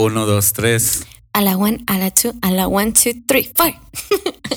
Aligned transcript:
Uno, 0.00 0.26
dos, 0.26 0.52
tres. 0.52 1.04
A 1.32 1.42
la 1.42 1.56
one, 1.56 1.82
a 1.88 1.98
la 1.98 2.12
two, 2.12 2.32
a 2.40 2.52
la 2.52 2.68
one, 2.68 2.92
two, 2.92 3.10
three, 3.26 3.50
four. 3.52 3.74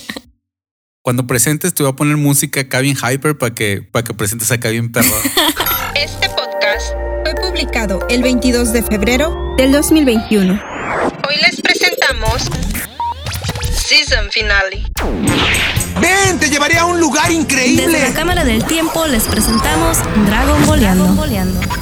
Cuando 1.01 1.25
presentes 1.25 1.73
te 1.73 1.81
voy 1.81 1.91
a 1.91 1.95
poner 1.95 2.15
música 2.15 2.61
acá 2.61 2.79
bien 2.79 2.95
hyper 2.95 3.35
para 3.35 3.55
que, 3.55 3.81
para 3.81 4.03
que 4.03 4.13
presentes 4.13 4.51
acá 4.51 4.69
bien 4.69 4.91
perro. 4.91 5.07
Este 5.95 6.29
podcast 6.29 6.93
fue 7.23 7.33
publicado 7.41 8.05
el 8.07 8.21
22 8.21 8.71
de 8.71 8.83
febrero 8.83 9.55
del 9.57 9.71
2021. 9.71 10.61
Hoy 11.27 11.35
les 11.41 11.59
presentamos 11.59 12.43
Season 13.73 14.29
Finale. 14.29 14.83
Ven, 15.99 16.39
te 16.39 16.51
llevaré 16.51 16.77
a 16.77 16.85
un 16.85 16.99
lugar 16.99 17.29
Desde 17.29 17.35
la 17.35 17.41
increíble. 17.41 18.13
Cámara 18.13 18.43
del 18.43 18.63
Tiempo 18.65 19.07
les 19.07 19.23
presentamos 19.23 19.97
Dragon 20.27 20.67
Boleando. 20.67 21.80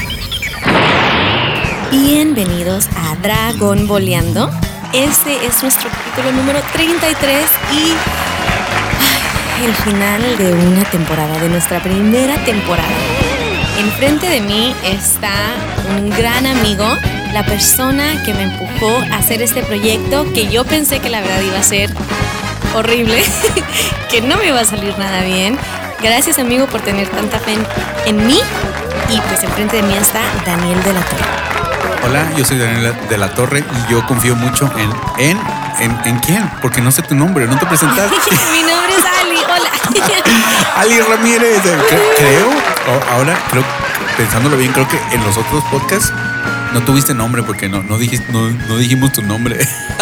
Bienvenidos 1.91 2.87
a 2.95 3.15
Dragon 3.15 3.87
Boleando. 3.87 4.51
Este 4.93 5.43
es 5.43 5.63
nuestro 5.63 5.89
capítulo 5.89 6.31
número 6.33 6.59
33 6.71 7.49
y 7.73 9.65
el 9.65 9.73
final 9.73 10.37
de 10.37 10.53
una 10.53 10.83
temporada, 10.91 11.39
de 11.39 11.49
nuestra 11.49 11.81
primera 11.81 12.35
temporada. 12.45 12.87
Enfrente 13.79 14.29
de 14.29 14.39
mí 14.39 14.75
está 14.83 15.33
un 15.97 16.11
gran 16.11 16.45
amigo, 16.45 16.85
la 17.33 17.43
persona 17.43 18.21
que 18.23 18.35
me 18.35 18.43
empujó 18.43 18.95
a 19.11 19.17
hacer 19.17 19.41
este 19.41 19.63
proyecto 19.63 20.31
que 20.31 20.47
yo 20.47 20.65
pensé 20.65 20.99
que 20.99 21.09
la 21.09 21.21
verdad 21.21 21.41
iba 21.41 21.57
a 21.57 21.63
ser 21.63 21.89
horrible, 22.75 23.23
que 24.11 24.21
no 24.21 24.37
me 24.37 24.49
iba 24.49 24.59
a 24.59 24.65
salir 24.65 24.95
nada 24.99 25.23
bien. 25.23 25.57
Gracias 26.03 26.37
amigo 26.37 26.67
por 26.67 26.81
tener 26.81 27.07
tanta 27.09 27.39
fe 27.39 27.55
en 28.05 28.27
mí. 28.27 28.39
Y 29.09 29.19
pues 29.21 29.43
enfrente 29.43 29.77
de 29.77 29.81
mí 29.81 29.93
está 29.95 30.21
Daniel 30.45 30.83
de 30.83 30.93
la 30.93 31.01
Torre. 31.01 31.58
Hola, 32.03 32.31
yo 32.35 32.45
soy 32.45 32.57
Daniel 32.57 32.95
de 33.09 33.17
la 33.17 33.33
Torre 33.33 33.63
y 33.87 33.91
yo 33.91 34.05
confío 34.07 34.35
mucho 34.35 34.71
en, 34.77 34.89
en, 35.29 35.39
en, 35.79 35.97
¿en 36.05 36.19
quién? 36.19 36.49
Porque 36.61 36.81
no 36.81 36.91
sé 36.91 37.01
tu 37.01 37.13
nombre, 37.15 37.45
no 37.47 37.57
te 37.57 37.65
presentaste. 37.65 38.15
Mi 38.51 38.61
nombre 38.61 38.93
es 38.97 39.05
Ali, 39.21 39.39
hola. 39.43 39.69
Ali 40.77 40.99
Ramírez, 41.01 41.65
eh, 41.65 41.77
cre- 41.89 42.17
creo, 42.17 42.49
ahora 43.11 43.37
creo, 43.51 43.63
pensándolo 44.17 44.57
bien, 44.57 44.71
creo 44.71 44.87
que 44.87 44.99
en 45.11 45.23
los 45.23 45.37
otros 45.37 45.63
podcasts 45.65 46.11
no 46.73 46.81
tuviste 46.83 47.13
nombre 47.13 47.43
porque 47.43 47.67
no, 47.67 47.83
no, 47.83 47.97
dijiste, 47.97 48.31
no, 48.31 48.49
no 48.49 48.77
dijimos 48.77 49.11
tu 49.11 49.21
nombre. 49.21 49.57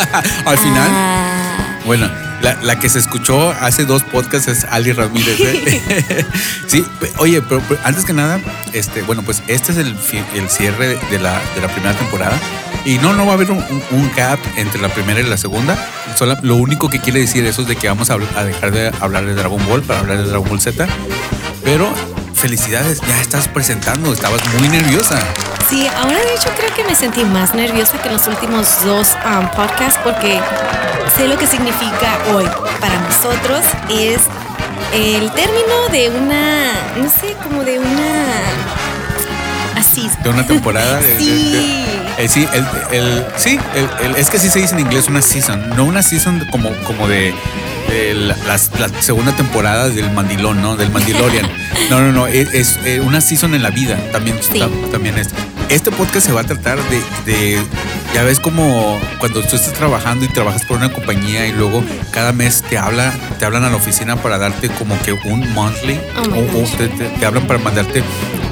Al 0.46 0.58
final, 0.58 0.90
Ah, 0.92 1.80
bueno, 1.86 2.10
la, 2.42 2.56
la 2.62 2.80
que 2.80 2.90
se 2.90 3.00
escuchó 3.00 3.52
hace 3.52 3.86
dos 3.86 4.04
podcasts 4.04 4.48
es 4.48 4.64
Ali 4.66 4.92
Ramírez. 4.94 5.40
¿eh? 5.40 6.26
sí, 6.68 6.86
oye, 7.18 7.42
pero, 7.42 7.62
pero 7.68 7.80
antes 7.84 8.06
que 8.06 8.14
nada, 8.14 8.40
este, 8.74 9.02
bueno, 9.02 9.24
pues 9.24 9.42
este 9.48 9.72
es 9.72 9.78
el, 9.78 9.96
el 10.36 10.50
cierre 10.50 10.98
de 11.10 11.20
la, 11.20 11.40
de 11.56 11.62
la 11.62 11.68
primera 11.68 11.94
temporada. 11.98 12.38
Y 12.86 13.00
no, 13.00 13.14
no 13.14 13.26
va 13.26 13.32
a 13.32 13.36
haber 13.36 13.52
un, 13.52 13.58
un- 13.92 14.12
gap 14.16 14.40
entre 14.56 14.80
la 14.82 14.90
primera 14.90 15.20
y 15.20 15.24
la 15.24 15.38
segunda. 15.38 15.78
Sola- 16.16 16.40
lo 16.44 16.56
único 16.56 16.90
que 16.90 17.00
quiere 17.00 17.20
decir 17.20 17.46
eso 17.46 17.64
es 17.64 17.68
de 17.68 17.76
que 17.76 17.88
vamos 17.88 18.10
a, 18.10 18.14
a 18.36 18.44
dejar 18.46 18.72
de 18.72 18.92
hablar 19.02 19.26
de 19.26 19.34
Dragon 19.36 19.64
Ball 19.68 19.82
para 19.84 20.00
hablar 20.00 20.18
de 20.20 20.24
Dragon 20.30 20.48
Ball 20.48 20.62
Z. 20.62 20.88
Pero 21.64 21.92
felicidades, 22.38 23.02
ya 23.02 23.20
estás 23.20 23.48
presentando, 23.48 24.14
estabas 24.14 24.42
muy 24.58 24.70
nerviosa. 24.70 25.20
sí, 25.70 25.88
ahora 25.88 26.20
de 26.20 26.34
hecho 26.36 26.50
creo 26.58 26.74
que 26.76 26.84
me 26.84 26.96
sentí 26.96 27.24
más 27.26 27.54
nerviosa 27.54 28.00
que 28.02 28.08
en 28.08 28.14
los 28.14 28.28
últimos 28.28 28.84
dos 28.86 29.16
um, 29.26 29.48
podcasts 29.50 30.00
porque 30.04 30.40
sé 31.16 31.28
lo 31.28 31.38
que 31.38 31.48
significa 31.48 32.18
hoy 32.34 32.46
para 32.80 33.00
nosotros 33.00 33.62
es 33.90 34.22
el 34.94 35.32
término 35.32 35.90
de 35.92 36.10
una, 36.10 36.74
no 36.98 37.10
sé, 37.10 37.36
como 37.44 37.64
de 37.64 37.80
una 37.80 38.24
así. 39.78 40.10
De 40.24 40.30
una 40.30 40.46
temporada. 40.46 41.00
de- 41.00 41.14
de- 41.14 41.20
Sí. 41.20 41.52
de- 41.52 42.24
eh, 42.24 42.28
sí, 42.30 42.48
el, 42.54 42.66
el- 42.92 43.26
sí 43.38 43.60
el- 44.04 44.16
es 44.16 44.30
que 44.30 44.40
sí 44.40 44.50
se 44.50 44.60
dice 44.60 44.74
en 44.74 44.82
inglés 44.82 45.08
una 45.08 45.22
season, 45.22 45.70
no 45.76 45.84
una 45.86 46.02
season 46.02 46.46
como, 46.52 46.72
como 46.84 47.08
de, 47.08 47.34
de 47.90 48.14
la, 48.16 48.36
las- 48.48 48.72
la 48.80 48.90
segunda 49.02 49.32
temporada 49.36 49.90
del 49.90 50.12
Mandilón, 50.12 50.62
¿no? 50.62 50.76
Del 50.76 50.90
Mandalorian. 50.92 51.48
No, 51.90 52.02
no, 52.02 52.12
no, 52.12 52.28
es, 52.28 52.54
es, 52.54 52.80
eh, 52.84 53.00
una 53.00 53.22
season 53.22 53.56
en 53.56 53.64
la 53.64 53.70
vida, 53.70 53.98
también, 54.12 54.38
Sí. 54.42 54.60
ta- 54.60 54.68
también 54.92 55.18
es. 55.18 55.30
Este 55.70 55.90
podcast 55.92 56.26
se 56.26 56.34
va 56.34 56.42
a 56.42 56.44
tratar 56.44 56.80
de, 56.90 57.02
de- 57.26 57.62
ya 58.14 58.24
ves 58.24 58.40
como 58.42 59.00
cuando 59.20 59.42
tú 59.42 59.56
estás 59.56 59.72
trabajando 59.74 60.26
y 60.26 60.28
trabajas 60.28 60.66
por 60.66 60.78
una 60.78 60.90
compañía 60.92 61.46
y 61.48 61.54
luego 61.54 61.82
cada 62.12 62.34
mes 62.34 62.62
te 62.70 62.78
habla, 62.78 63.14
te 63.40 63.46
hablan 63.46 63.64
a 63.64 63.70
la 63.70 63.76
oficina 63.78 64.18
para 64.18 64.38
darte 64.38 64.68
como 64.70 65.00
que 65.02 65.14
un 65.14 65.54
monthly, 65.54 65.98
Oh 66.34 66.40
o- 66.60 66.64
o 66.64 66.68
te, 66.78 66.88
te- 66.90 67.06
te 67.10 67.26
hablan 67.26 67.48
para 67.48 67.60
mandarte 67.60 68.04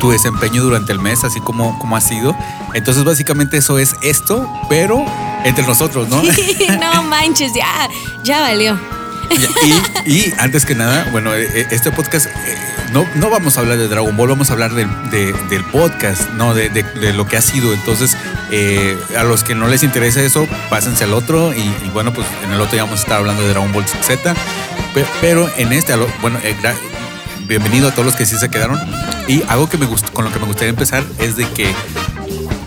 tu 0.06 0.12
desempeño 0.12 0.62
durante 0.62 0.92
el 0.92 1.00
mes, 1.00 1.24
así 1.24 1.40
como, 1.42 1.80
como 1.80 1.98
ha 1.98 2.02
sido. 2.02 2.36
Entonces, 2.76 3.04
básicamente 3.04 3.58
eso 3.58 3.80
es 3.80 3.96
esto, 4.04 4.48
pero 4.70 5.04
entre 5.46 5.66
nosotros, 5.66 6.08
¿no? 6.10 6.22
no 6.80 7.04
manches, 7.04 7.52
ya, 7.56 7.90
ya 8.24 8.42
valió. 8.42 8.80
y, 10.06 10.12
y 10.12 10.34
antes 10.38 10.64
que 10.64 10.76
nada, 10.76 11.08
bueno, 11.12 11.34
eh, 11.34 11.50
eh, 11.56 11.68
este 11.72 11.92
podcast, 11.92 12.28
eh, 12.28 12.32
no, 12.92 13.04
no 13.16 13.32
vamos 13.32 13.58
a 13.58 13.62
hablar 13.62 13.80
de 13.80 13.88
Dragon 13.88 14.16
Ball, 14.16 14.30
vamos 14.30 14.52
a 14.52 14.54
hablar 14.54 14.76
del, 14.76 14.88
de- 15.10 15.34
del 15.50 15.64
podcast, 15.64 16.30
no 16.34 16.54
de, 16.54 16.70
de- 16.70 16.84
de 16.84 17.14
lo 17.14 17.26
que 17.26 17.36
ha 17.38 17.42
sido. 17.42 17.74
Entonces, 17.74 18.16
eh, 18.52 18.96
a 19.18 19.24
los 19.24 19.44
que 19.44 19.56
no 19.56 19.68
les 19.68 19.82
interesa 19.82 20.22
eso, 20.22 20.48
pásense 20.70 21.06
al 21.06 21.14
otro. 21.14 21.52
Y, 21.52 21.62
y 21.62 21.90
bueno, 21.92 22.14
pues 22.14 22.28
en 22.44 22.52
el 22.54 22.62
otro 22.62 22.76
ya 22.78 22.84
vamos 22.84 23.00
a 23.00 23.02
estar 23.02 23.18
hablando 23.18 23.42
de 23.42 23.50
Dragon 23.50 23.74
Ball 23.74 23.86
Z. 23.88 24.36
Pe- 24.94 25.06
Pero 25.22 25.50
en 25.58 25.74
este, 25.74 25.96
bueno, 26.22 26.38
bienvenido 27.48 27.88
a 27.88 27.92
todos 27.92 28.06
los 28.06 28.16
que 28.16 28.26
sí 28.26 28.38
se 28.38 28.50
quedaron. 28.50 28.80
Y 29.28 29.44
algo 29.48 29.70
que 29.70 29.78
me 29.78 29.86
gustó, 29.86 30.12
con 30.14 30.26
lo 30.26 30.32
que 30.32 30.40
me 30.40 30.46
gustaría 30.46 30.70
empezar 30.70 31.04
es 31.20 31.36
de 31.36 31.48
que 31.50 31.74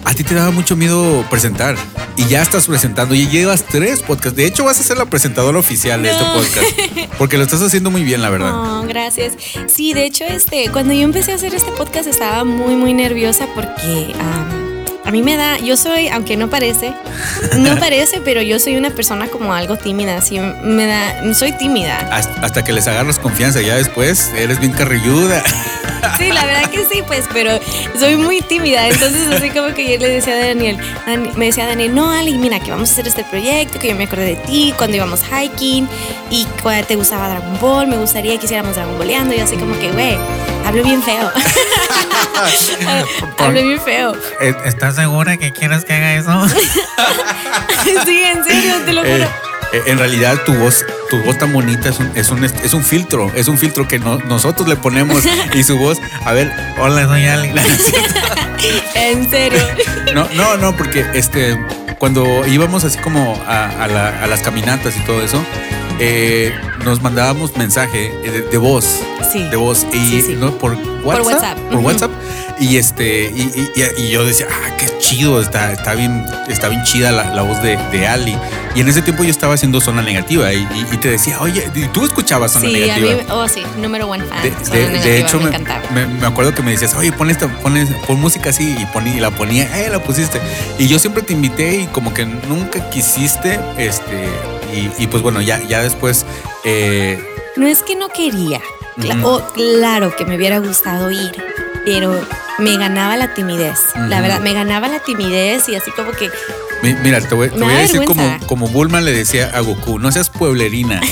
a 0.05 0.15
ti 0.15 0.25
te 0.25 0.35
daba 0.35 0.51
mucho 0.51 0.77
miedo 0.77 1.25
presentar 1.29 1.77
y 2.17 2.27
ya 2.27 2.43
estás 2.43 2.67
presentando 2.67 3.15
y 3.15 3.29
llevas 3.29 3.65
tres 3.65 4.01
podcasts. 4.03 4.37
De 4.37 4.47
hecho, 4.47 4.65
vas 4.65 4.81
a 4.81 4.83
ser 4.83 4.97
la 4.97 5.07
presentadora 5.07 5.59
oficial 5.59 6.03
de 6.03 6.11
este 6.11 6.25
podcast 6.25 7.13
porque 7.19 7.37
lo 7.37 7.45
estás 7.45 7.63
haciendo 7.63 7.91
muy 7.91 8.03
bien, 8.03 8.23
la 8.23 8.31
verdad. 8.31 8.53
Oh, 8.55 8.83
gracias. 8.87 9.35
Sí, 9.67 9.93
de 9.93 10.05
hecho, 10.05 10.25
este, 10.25 10.71
cuando 10.71 10.95
yo 10.95 11.03
empecé 11.03 11.33
a 11.33 11.35
hacer 11.35 11.55
este 11.55 11.71
podcast 11.73 12.09
estaba 12.09 12.45
muy, 12.45 12.75
muy 12.75 12.95
nerviosa 12.95 13.47
porque 13.55 14.15
am, 14.19 14.68
a 15.09 15.11
mí 15.11 15.23
me 15.23 15.39
da, 15.39 15.57
yo 15.57 15.79
soy, 15.79 16.09
aunque 16.09 16.37
no 16.37 16.51
parece, 16.51 16.93
no 17.57 17.77
parece, 17.81 18.21
pero 18.21 18.43
yo 18.43 18.59
soy 18.59 18.77
una 18.77 18.91
persona 18.91 19.27
como 19.29 19.55
algo 19.55 19.79
tímida, 19.79 20.19
así 20.19 20.39
me 20.39 20.87
da, 20.87 21.33
soy 21.33 21.53
tímida. 21.53 21.97
Hasta, 22.13 22.43
hasta 22.43 22.63
que 22.63 22.75
les 22.75 22.87
agarras 22.89 23.19
confianza, 23.19 23.63
ya 23.63 23.77
después 23.77 24.31
eres 24.37 24.61
bien 24.61 24.73
carrilluda. 24.73 25.43
Sí, 26.19 26.31
la 26.33 26.45
verdad 26.47 26.71
que 26.71 26.85
sí, 26.85 27.03
pues, 27.07 27.25
pero 27.33 27.59
soy 27.99 28.17
muy 28.17 28.41
tímida. 28.43 28.87
Entonces, 28.89 29.29
así 29.33 29.51
como 29.51 29.75
que 29.75 29.93
yo 29.93 29.99
le 29.99 30.09
decía 30.09 30.35
a 30.35 30.47
Daniel, 30.49 30.79
Dani- 31.07 31.33
me 31.35 31.47
decía 31.47 31.67
Daniel, 31.67 31.95
no, 31.95 32.11
Ali, 32.11 32.37
mira, 32.39 32.61
que 32.61 32.71
vamos 32.71 32.91
a 32.91 32.93
hacer 32.93 33.09
este 33.09 33.25
proyecto, 33.25 33.79
que 33.79 33.89
yo 33.89 33.95
me 33.97 34.05
acordé 34.05 34.25
de 34.25 34.37
ti 34.37 34.75
cuando 34.77 34.97
íbamos 34.97 35.21
hiking 35.25 35.89
y 36.31 36.47
cuando 36.63 36.87
te 36.87 36.97
gustaba 36.97 37.29
Dragon 37.29 37.59
Ball, 37.61 37.87
me 37.87 37.97
gustaría 37.97 38.39
que 38.39 38.47
hiciéramos 38.47 38.75
Dragon 38.77 38.99
Balleando. 38.99 39.35
Y 39.35 39.41
así 39.41 39.57
como 39.57 39.79
que, 39.79 39.91
güey, 39.91 40.17
hablo 40.67 40.83
bien 40.83 41.03
feo. 41.03 41.31
hablo 43.39 43.63
bien 43.63 43.81
feo. 43.81 44.13
Eh, 44.41 44.55
¿Estás 44.65 44.97
segura 44.97 45.37
que 45.37 45.53
quieres 45.53 45.85
que 45.85 45.95
haga 45.95 46.15
eso? 46.15 46.49
sí, 48.07 48.23
en 48.23 48.45
serio, 48.45 48.75
te 48.85 48.93
lo 48.93 49.03
juro. 49.03 49.25
Eh, 49.25 49.29
en 49.73 49.99
realidad 49.99 50.39
tu 50.47 50.55
voz, 50.55 50.85
tu 51.11 51.21
voz 51.23 51.37
tan 51.39 51.53
bonita 51.53 51.89
es 51.91 51.99
un, 51.99 52.11
es 52.15 52.31
un, 52.31 52.45
es 52.45 52.73
un 52.75 52.83
filtro, 52.85 53.31
es 53.35 53.49
un 53.49 53.59
filtro 53.59 53.87
que 53.89 53.99
no- 53.99 54.19
nosotros 54.19 54.69
le 54.69 54.77
ponemos 54.77 55.23
y 55.55 55.63
su 55.63 55.77
voz, 55.79 55.99
a 56.25 56.33
ver, 56.33 56.51
hola, 56.79 57.07
soy 57.07 57.27
Ali. 57.27 57.51
En 58.95 59.31
serio. 59.31 59.61
No, 60.15 60.29
no, 60.35 60.57
no, 60.57 60.77
porque 60.77 61.07
este, 61.15 61.59
cuando 61.99 62.47
íbamos 62.47 62.85
así 62.85 62.99
como 62.99 63.41
a, 63.47 63.67
a 63.85 63.87
la- 63.87 64.23
a 64.23 64.27
las 64.27 64.41
caminatas 64.43 64.97
y 64.97 65.01
todo 65.01 65.23
eso, 65.23 65.43
eh, 65.99 66.53
nos 66.85 67.03
mandábamos 67.03 67.57
mensaje 67.57 68.13
eh, 68.25 68.31
de, 68.31 68.41
de 68.43 68.57
voz, 68.59 69.01
Sí. 69.33 69.43
de 69.45 69.57
voz 69.57 69.87
y 69.93 69.97
Sí, 70.11 70.23
sí. 70.23 70.37
¿no? 70.39 70.53
por 70.59 70.75
WhatsApp, 71.05 71.27
WhatsApp. 71.27 71.59
por. 71.71 71.79
WhatsApp 71.81 72.11
y 72.61 72.77
este 72.77 73.31
y, 73.31 73.43
y- 73.43 73.71
y- 74.01 74.03
y 74.07 74.11
yo 74.11 74.25
decía, 74.25 74.47
ah, 74.51 74.77
qué 74.79 74.87
chido, 74.99 75.41
está, 75.41 75.73
está 75.73 75.95
bien, 75.95 76.25
está 76.49 76.69
bien 76.69 76.83
chida 76.85 77.13
la, 77.13 77.33
la 77.35 77.43
voz 77.43 77.63
de, 77.63 77.77
de 77.93 78.07
Ali. 78.09 78.37
Y 78.75 78.81
en 78.81 78.89
ese 78.89 79.01
tiempo 79.03 79.23
yo 79.25 79.31
estaba 79.31 79.55
haciendo 79.55 79.81
zona 79.81 80.03
negativa 80.03 80.53
y, 80.53 80.67
te 81.01 81.09
decía, 81.11 81.41
oye, 81.41 81.69
¿y 81.75 81.87
tú 81.89 82.05
escuchabas 82.05 82.53
zona 82.53 82.69
Sí, 82.69 82.77
a 82.83 82.87
negativa. 82.99 83.15
mí, 83.15 83.21
oh 83.31 83.49
sí, 83.49 83.63
número 83.81 84.09
one 84.09 84.25
fan. 84.25 84.43
De, 84.73 85.19
hecho, 85.21 85.39
me, 85.41 85.51
me, 85.51 86.07
me- 86.07 86.21
me 86.21 86.27
acuerdo 86.27 86.53
que 86.55 86.63
me 86.63 86.73
decías, 86.73 86.95
oye, 86.95 87.13
pon, 87.13 87.31
esta, 87.31 87.49
pon, 87.61 87.75
pon 88.07 88.21
música 88.21 88.51
así 88.51 88.77
y, 88.79 88.85
poní- 88.87 89.17
y 89.17 89.21
la 89.21 89.31
ponía, 89.31 89.65
eh, 89.81 89.89
la 89.91 90.03
pusiste. 90.03 90.41
Y 90.79 90.87
yo 90.89 90.99
siempre 90.99 91.23
te 91.23 91.33
invité 91.33 91.83
y 91.83 91.87
como 91.87 92.13
que 92.13 92.25
nunca 92.27 92.91
quisiste, 92.91 93.59
este, 93.79 94.29
y, 94.73 94.91
y 95.03 95.07
pues 95.07 95.23
bueno, 95.23 95.41
ya, 95.41 95.61
ya 95.63 95.83
después, 95.83 96.25
eh, 96.65 97.23
No 97.57 97.67
es 97.67 97.83
que 97.83 97.97
no 97.97 98.09
quería. 98.09 98.61
Oh, 99.25 99.41
claro 99.55 100.15
que 100.17 100.25
me 100.25 100.37
hubiera 100.37 100.59
gustado 100.59 101.11
ir, 101.11 101.33
pero 101.85 102.21
me 102.59 102.77
ganaba 102.77 103.17
la 103.17 103.33
timidez. 103.35 103.79
La 104.09 104.21
verdad, 104.21 104.41
me 104.41 104.53
ganaba 104.55 104.89
la 104.89 104.99
timidez 105.01 105.69
y 105.69 105.77
así 105.77 105.91
como 105.93 106.11
que 106.13 106.31
mi- 106.83 106.95
mira, 106.95 107.21
te 107.21 107.35
voy, 107.35 107.49
te 107.51 107.57
Me 107.57 107.65
voy 107.67 107.75
a 107.75 107.79
decir 107.79 108.05
como, 108.05 108.39
como 108.47 108.69
Bulma 108.69 109.01
le 109.01 109.13
decía 109.13 109.51
a 109.55 109.61
Goku, 109.61 109.99
no 110.01 110.11
seas 110.13 110.31
pueblerina. 110.31 111.01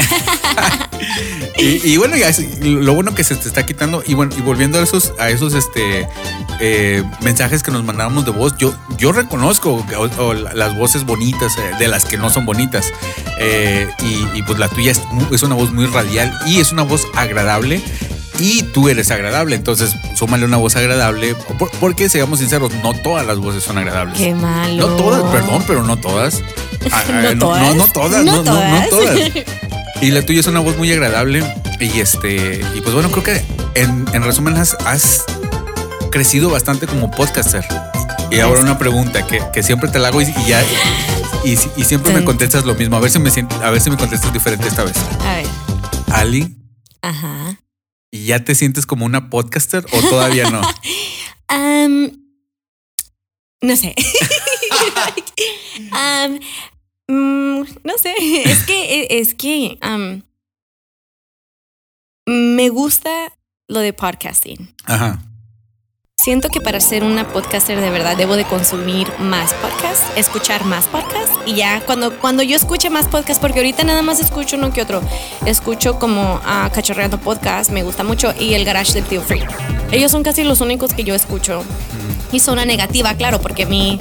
Y, 1.58 1.80
y 1.92 1.96
bueno, 1.96 2.16
ya, 2.16 2.28
es- 2.28 2.58
lo 2.60 2.92
bueno 2.94 3.14
que 3.14 3.24
se 3.24 3.34
te 3.34 3.48
está 3.48 3.64
quitando. 3.64 4.02
Y 4.06 4.14
bueno, 4.14 4.32
y 4.36 4.40
volviendo 4.42 4.78
a 4.78 4.82
esos, 4.82 5.12
a 5.18 5.30
esos 5.30 5.54
este 5.54 6.06
eh, 6.60 7.02
mensajes 7.22 7.62
que 7.62 7.70
nos 7.70 7.82
mandábamos 7.84 8.24
de 8.24 8.30
voz, 8.30 8.56
yo, 8.58 8.74
yo 8.98 9.12
reconozco 9.12 9.84
o- 9.98 10.22
o 10.22 10.34
las 10.34 10.76
voces 10.76 11.04
bonitas 11.04 11.56
eh, 11.56 11.62
de 11.78 11.88
las 11.88 12.04
que 12.04 12.18
no 12.18 12.28
son 12.30 12.44
bonitas. 12.46 12.86
Eh, 13.38 13.88
y, 14.02 14.38
y, 14.38 14.42
pues 14.42 14.58
la 14.58 14.68
tuya 14.68 14.92
es, 14.92 15.00
es 15.32 15.42
una 15.42 15.54
voz 15.54 15.72
muy 15.72 15.86
radial 15.86 16.32
y 16.46 16.60
es 16.60 16.72
una 16.72 16.82
voz 16.82 17.06
agradable. 17.14 17.80
Y 18.38 18.62
tú 18.64 18.90
eres 18.90 19.10
agradable, 19.10 19.56
entonces 19.56 19.94
súmale 20.14 20.44
una 20.44 20.58
voz 20.58 20.76
agradable. 20.76 21.34
por- 21.58 21.70
porque, 21.80 22.10
seamos 22.10 22.40
sinceros, 22.40 22.70
no 22.82 22.92
todas 22.92 23.26
las 23.26 23.38
voces 23.38 23.62
son 23.64 23.78
agradables. 23.78 24.18
Qué 24.18 24.34
malo. 24.34 24.88
No 24.90 24.96
todas, 24.96 25.22
perdón, 25.32 25.64
pero 25.66 25.82
no 25.82 25.96
todas. 25.96 26.42
Ah, 26.92 27.02
¿No 27.34 27.46
todas? 27.46 27.74
No, 27.74 27.74
no 27.86 27.92
todas, 27.92 28.24
¿No 28.24 28.42
no, 28.44 28.44
no 28.44 28.88
todas? 28.88 29.18
Y 30.00 30.10
la 30.10 30.24
tuya 30.24 30.40
es 30.40 30.46
una 30.46 30.60
voz 30.60 30.76
muy 30.76 30.92
agradable. 30.92 31.42
Y 31.80 32.00
este, 32.00 32.60
y 32.74 32.80
pues 32.80 32.94
bueno, 32.94 33.10
creo 33.10 33.22
que 33.22 33.44
en, 33.74 34.06
en 34.12 34.22
resumen 34.22 34.56
has, 34.56 34.74
has 34.86 35.24
crecido 36.10 36.50
bastante 36.50 36.86
como 36.86 37.10
podcaster. 37.10 37.64
Y 38.30 38.40
ahora 38.40 38.60
una 38.60 38.78
pregunta 38.78 39.26
que, 39.26 39.40
que 39.52 39.62
siempre 39.62 39.90
te 39.90 39.98
la 39.98 40.08
hago 40.08 40.20
y, 40.20 40.24
y 40.24 40.48
ya. 40.48 40.62
Y, 41.44 41.52
y 41.52 41.84
siempre 41.84 42.12
me 42.12 42.24
contestas 42.24 42.64
lo 42.64 42.74
mismo. 42.74 42.96
A 42.96 43.00
ver 43.00 43.10
si 43.10 43.18
me 43.18 43.30
a 43.62 43.70
ver 43.70 43.80
si 43.80 43.90
me 43.90 43.96
contestas 43.96 44.32
diferente 44.32 44.66
esta 44.66 44.84
vez. 44.84 44.96
A 45.20 45.34
ver. 45.34 45.46
Ali, 46.12 46.56
Ajá. 47.02 47.58
¿y 48.10 48.26
ya 48.26 48.44
te 48.44 48.54
sientes 48.54 48.86
como 48.86 49.04
una 49.04 49.30
podcaster 49.30 49.84
o 49.92 50.00
todavía 50.08 50.50
no? 50.50 50.60
No 53.66 53.74
sé. 53.76 53.94
mm, 57.08 57.60
no 57.84 57.98
sé. 57.98 58.14
Es 58.44 58.64
que, 58.64 59.06
es 59.10 59.34
que 59.34 59.78
am, 59.80 60.22
me 62.26 62.68
gusta 62.68 63.10
lo 63.68 63.80
de 63.80 63.92
podcasting. 63.92 64.74
Ajá. 64.84 65.20
Siento 66.18 66.48
que 66.48 66.60
para 66.60 66.80
ser 66.80 67.04
una 67.04 67.28
podcaster 67.28 67.80
de 67.80 67.90
verdad 67.90 68.16
debo 68.16 68.36
de 68.36 68.44
consumir 68.44 69.06
más 69.20 69.52
podcasts, 69.54 70.04
escuchar 70.16 70.64
más 70.64 70.86
podcasts 70.86 71.38
y 71.44 71.54
ya 71.54 71.82
cuando, 71.86 72.18
cuando 72.18 72.42
yo 72.42 72.56
escuche 72.56 72.90
más 72.90 73.06
podcasts, 73.06 73.38
porque 73.38 73.60
ahorita 73.60 73.84
nada 73.84 74.02
más 74.02 74.18
escucho 74.18 74.56
uno 74.56 74.72
que 74.72 74.82
otro, 74.82 75.02
escucho 75.44 76.00
como 76.00 76.40
a 76.44 76.68
Cachorreando 76.72 77.18
Podcast, 77.18 77.70
me 77.70 77.84
gusta 77.84 78.02
mucho, 78.02 78.34
y 78.40 78.54
el 78.54 78.64
Garage 78.64 78.94
del 78.94 79.04
Tío 79.04 79.22
Free. 79.22 79.44
Ellos 79.92 80.10
son 80.10 80.24
casi 80.24 80.42
los 80.42 80.60
únicos 80.60 80.94
que 80.94 81.04
yo 81.04 81.14
escucho. 81.14 81.62
Y 82.32 82.40
Zona 82.40 82.64
Negativa, 82.64 83.14
claro, 83.14 83.40
porque 83.40 83.66
mí, 83.66 83.98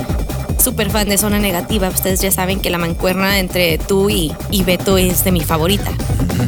súper 0.66 0.90
fan 0.92 1.08
de 1.08 1.18
Zona 1.18 1.40
Negativa, 1.40 1.88
ustedes 1.90 2.20
ya 2.22 2.32
saben 2.32 2.60
que 2.60 2.70
la 2.70 2.78
mancuerna 2.78 3.40
entre 3.40 3.78
tú 3.78 4.10
y, 4.10 4.34
y 4.52 4.64
Beto 4.64 4.98
es 4.98 5.24
de 5.24 5.32
mi 5.32 5.42
favorita. 5.42 5.92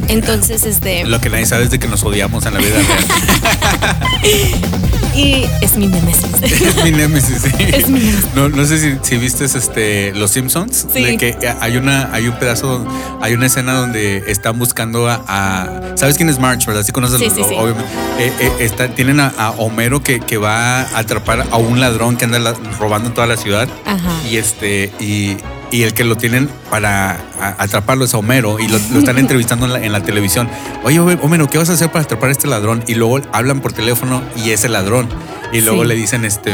Entonces, 0.08 0.64
este... 0.66 1.04
Lo 1.06 1.20
que 1.20 1.30
nadie 1.30 1.46
sabe 1.46 1.64
es 1.64 1.70
de 1.70 1.78
que 1.78 1.88
nos 1.88 2.02
odiamos 2.04 2.44
en 2.46 2.54
la 2.54 2.60
vida 2.60 2.74
real. 2.76 3.96
Y 5.14 5.46
es 5.62 5.76
mi 5.76 5.88
nemesis. 5.88 6.26
es 6.42 6.84
mi 6.84 6.92
némesis, 6.92 7.42
sí. 7.42 7.50
Es 7.58 7.88
mi 7.88 7.98
némesis. 7.98 8.26
No, 8.36 8.48
no 8.48 8.64
sé 8.64 8.78
si, 8.78 8.98
si 9.02 9.16
viste 9.16 9.46
este, 9.46 10.12
Los 10.14 10.30
Simpsons. 10.30 10.86
Sí. 10.92 11.02
De 11.02 11.16
que 11.16 11.36
hay 11.60 11.76
una, 11.76 12.12
hay 12.14 12.28
un 12.28 12.38
pedazo, 12.38 12.86
hay 13.20 13.32
una 13.34 13.46
escena 13.46 13.72
donde 13.72 14.22
están 14.28 14.58
buscando 14.60 15.08
a, 15.08 15.20
a- 15.26 15.96
¿sabes 15.96 16.16
quién 16.16 16.28
es 16.28 16.38
March, 16.38 16.66
verdad? 16.66 16.84
Sí 16.84 16.92
conoces, 16.92 17.18
Sí, 17.18 17.30
sí, 17.30 17.42
sí. 17.48 17.54
obviamente. 17.58 17.90
Eh, 18.20 18.32
eh, 18.38 18.52
está- 18.60 18.88
tienen 18.94 19.18
a, 19.18 19.32
a 19.36 19.50
Homero 19.52 20.02
que, 20.04 20.20
que 20.20 20.36
va 20.36 20.82
a 20.82 20.98
atrapar 20.98 21.48
a 21.50 21.56
un 21.56 21.80
ladrón 21.80 22.16
que 22.16 22.26
anda 22.26 22.38
la- 22.38 22.54
robando 22.78 23.08
en 23.08 23.14
toda 23.14 23.26
la 23.26 23.36
ciudad. 23.36 23.68
Ajá. 23.86 24.07
Y 24.30 24.36
este, 24.36 24.92
y, 25.00 25.36
y 25.70 25.82
el 25.82 25.94
que 25.94 26.04
lo 26.04 26.16
tienen 26.16 26.48
para 26.70 27.18
atraparlo 27.58 28.04
es 28.04 28.14
a 28.14 28.18
Homero 28.18 28.58
y 28.58 28.68
lo, 28.68 28.78
lo 28.92 28.98
están 28.98 29.18
entrevistando 29.18 29.66
en 29.66 29.72
la, 29.72 29.84
en 29.84 29.92
la 29.92 30.02
televisión. 30.02 30.48
Oye, 30.84 30.98
Homero, 31.00 31.48
¿qué 31.48 31.58
vas 31.58 31.70
a 31.70 31.74
hacer 31.74 31.90
para 31.90 32.04
atrapar 32.04 32.28
a 32.28 32.32
este 32.32 32.46
ladrón? 32.46 32.82
Y 32.86 32.94
luego 32.94 33.20
hablan 33.32 33.60
por 33.60 33.72
teléfono 33.72 34.22
y 34.36 34.50
es 34.50 34.64
el 34.64 34.72
ladrón. 34.72 35.08
Y 35.52 35.60
luego 35.62 35.82
Sí. 35.82 35.88
le 35.88 35.94
dicen, 35.94 36.24
este, 36.24 36.52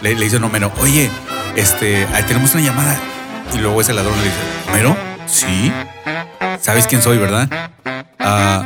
le, 0.00 0.14
le 0.14 0.24
dicen 0.24 0.42
a 0.42 0.46
Homero, 0.46 0.72
oye, 0.80 1.10
este, 1.56 2.06
tenemos 2.26 2.54
una 2.54 2.64
llamada. 2.64 2.98
Y 3.54 3.58
luego 3.58 3.80
ese 3.80 3.92
ladrón 3.92 4.14
le 4.18 4.24
dice, 4.24 4.36
Homero, 4.68 4.96
sí. 5.26 5.72
¿Sabes 6.60 6.86
quién 6.86 7.02
soy, 7.02 7.18
verdad? 7.18 7.48
Ah, 8.18 8.64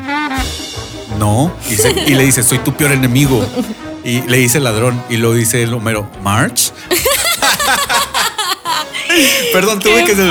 no. 1.18 1.52
Y 2.06 2.14
le 2.14 2.24
dice, 2.24 2.42
soy 2.42 2.58
tu 2.58 2.72
peor 2.74 2.92
enemigo. 2.92 3.46
Y 4.04 4.20
le 4.22 4.36
dice 4.38 4.58
el 4.58 4.64
ladrón. 4.64 5.02
Y 5.10 5.16
luego 5.16 5.34
dice 5.34 5.62
el 5.62 5.74
Homero, 5.74 6.08
¿March? 6.22 6.72
Perdón, 9.52 9.80
tuve 9.80 10.04
que 10.04 10.10
¡Qué 10.12 10.16
ser. 10.16 10.30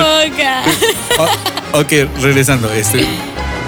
Oh, 1.71 1.79
ok, 1.79 1.91
regresando. 2.21 2.71
Este, 2.71 2.99
Ay, 2.99 3.05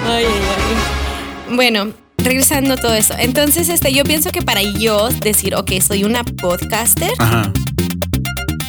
ay, 0.06 0.24
ay. 0.24 1.54
Bueno, 1.54 1.92
regresando 2.18 2.74
a 2.74 2.76
todo 2.76 2.94
eso. 2.94 3.14
Entonces, 3.18 3.68
este, 3.68 3.92
yo 3.92 4.04
pienso 4.04 4.30
que 4.30 4.42
para 4.42 4.62
yo 4.62 5.08
decir, 5.08 5.54
ok, 5.54 5.72
soy 5.86 6.04
una 6.04 6.24
podcaster, 6.24 7.12
ajá. 7.18 7.52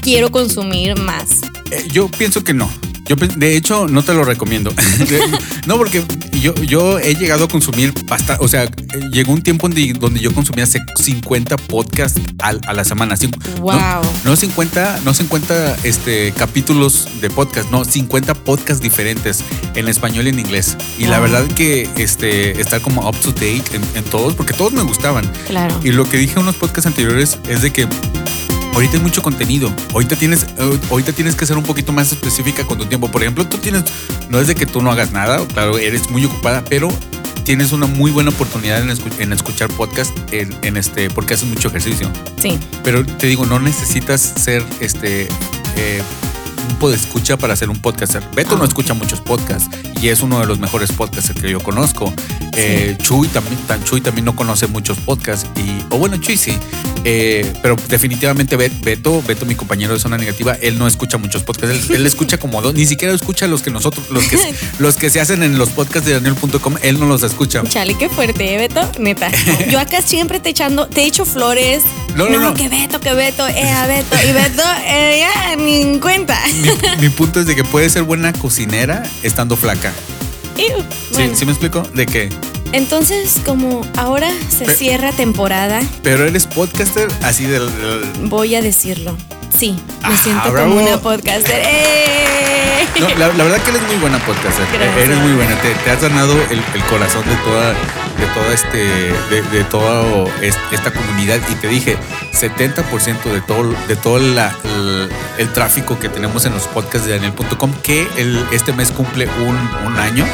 quiero 0.02 0.32
consumir 0.32 0.98
más. 0.98 1.42
Eh, 1.72 1.88
yo 1.92 2.08
pienso 2.10 2.44
que 2.44 2.54
no. 2.54 2.70
Yo, 3.10 3.16
de 3.16 3.58
hecho, 3.58 3.88
no 3.88 4.04
te 4.04 4.14
lo 4.14 4.24
recomiendo. 4.24 4.72
no, 5.66 5.78
porque 5.78 6.04
yo, 6.40 6.54
yo 6.56 7.00
he 7.00 7.16
llegado 7.16 7.46
a 7.46 7.48
consumir 7.50 7.92
bastante. 8.06 8.44
O 8.46 8.48
sea, 8.48 8.70
llegó 9.12 9.34
un 9.34 9.42
tiempo 9.42 9.68
donde, 9.68 9.94
donde 9.94 10.20
yo 10.22 10.32
consumía 10.34 10.64
hace 10.64 10.80
50 10.96 11.58
podcasts 11.58 12.22
al- 12.40 12.62
a, 12.68 12.74
la 12.74 12.84
semana. 12.86 13.16
Cin- 13.16 13.36
no- 13.56 13.62
Wow. 13.62 14.02
No, 14.24 14.36
50, 14.36 15.02
no 15.04 15.14
50 15.14 15.78
este, 15.84 16.32
capítulos 16.38 17.08
de 17.20 17.30
podcast, 17.30 17.70
no, 17.72 17.84
50 17.84 18.34
podcasts 18.36 18.82
diferentes 18.82 19.44
en 19.76 19.88
español 19.88 20.28
y 20.28 20.30
en 20.30 20.40
inglés. 20.40 20.78
Y 21.00 21.06
la 21.06 21.20
Wow. 21.20 21.30
verdad 21.32 21.48
que 21.56 21.90
este, 21.98 22.62
estar 22.62 22.80
como 22.82 23.10
up 23.10 23.16
to 23.20 23.32
date 23.32 23.64
en, 23.74 23.82
en 23.96 24.04
todos, 24.06 24.36
porque 24.36 24.54
todos 24.54 24.72
me 24.72 24.84
gustaban. 24.84 25.30
Claro. 25.48 25.78
Y 25.84 25.92
lo 25.92 26.08
que 26.08 26.18
dije 26.18 26.34
en 26.36 26.44
unos 26.44 26.56
podcasts 26.56 26.86
anteriores 26.86 27.38
es 27.50 27.62
de 27.64 27.72
que 27.72 27.88
ahorita 28.74 28.98
hay 28.98 29.04
mucho 29.04 29.22
contenido. 29.22 29.72
Ahorita 29.94 30.16
tienes, 30.16 30.44
eh, 30.58 30.80
ahorita 30.90 31.12
tienes 31.14 31.36
que 31.36 31.46
ser 31.46 31.58
un 31.58 31.64
poquito 31.64 31.92
más 31.94 32.12
específica 32.12 32.66
con 32.66 32.78
tu 32.78 32.86
tiempo. 32.86 33.10
Por 33.10 33.22
ejemplo, 33.22 33.46
tú 33.48 33.58
tienes, 33.58 33.84
no 34.30 34.40
es 34.40 34.48
de 34.48 34.56
que 34.56 34.66
tú 34.66 34.82
no 34.82 34.92
hagas 34.92 35.12
nada, 35.12 35.46
claro, 35.48 35.78
eres 35.78 36.10
muy 36.10 36.26
ocupada, 36.26 36.64
pero 36.68 36.90
tienes 37.44 37.72
una 37.72 37.88
muy 37.88 38.12
buena 38.12 38.30
oportunidad 38.30 38.82
en, 38.82 38.90
escu- 38.90 39.20
en 39.20 39.34
escuchar 39.34 39.70
podcast 39.70 40.16
en, 40.32 40.56
en 40.62 40.78
este, 40.78 41.10
porque 41.10 41.34
haces 41.34 41.48
mucho 41.48 41.70
ejercicio. 41.70 42.10
Sí. 42.40 42.60
Pero 42.84 43.06
te 43.06 43.28
digo, 43.28 43.46
no 43.46 43.60
necesitas 43.60 44.22
ser 44.22 44.64
este 44.80 45.28
eh, 45.76 46.02
un 46.68 46.94
escucha 46.94 47.38
para 47.38 47.56
ser 47.56 47.70
un 47.70 47.78
podcaster. 47.78 48.24
Beto 48.36 48.56
no 48.58 48.64
Ah, 48.64 48.68
escucha 48.68 48.94
muchos 48.94 49.22
podcasts 49.22 49.70
y 50.02 50.08
es 50.10 50.22
uno 50.22 50.40
de 50.40 50.46
los 50.46 50.60
mejores 50.60 50.92
podcasters 50.92 51.40
que 51.42 51.50
yo 51.52 51.60
conozco. 51.60 52.12
Eh, 52.56 52.98
Chuy 53.02 53.28
también, 53.30 53.56
tan 53.68 53.84
Chuy 53.84 54.02
también 54.02 54.26
no 54.26 54.36
conoce 54.36 54.68
muchos 54.68 54.98
podcasts 54.98 55.48
y, 55.58 55.84
o 55.94 55.98
bueno, 55.98 56.18
Chuy 56.18 56.38
sí. 56.38 56.58
Eh, 57.06 57.54
pero 57.62 57.76
definitivamente 57.88 58.58
Bet- 58.58 58.82
Beto, 58.82 59.22
Beto, 59.26 59.46
mi 59.46 59.56
compañero 59.56 59.94
de 59.94 60.00
zona 60.00 60.18
negativa, 60.18 60.54
él 60.62 60.78
no 60.78 60.88
escucha 60.88 61.18
muchos 61.18 61.44
podcasts. 61.44 61.90
Él, 61.90 61.96
él 61.96 62.06
escucha 62.06 62.38
como 62.38 62.62
dos, 62.62 62.74
ni 62.74 62.86
siquiera 62.86 63.14
escucha 63.14 63.48
los 63.48 63.62
que 63.62 63.72
nosotros, 63.72 64.06
los 64.10 64.26
que, 64.26 64.38
los 64.80 64.96
que 64.96 65.10
se 65.10 65.22
hacen 65.22 65.44
en 65.44 65.58
los 65.58 65.70
podcasts 65.70 66.08
de 66.08 66.14
Daniel.com, 66.20 66.76
él 66.82 67.00
no 67.00 67.06
los 67.06 67.24
escucha. 67.24 67.64
Chale, 67.64 67.96
qué 67.98 68.10
fuerte, 68.10 68.56
¿eh, 68.56 68.58
Beto? 68.58 68.82
Neta. 69.00 69.32
Yo 69.70 69.80
acá 69.80 70.02
siempre 70.02 70.40
te 70.40 70.50
echando, 70.50 70.88
te 70.88 71.04
echo 71.04 71.26
flores. 71.26 71.84
No, 72.16 72.28
no, 72.28 72.40
no. 72.40 72.54
que 72.54 72.68
Beto, 72.68 73.00
que 73.00 73.14
Beto, 73.14 73.48
eh, 73.48 73.70
a 73.70 73.88
Beto. 73.88 74.16
Y 74.28 74.32
Beto, 74.34 74.64
eh, 74.86 75.20
ya, 75.22 75.56
ni 75.56 75.82
en 75.82 76.00
cuenta. 76.00 76.38
Mi, 76.54 77.02
mi 77.02 77.10
punto 77.10 77.40
es 77.40 77.46
de 77.46 77.56
que 77.56 77.64
puede 77.64 77.90
ser 77.90 78.04
buena 78.04 78.34
cocinera 78.34 79.04
estando 79.24 79.56
flaca. 79.56 79.92
Iu, 80.58 80.78
¿Sí, 80.80 80.84
bueno, 81.14 81.36
¿Sí 81.36 81.46
me 81.46 81.52
explico? 81.52 81.82
De 81.94 82.06
que, 82.06 82.30
entonces, 82.72 83.38
como 83.46 83.82
ahora 83.98 84.30
se 84.50 84.66
Pe- 84.66 84.76
cierra 84.76 85.12
temporada, 85.12 85.82
pero 86.04 86.26
eres 86.26 86.46
podcaster 86.46 87.08
así 87.24 87.46
del. 87.46 87.66
del- 87.68 88.28
voy 88.30 88.56
a 88.56 88.62
decirlo. 88.62 89.16
Sí, 89.58 89.80
me 90.08 90.14
Ah, 90.14 90.18
siento 90.18 90.52
bravo. 90.52 90.70
como 90.70 90.82
una 90.88 90.98
podcaster. 90.98 91.62
¡Eh! 91.66 92.86
No, 93.00 93.08
la, 93.18 93.28
la 93.30 93.44
verdad 93.46 93.58
que 93.62 93.70
eres 93.70 93.82
muy 93.84 93.96
buena 93.98 94.18
podcaster. 94.20 94.66
Gracias. 94.74 94.98
Eres 94.98 95.18
muy 95.20 95.32
buena. 95.34 95.56
Te, 95.62 95.70
te 95.74 95.92
has 95.92 96.02
ganado 96.02 96.34
el, 96.50 96.62
el 96.74 96.84
corazón 96.90 97.24
de 97.28 97.36
toda, 97.38 97.70
de 97.72 98.26
toda 98.34 98.54
este, 98.54 98.78
de, 99.30 99.42
de 99.52 99.64
toda 99.66 100.26
es- 100.42 100.58
esta 100.72 100.92
comunidad. 100.92 101.40
Y 101.50 101.56
te 101.56 101.68
dije, 101.68 101.98
70% 102.34 103.24
de 103.32 103.42
todo, 103.42 103.74
de 103.88 103.96
todo 103.96 104.20
la- 104.20 104.54
el, 104.64 105.10
el 105.38 105.54
tráfico 105.54 105.98
que 106.00 106.10
tenemos 106.10 106.46
en 106.46 106.54
los 106.54 106.64
podcasts 106.68 107.08
de 107.08 107.14
Daniel.com, 107.18 107.72
que 107.84 108.08
el, 108.18 108.46
este 108.52 108.74
mes 108.74 108.92
cumple 108.92 109.28
un, 109.28 109.58
un 109.88 109.98
año. 109.98 110.26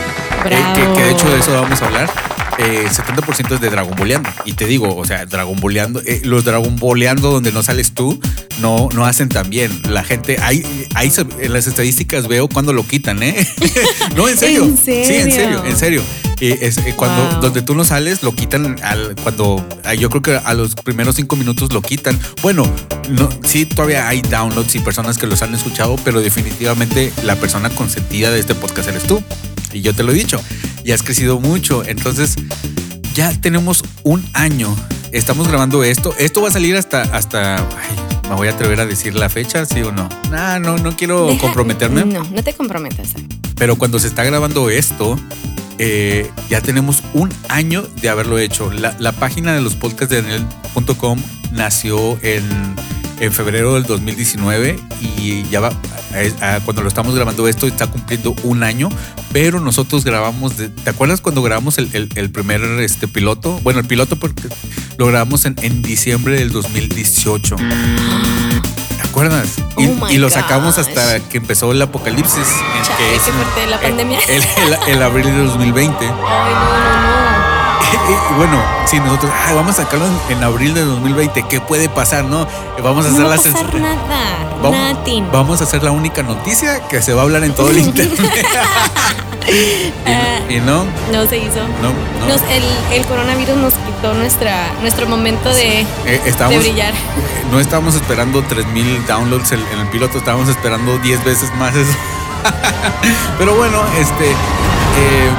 eh, 0.46 0.58
que, 0.76 0.82
que 0.98 1.04
de 1.06 1.12
hecho 1.12 1.30
de 1.30 1.40
eso 1.40 1.62
vamos 1.62 1.82
a 1.82 1.86
hablar. 1.86 2.10
Eh, 2.58 2.86
70% 2.90 3.56
es 3.56 3.62
de 3.62 3.70
Dragon 3.70 3.96
Boleando. 3.98 4.30
Y 4.46 4.54
te 4.54 4.66
digo, 4.66 4.96
o 4.96 5.06
sea, 5.06 5.26
Dragon 5.26 5.60
Boleando, 5.60 6.02
eh, 6.06 6.22
los 6.24 6.46
Dragon 6.46 6.76
Boleando 6.78 7.32
donde 7.32 7.52
no 7.52 7.64
sales 7.64 7.94
tú, 7.94 8.20
no, 8.62 8.90
no 8.94 9.06
hacen 9.06 9.30
tan 9.30 9.50
bien. 9.50 9.72
La 9.90 10.04
gente, 10.04 10.38
ahí, 10.42 10.64
ahí 10.94 11.12
en 11.40 11.54
las 11.54 11.68
estadísticas 11.68 12.28
veo 12.28 12.48
cuando 12.48 12.72
lo 12.74 12.86
quitan, 12.88 13.22
¿eh? 13.24 13.36
no, 14.16 14.30
en 14.30 14.38
serio. 14.38 14.64
¿En 14.64 14.78
Sí, 14.78 14.92
en 14.92 15.06
serio? 15.06 15.36
serio, 15.36 15.66
en 15.66 15.78
serio. 15.78 16.02
Eh, 16.42 16.60
es, 16.62 16.78
eh, 16.80 16.94
cuando 16.96 17.16
Wow. 17.32 17.42
donde 17.42 17.62
tú 17.62 17.76
no 17.76 17.86
sales, 17.86 18.22
lo 18.22 18.34
quitan 18.36 18.76
al, 18.84 19.16
cuando 19.24 19.66
ah, 19.86 19.94
yo 19.94 20.10
creo 20.10 20.22
que 20.22 20.36
a 20.36 20.54
los 20.54 20.76
primeros 20.76 21.16
cinco 21.16 21.36
minutos 21.38 21.72
lo 21.72 21.82
quitan. 21.82 22.20
Bueno, 22.42 22.70
no, 23.10 23.30
sí, 23.46 23.66
todavía 23.66 24.08
hay 24.08 24.22
downloads 24.22 24.76
y 24.76 24.80
personas 24.80 25.18
que 25.18 25.28
los 25.28 25.42
han 25.42 25.54
escuchado, 25.56 25.96
pero 26.04 26.22
definitivamente 26.22 27.14
la 27.24 27.36
persona 27.36 27.70
consentida 27.70 28.32
de 28.32 28.40
este 28.42 28.54
podcast 28.54 28.90
eres 28.90 29.04
tú. 29.04 29.24
Y 29.76 29.82
yo 29.82 29.94
te 29.94 30.04
lo 30.04 30.12
he 30.12 30.16
dicho. 30.16 30.42
y 30.84 30.92
has 30.92 31.04
crecido 31.04 31.40
mucho. 31.40 31.84
Entonces, 31.84 32.36
ya 33.14 33.32
tenemos 33.42 33.84
un 34.04 34.24
año. 34.34 34.76
Estamos 35.12 35.48
grabando 35.48 35.84
esto. 35.84 36.14
Esto 36.20 36.42
va 36.42 36.50
a 36.50 36.52
salir 36.52 36.76
hasta, 36.76 37.02
hasta, 37.04 37.56
ay, 37.58 37.96
me 38.30 38.36
voy 38.36 38.48
a 38.48 38.52
atrever 38.52 38.80
a 38.82 38.86
decir 38.86 39.16
la 39.16 39.30
fecha, 39.30 39.66
sí 39.66 39.82
o 39.82 39.92
no. 39.92 40.10
Nah, 40.32 40.60
no, 40.60 40.78
no 40.78 40.96
quiero 40.96 41.28
Deja- 41.28 41.42
comprometerme. 41.42 42.06
No, 42.06 42.24
no 42.24 42.44
te 42.44 42.54
comprometas. 42.54 43.10
Pero 43.56 43.78
cuando 43.78 44.00
se 44.00 44.08
está 44.08 44.24
grabando 44.24 44.70
esto, 44.70 45.18
eh, 45.78 46.30
ya 46.50 46.62
tenemos 46.62 47.02
un 47.14 47.34
año 47.50 47.84
de 48.02 48.10
haberlo 48.10 48.38
hecho. 48.40 48.72
La, 48.72 48.96
la 49.00 49.12
página 49.14 49.54
de 49.54 49.62
los 49.62 49.76
podcasts 49.76 50.10
de 50.14 50.22
Daniel.com 50.22 51.20
nació 51.54 52.18
en, 52.22 52.44
en 53.20 53.32
febrero 53.34 53.76
del 53.76 53.84
2019 53.84 54.80
y 55.02 55.44
ya 55.50 55.60
va, 55.60 55.70
a- 56.42 56.56
a- 56.56 56.60
cuando 56.62 56.82
lo 56.82 56.88
estamos 56.88 57.16
grabando 57.16 57.48
esto 57.48 57.68
está 57.68 57.88
cumpliendo 57.88 58.36
un 58.44 58.64
año, 58.64 58.90
pero 59.32 59.60
nosotros 59.60 60.04
grabamos, 60.04 60.58
de- 60.58 60.70
¿te 60.70 60.90
acuerdas 60.90 61.22
cuando 61.22 61.42
grabamos 61.42 61.78
el, 61.78 61.90
el- 61.94 62.10
el 62.16 62.30
primer 62.32 62.62
este, 62.82 63.08
piloto? 63.08 63.60
Bueno, 63.64 63.80
el 63.80 63.86
piloto 63.88 64.16
porque 64.16 64.44
lo 64.98 65.08
grabamos 65.08 65.46
en, 65.46 65.56
en 65.62 65.82
diciembre 65.82 66.38
del 66.40 66.52
2018. 66.52 67.56
¿Te 67.56 69.08
acuerdas? 69.08 69.48
Y, 69.78 69.86
Oh 69.88 70.10
y 70.10 70.18
lo 70.18 70.30
sacamos 70.30 70.76
gosh. 70.78 70.88
hasta 70.88 71.20
que 71.30 71.38
empezó 71.38 71.72
el 71.72 71.82
apocalipsis. 71.82 72.38
en 72.38 72.84
Chale, 72.84 72.98
que 72.98 73.16
es 73.16 73.22
qué 73.24 73.30
en- 73.30 73.36
fuerte, 73.36 73.68
la 73.68 73.76
el- 73.76 73.82
pandemia. 73.82 74.20
El, 74.88 75.02
abril 75.04 75.26
de 75.26 75.44
2020. 75.46 76.06
Ay, 76.06 76.12
no, 76.12 76.12
no, 76.12 77.35
Y 77.35 77.35
bueno, 78.38 78.62
sí, 78.86 79.00
nosotros 79.00 79.32
"Ay, 79.48 79.56
vamos 79.56 79.78
a 79.80 79.84
sacarlo 79.84 80.06
en, 80.30 80.38
en 80.38 80.44
abril 80.44 80.74
de 80.74 80.82
2020. 80.86 81.44
¿Qué 81.48 81.60
puede 81.62 81.90
pasar, 81.90 82.26
no? 82.26 82.48
Vamos 82.84 83.06
a 83.06 83.10
hacer 83.10 83.22
No 83.22 83.28
va 83.30 83.36
la 83.36 83.42
a 83.42 83.44
pasar 83.44 83.72
sens- 83.72 83.80
nada. 83.82 85.28
Vamos, 85.32 85.62
a 85.62 85.64
hacer 85.66 85.84
la 85.84 85.92
única 85.92 86.24
noticia 86.24 86.88
que 86.88 87.02
se 87.02 87.14
va 87.14 87.22
a 87.22 87.26
hablar 87.26 87.44
en 87.44 87.54
todo 87.54 87.70
el 87.70 87.78
internet. 87.88 88.20
y, 89.48 90.54
y 90.56 90.60
no, 90.60 90.86
No 91.12 91.28
se 91.30 91.38
hizo. 91.38 91.60
no, 91.82 91.90
no. 92.20 92.26
Nos- 92.28 92.42
el, 92.50 92.64
el 92.94 93.06
coronavirus 93.06 93.58
nos 93.58 93.74
quitó 93.74 94.14
nuestra, 94.14 94.72
nuestro 94.82 95.08
momento 95.08 95.50
de, 95.54 95.82
Eh, 95.82 95.88
de 96.06 96.30
estábamos, 96.30 96.60
brillar. 96.64 96.94
no 97.52 97.60
estábamos 97.60 97.96
esperando 97.96 98.42
3000 98.44 99.06
downloads 99.06 99.52
en, 99.52 99.60
en 99.74 99.80
el 99.80 99.88
piloto, 99.90 100.18
estábamos 100.18 100.50
esperando 100.50 100.98
10 101.00 101.24
veces 101.24 101.54
más 101.56 101.76
eso. 101.76 101.94
Pero 103.38 103.56
bueno, 103.56 103.82
este. 104.00 104.32
eh, 104.32 105.30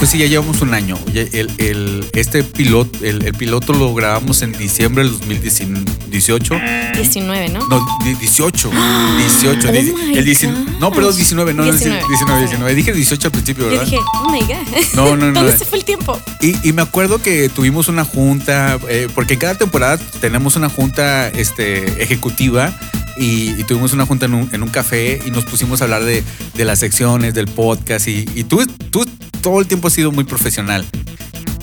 pues 0.00 0.10
sí, 0.10 0.18
ya 0.18 0.26
llevamos 0.26 0.60
un 0.62 0.72
año. 0.74 0.98
El, 1.14 1.50
el- 1.58 2.06
este 2.14 2.42
piloto, 2.42 3.04
el, 3.04 3.22
el 3.22 3.34
piloto 3.34 3.72
lo 3.74 3.94
grabamos 3.94 4.40
en 4.42 4.52
diciembre 4.52 5.04
del 5.04 5.12
2018. 5.12 6.54
19, 6.94 7.48
¿no? 7.50 7.60
No, 7.68 7.86
di- 8.04 8.14
18. 8.14 8.70
18. 9.18 9.68
Oh 9.70 10.18
el 10.18 10.24
19 10.24 10.70
no, 10.80 10.90
perdón, 10.90 11.14
19. 11.14 11.52
No, 11.54 11.64
no, 11.64 11.70
19. 11.70 12.02
19, 12.08 12.40
19. 12.40 12.74
Dije 12.74 12.92
18 12.94 13.26
al 13.28 13.32
principio, 13.32 13.64
Yo 13.64 13.70
¿verdad? 13.70 13.84
dije, 13.84 13.98
oh 14.14 14.28
my 14.30 14.40
God. 14.40 14.94
No, 14.94 15.16
no, 15.16 15.26
no. 15.32 15.42
¿Dónde 15.42 15.58
se 15.58 15.64
fue 15.66 15.78
el 15.78 15.84
tiempo? 15.84 16.18
Y, 16.40 16.56
y 16.66 16.72
me 16.72 16.80
acuerdo 16.82 17.20
que 17.22 17.48
tuvimos 17.50 17.88
una 17.88 18.04
junta, 18.04 18.78
eh, 18.88 19.08
porque 19.14 19.36
cada 19.38 19.54
temporada 19.56 19.98
tenemos 20.22 20.56
una 20.56 20.70
junta 20.70 21.28
este, 21.28 22.02
ejecutiva 22.02 22.74
y, 23.18 23.50
y 23.60 23.64
tuvimos 23.64 23.92
una 23.92 24.06
junta 24.06 24.24
en 24.26 24.34
un, 24.34 24.48
en 24.52 24.62
un 24.62 24.70
café 24.70 25.20
y 25.26 25.30
nos 25.30 25.44
pusimos 25.44 25.82
a 25.82 25.84
hablar 25.84 26.04
de, 26.04 26.24
de 26.54 26.64
las 26.64 26.78
secciones, 26.78 27.34
del 27.34 27.46
podcast 27.46 28.08
y, 28.08 28.26
y 28.34 28.44
tú, 28.44 28.64
tú 28.90 29.04
todo 29.42 29.60
el 29.60 29.66
tiempo 29.66 29.88
has 29.88 29.94
sido 29.94 30.12
muy 30.12 30.24
profesional. 30.24 30.84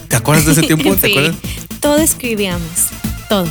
¿Te 0.08 0.16
acuerdas 0.16 0.46
de 0.46 0.52
ese 0.54 0.64
tiempo? 0.64 0.96
¿Te 0.96 1.02
Sí. 1.08 1.12
acuerdas? 1.12 1.36
Todo 1.80 1.98
escribíamos. 1.98 2.88
Todo. 3.30 3.46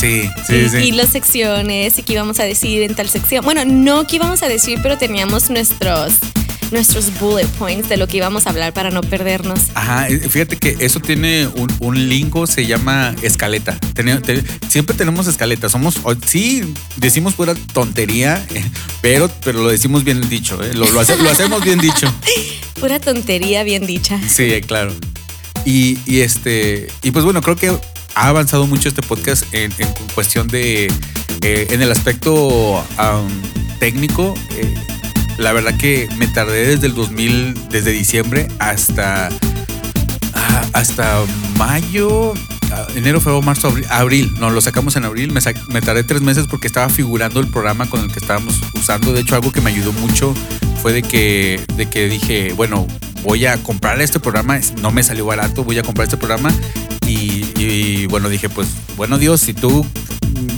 Sí, 0.00 0.28
y, 0.28 0.42
sí, 0.46 0.68
sí. 0.68 0.76
y 0.78 0.92
las 0.92 1.10
secciones 1.10 1.98
y 1.98 2.02
qué 2.02 2.14
íbamos 2.14 2.40
a 2.40 2.44
decir 2.44 2.82
en 2.82 2.94
tal 2.94 3.08
sección. 3.08 3.44
Bueno, 3.44 3.64
no 3.64 4.06
qué 4.06 4.16
íbamos 4.16 4.42
a 4.42 4.48
decir, 4.48 4.80
pero 4.82 4.98
teníamos 4.98 5.48
nuestros, 5.48 6.14
nuestros 6.72 7.18
bullet 7.20 7.46
points 7.58 7.88
de 7.88 7.96
lo 7.96 8.08
que 8.08 8.16
íbamos 8.16 8.46
a 8.46 8.50
hablar 8.50 8.72
para 8.72 8.90
no 8.90 9.02
perdernos. 9.02 9.60
Ajá, 9.74 10.06
fíjate 10.28 10.56
que 10.56 10.76
eso 10.80 11.00
tiene 11.00 11.46
un, 11.46 11.68
un 11.80 12.08
lingo, 12.08 12.46
se 12.46 12.66
llama 12.66 13.14
escaleta. 13.22 13.78
Siempre 14.68 14.96
tenemos 14.96 15.26
escaleta. 15.26 15.68
Somos, 15.68 16.00
sí, 16.26 16.62
decimos 16.96 17.34
pura 17.34 17.54
tontería, 17.72 18.44
pero, 19.02 19.30
pero 19.44 19.62
lo 19.62 19.68
decimos 19.68 20.02
bien 20.04 20.28
dicho, 20.28 20.62
eh, 20.62 20.72
lo, 20.74 20.90
lo 20.90 21.00
hace- 21.00 21.16
lo 21.18 21.30
hacemos 21.30 21.62
bien 21.64 21.78
dicho. 21.78 22.12
Pura 22.80 22.98
tontería 22.98 23.62
bien 23.62 23.86
dicha. 23.86 24.18
Sí, 24.28 24.60
claro. 24.66 24.92
Y, 25.64 25.98
y 26.04 26.20
este, 26.20 26.88
y 27.04 27.12
pues 27.12 27.24
bueno, 27.24 27.40
creo 27.40 27.54
que 27.54 27.68
ha 28.14 28.26
avanzado 28.26 28.66
mucho 28.66 28.88
este 28.88 29.02
podcast 29.02 29.44
en, 29.54 29.72
en 29.78 29.88
cuestión 30.14 30.48
de, 30.48 30.86
eh, 31.42 31.66
en 31.70 31.80
el 31.80 31.92
aspecto 31.92 32.84
am, 32.96 33.28
técnico. 33.78 34.34
eh, 34.56 34.74
la 35.38 35.52
verdad 35.52 35.76
que 35.76 36.08
me 36.18 36.26
tardé 36.28 36.66
desde 36.66 36.86
el 36.86 36.94
2000, 36.94 37.68
desde 37.70 37.90
diciembre 37.92 38.48
hasta, 38.58 39.28
ah, 40.34 40.64
hasta 40.72 41.20
mayo, 41.56 42.34
ah, 42.70 42.86
enero, 42.96 43.20
febrero, 43.20 43.42
marzo, 43.42 43.74
abril. 43.90 44.32
No, 44.38 44.50
lo 44.50 44.60
sacamos 44.60 44.96
en 44.96 45.04
abril. 45.04 45.32
Me, 45.32 45.40
me 45.68 45.80
tardé 45.80 46.04
tres 46.04 46.20
meses 46.22 46.46
porque 46.48 46.66
estaba 46.66 46.88
figurando 46.88 47.40
el 47.40 47.48
programa 47.48 47.88
con 47.88 48.00
el 48.00 48.12
que 48.12 48.18
estábamos 48.18 48.60
usando. 48.74 49.12
De 49.12 49.20
hecho, 49.20 49.34
algo 49.34 49.52
que 49.52 49.60
me 49.60 49.70
ayudó 49.70 49.92
mucho 49.92 50.34
fue 50.80 50.92
de 50.92 51.02
que, 51.02 51.60
de 51.76 51.86
que 51.86 52.08
dije, 52.08 52.52
bueno, 52.54 52.86
voy 53.22 53.46
a 53.46 53.56
comprar 53.62 54.00
este 54.00 54.20
programa. 54.20 54.58
No 54.80 54.90
me 54.92 55.02
salió 55.02 55.26
barato, 55.26 55.64
voy 55.64 55.78
a 55.78 55.82
comprar 55.82 56.04
este 56.06 56.16
programa. 56.16 56.52
Y, 57.06 57.44
y, 57.58 58.06
bueno, 58.06 58.28
dije, 58.28 58.48
pues, 58.48 58.68
bueno 58.96 59.18
Dios, 59.18 59.40
si 59.40 59.54
tú, 59.54 59.84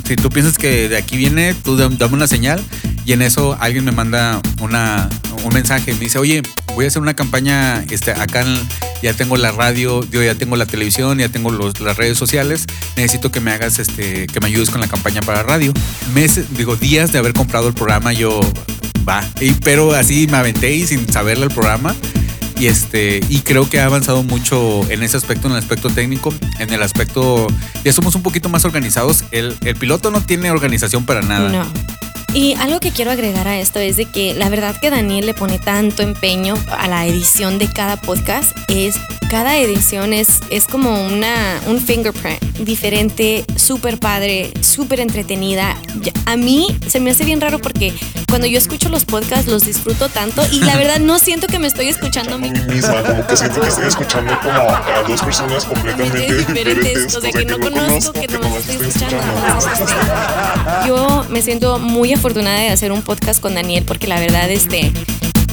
si 0.06 0.14
tú 0.16 0.28
piensas 0.28 0.56
que 0.58 0.88
de 0.88 0.96
aquí 0.96 1.16
viene, 1.16 1.54
tú 1.54 1.76
dam- 1.76 1.96
dame 1.96 2.14
una 2.14 2.26
señal. 2.26 2.60
Y 3.04 3.12
en 3.12 3.22
eso 3.22 3.56
alguien 3.60 3.84
me 3.84 3.92
manda 3.92 4.40
una, 4.60 5.08
un 5.44 5.52
mensaje. 5.52 5.92
Me 5.92 6.00
dice, 6.00 6.18
oye, 6.18 6.42
voy 6.74 6.84
a 6.86 6.88
hacer 6.88 7.02
una 7.02 7.14
campaña 7.14 7.84
este, 7.90 8.12
acá. 8.12 8.44
ya 9.02 9.12
tengo 9.12 9.36
la 9.36 9.52
radio, 9.52 10.02
yo 10.10 10.22
ya 10.22 10.34
tengo 10.34 10.56
la 10.56 10.64
televisión, 10.66 11.18
ya 11.18 11.28
tengo 11.28 11.50
los- 11.50 11.80
las 11.80 11.96
redes 11.98 12.16
sociales. 12.16 12.64
Necesito 12.96 13.30
que 13.30 13.40
me 13.40 13.50
hagas, 13.52 13.78
este, 13.78 14.26
que 14.26 14.40
me 14.40 14.46
ayudes 14.46 14.70
con 14.70 14.80
la 14.80 14.88
campaña 14.88 15.20
para 15.20 15.42
radio. 15.42 15.72
Meses, 16.14 16.46
digo, 16.56 16.76
días 16.76 17.12
de 17.12 17.18
haber 17.18 17.34
comprado 17.34 17.68
el 17.68 17.74
programa, 17.74 18.12
yo 18.14 18.40
va. 19.06 19.22
Y, 19.40 19.52
pero 19.52 19.92
así 19.94 20.26
me 20.30 20.38
aventé 20.38 20.74
y 20.74 20.86
sin 20.86 21.06
saberle 21.12 21.44
el 21.44 21.50
programa. 21.50 21.94
Y 22.58 22.66
este, 22.68 23.20
y 23.28 23.40
creo 23.40 23.68
que 23.68 23.80
ha 23.80 23.84
avanzado 23.86 24.22
mucho 24.22 24.88
en 24.88 25.02
ese 25.02 25.16
aspecto, 25.16 25.48
en 25.48 25.54
el 25.54 25.58
aspecto 25.58 25.90
técnico, 25.90 26.32
en 26.60 26.72
el 26.72 26.82
aspecto, 26.84 27.48
ya 27.84 27.92
somos 27.92 28.14
un 28.14 28.22
poquito 28.22 28.48
más 28.48 28.64
organizados. 28.64 29.24
El, 29.32 29.56
el 29.64 29.74
piloto 29.76 30.10
no 30.12 30.22
tiene 30.22 30.50
organización 30.52 31.04
para 31.04 31.20
nada. 31.20 31.50
No. 31.50 31.66
Y 32.34 32.54
algo 32.54 32.80
que 32.80 32.90
quiero 32.90 33.12
agregar 33.12 33.46
a 33.46 33.60
esto 33.60 33.78
es 33.78 33.96
de 33.96 34.06
que 34.06 34.34
la 34.34 34.48
verdad 34.48 34.78
que 34.80 34.90
Daniel 34.90 35.24
le 35.24 35.34
pone 35.34 35.60
tanto 35.60 36.02
empeño 36.02 36.54
a 36.68 36.88
la 36.88 37.06
edición 37.06 37.58
de 37.58 37.72
cada 37.72 37.96
podcast 37.96 38.56
es 38.68 38.96
cada 39.30 39.56
edición 39.58 40.12
es, 40.12 40.40
es 40.50 40.66
como 40.66 41.06
una 41.06 41.60
un 41.66 41.80
fingerprint 41.80 42.42
diferente, 42.58 43.44
súper 43.56 43.98
padre, 43.98 44.52
súper 44.60 45.00
entretenida. 45.00 45.76
A 46.26 46.36
mí 46.36 46.66
se 46.88 47.00
me 47.00 47.10
hace 47.10 47.24
bien 47.24 47.40
raro 47.40 47.60
porque 47.60 47.94
cuando 48.34 48.48
yo 48.48 48.58
escucho 48.58 48.88
los 48.88 49.04
podcasts 49.04 49.46
los 49.46 49.64
disfruto 49.64 50.08
tanto 50.08 50.42
y 50.50 50.58
la 50.58 50.76
verdad 50.76 50.98
no 50.98 51.20
siento 51.20 51.46
que 51.46 51.60
me 51.60 51.68
estoy 51.68 51.86
escuchando 51.86 52.34
a 52.34 52.38
mí 52.38 52.50
misma, 52.50 53.00
como 53.04 53.24
que 53.28 53.36
siento 53.36 53.60
que 53.60 53.68
estoy 53.68 53.86
escuchando 53.86 54.36
como 54.40 54.58
a 54.58 55.04
dos 55.06 55.22
personas 55.22 55.64
completamente 55.64 56.38
diferentes, 56.38 57.06
o 57.06 57.10
sea, 57.10 57.18
o 57.20 57.22
sea, 57.22 57.30
que 57.30 57.44
no 57.44 57.60
conozco, 57.60 58.12
que 58.12 58.26
nomás 58.26 58.50
nomás 58.50 58.68
estoy 58.68 58.88
escuchando. 58.88 59.16
yo 60.84 61.24
me 61.28 61.42
siento 61.42 61.78
muy 61.78 62.12
afortunada 62.12 62.58
de 62.58 62.70
hacer 62.70 62.90
un 62.90 63.02
podcast 63.02 63.40
con 63.40 63.54
Daniel 63.54 63.84
porque 63.86 64.08
la 64.08 64.18
verdad, 64.18 64.50
este, 64.50 64.90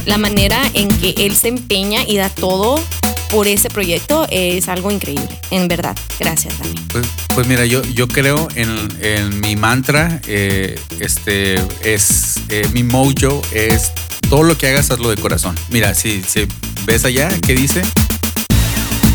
la 0.04 0.18
manera 0.18 0.60
en 0.74 0.88
que 0.88 1.14
él 1.18 1.36
se 1.36 1.46
empeña 1.46 2.00
y 2.04 2.16
da 2.16 2.30
todo 2.30 2.82
por 3.30 3.46
ese 3.46 3.70
proyecto 3.70 4.26
es 4.28 4.68
algo 4.68 4.90
increíble, 4.90 5.28
en 5.52 5.68
verdad. 5.68 5.96
Gracias, 6.18 6.58
Daniel. 6.58 6.84
Pues, 6.90 7.06
pues 7.34 7.46
mira, 7.46 7.64
yo, 7.64 7.80
yo 7.94 8.08
creo 8.08 8.48
en, 8.56 8.88
en 9.00 9.40
mi 9.40 9.54
mantra, 9.56 10.20
eh, 10.26 10.78
este 11.00 11.54
es 11.82 12.31
eh, 12.52 12.68
mi 12.74 12.82
mojo, 12.84 13.40
es 13.52 13.92
todo 14.28 14.42
lo 14.42 14.58
que 14.58 14.68
hagas, 14.68 14.90
hazlo 14.90 15.08
de 15.08 15.16
corazón. 15.16 15.54
Mira, 15.70 15.94
si, 15.94 16.22
si 16.22 16.46
ves 16.84 17.02
allá, 17.06 17.30
¿qué 17.46 17.54
dice? 17.54 17.80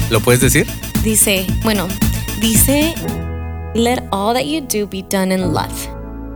¿Lo 0.10 0.22
puedes 0.22 0.42
decir? 0.42 0.66
Dice, 1.04 1.46
bueno, 1.62 1.88
dice, 2.42 2.96
let 3.76 4.02
all 4.10 4.34
that 4.34 4.44
you 4.44 4.62
do 4.62 4.90
be 4.90 5.06
done 5.08 5.32
in 5.32 5.54
love. 5.54 5.70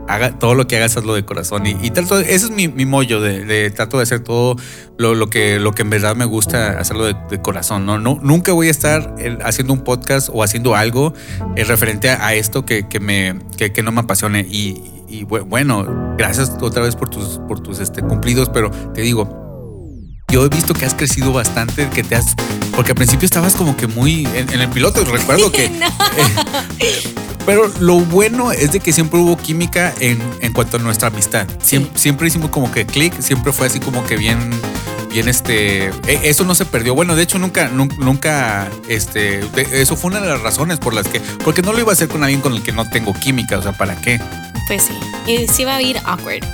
Haga, 0.08 0.38
todo 0.38 0.54
lo 0.54 0.68
que 0.68 0.78
hagas, 0.78 0.96
hazlo 0.96 1.16
de 1.16 1.26
corazón. 1.26 1.66
Y, 1.66 1.76
y 1.82 1.90
trato, 1.90 2.20
ese 2.20 2.34
es 2.46 2.52
mi, 2.52 2.68
mi 2.68 2.86
mollo, 2.86 3.20
de, 3.20 3.46
de 3.46 3.72
trato 3.72 3.98
de 3.98 4.04
hacer 4.04 4.20
todo 4.20 4.56
lo, 5.00 5.16
lo 5.16 5.28
que, 5.32 5.60
lo 5.60 5.72
que 5.72 5.82
en 5.82 5.90
verdad 5.90 6.16
me 6.16 6.26
gusta 6.26 6.78
hacerlo 6.80 7.06
de, 7.06 7.16
de 7.32 7.42
corazón. 7.42 7.88
¿no? 7.88 7.98
No, 7.98 8.20
nunca 8.22 8.52
voy 8.52 8.68
a 8.68 8.72
estar 8.72 9.16
eh, 9.18 9.40
haciendo 9.44 9.74
un 9.74 9.84
podcast 9.84 10.30
o 10.32 10.44
haciendo 10.44 10.76
algo 10.76 11.14
eh, 11.56 11.64
referente 11.64 12.12
a, 12.12 12.28
a 12.28 12.36
esto 12.36 12.64
que, 12.64 12.88
que 12.88 13.00
me, 13.00 13.40
que, 13.58 13.72
que 13.72 13.82
no 13.82 13.92
me 13.92 14.02
apasione. 14.02 14.46
Y, 14.48 15.01
y 15.12 15.26
bu- 15.26 15.44
bueno, 15.48 16.16
gracias 16.18 16.52
otra 16.62 16.82
vez 16.84 16.96
por 16.96 17.10
tus, 17.10 17.40
por 17.48 17.60
tus 17.60 17.80
este, 17.80 18.02
cumplidos, 18.02 18.50
pero 18.50 18.72
te 18.94 19.02
digo, 19.02 19.28
yo 20.32 20.46
he 20.46 20.50
visto 20.50 20.74
que 20.74 20.86
has 20.86 20.94
crecido 20.94 21.34
bastante, 21.34 21.90
que 21.90 22.04
te 22.04 22.16
has. 22.16 22.36
Porque 22.76 22.92
al 22.94 22.96
principio 22.96 23.26
estabas 23.26 23.56
como 23.56 23.76
que 23.76 23.88
muy. 23.88 24.26
En, 24.34 24.50
en 24.54 24.62
el 24.62 24.70
piloto, 24.70 25.04
recuerdo 25.04 25.52
que. 25.52 25.66
eh, 26.80 27.04
pero 27.46 27.70
lo 27.80 27.96
bueno 28.00 28.52
es 28.52 28.72
de 28.72 28.80
que 28.80 28.94
siempre 28.94 29.20
hubo 29.20 29.36
química 29.36 29.94
en, 30.00 30.22
en 30.42 30.54
cuanto 30.54 30.78
a 30.78 30.80
nuestra 30.80 31.10
amistad. 31.10 31.48
Siempre, 31.62 31.92
siempre 32.00 32.28
hicimos 32.28 32.50
como 32.50 32.72
que 32.72 32.86
clic, 32.86 33.20
siempre 33.20 33.52
fue 33.52 33.68
así 33.68 33.80
como 33.82 34.06
que 34.06 34.16
bien. 34.16 34.38
bien 35.12 35.28
este, 35.28 35.88
e- 35.88 36.22
eso 36.24 36.46
no 36.46 36.56
se 36.56 36.66
perdió. 36.66 36.96
Bueno, 36.96 37.16
de 37.16 37.24
hecho 37.24 37.38
nunca, 37.40 37.70
nun- 37.70 37.94
nunca, 37.98 38.70
este, 38.88 39.42
de- 39.54 39.82
eso 39.82 39.98
fue 39.98 40.12
una 40.12 40.22
de 40.22 40.30
las 40.30 40.42
razones 40.42 40.80
por 40.80 40.94
las 40.94 41.08
que, 41.10 41.20
porque 41.44 41.62
no 41.62 41.74
lo 41.74 41.80
iba 41.80 41.90
a 41.90 41.94
hacer 41.94 42.08
con 42.08 42.24
alguien 42.24 42.40
con 42.40 42.54
el 42.54 42.62
que 42.64 42.72
no 42.72 42.90
tengo 42.90 43.12
química, 43.14 43.58
o 43.58 43.62
sea, 43.62 43.74
¿para 43.74 43.96
qué? 44.00 44.22
Pues 44.72 44.84
sí. 44.84 44.94
Y 45.30 45.50
sí 45.50 45.66
va 45.66 45.76
a 45.76 45.82
ir 45.82 45.98
awkward. 46.06 46.46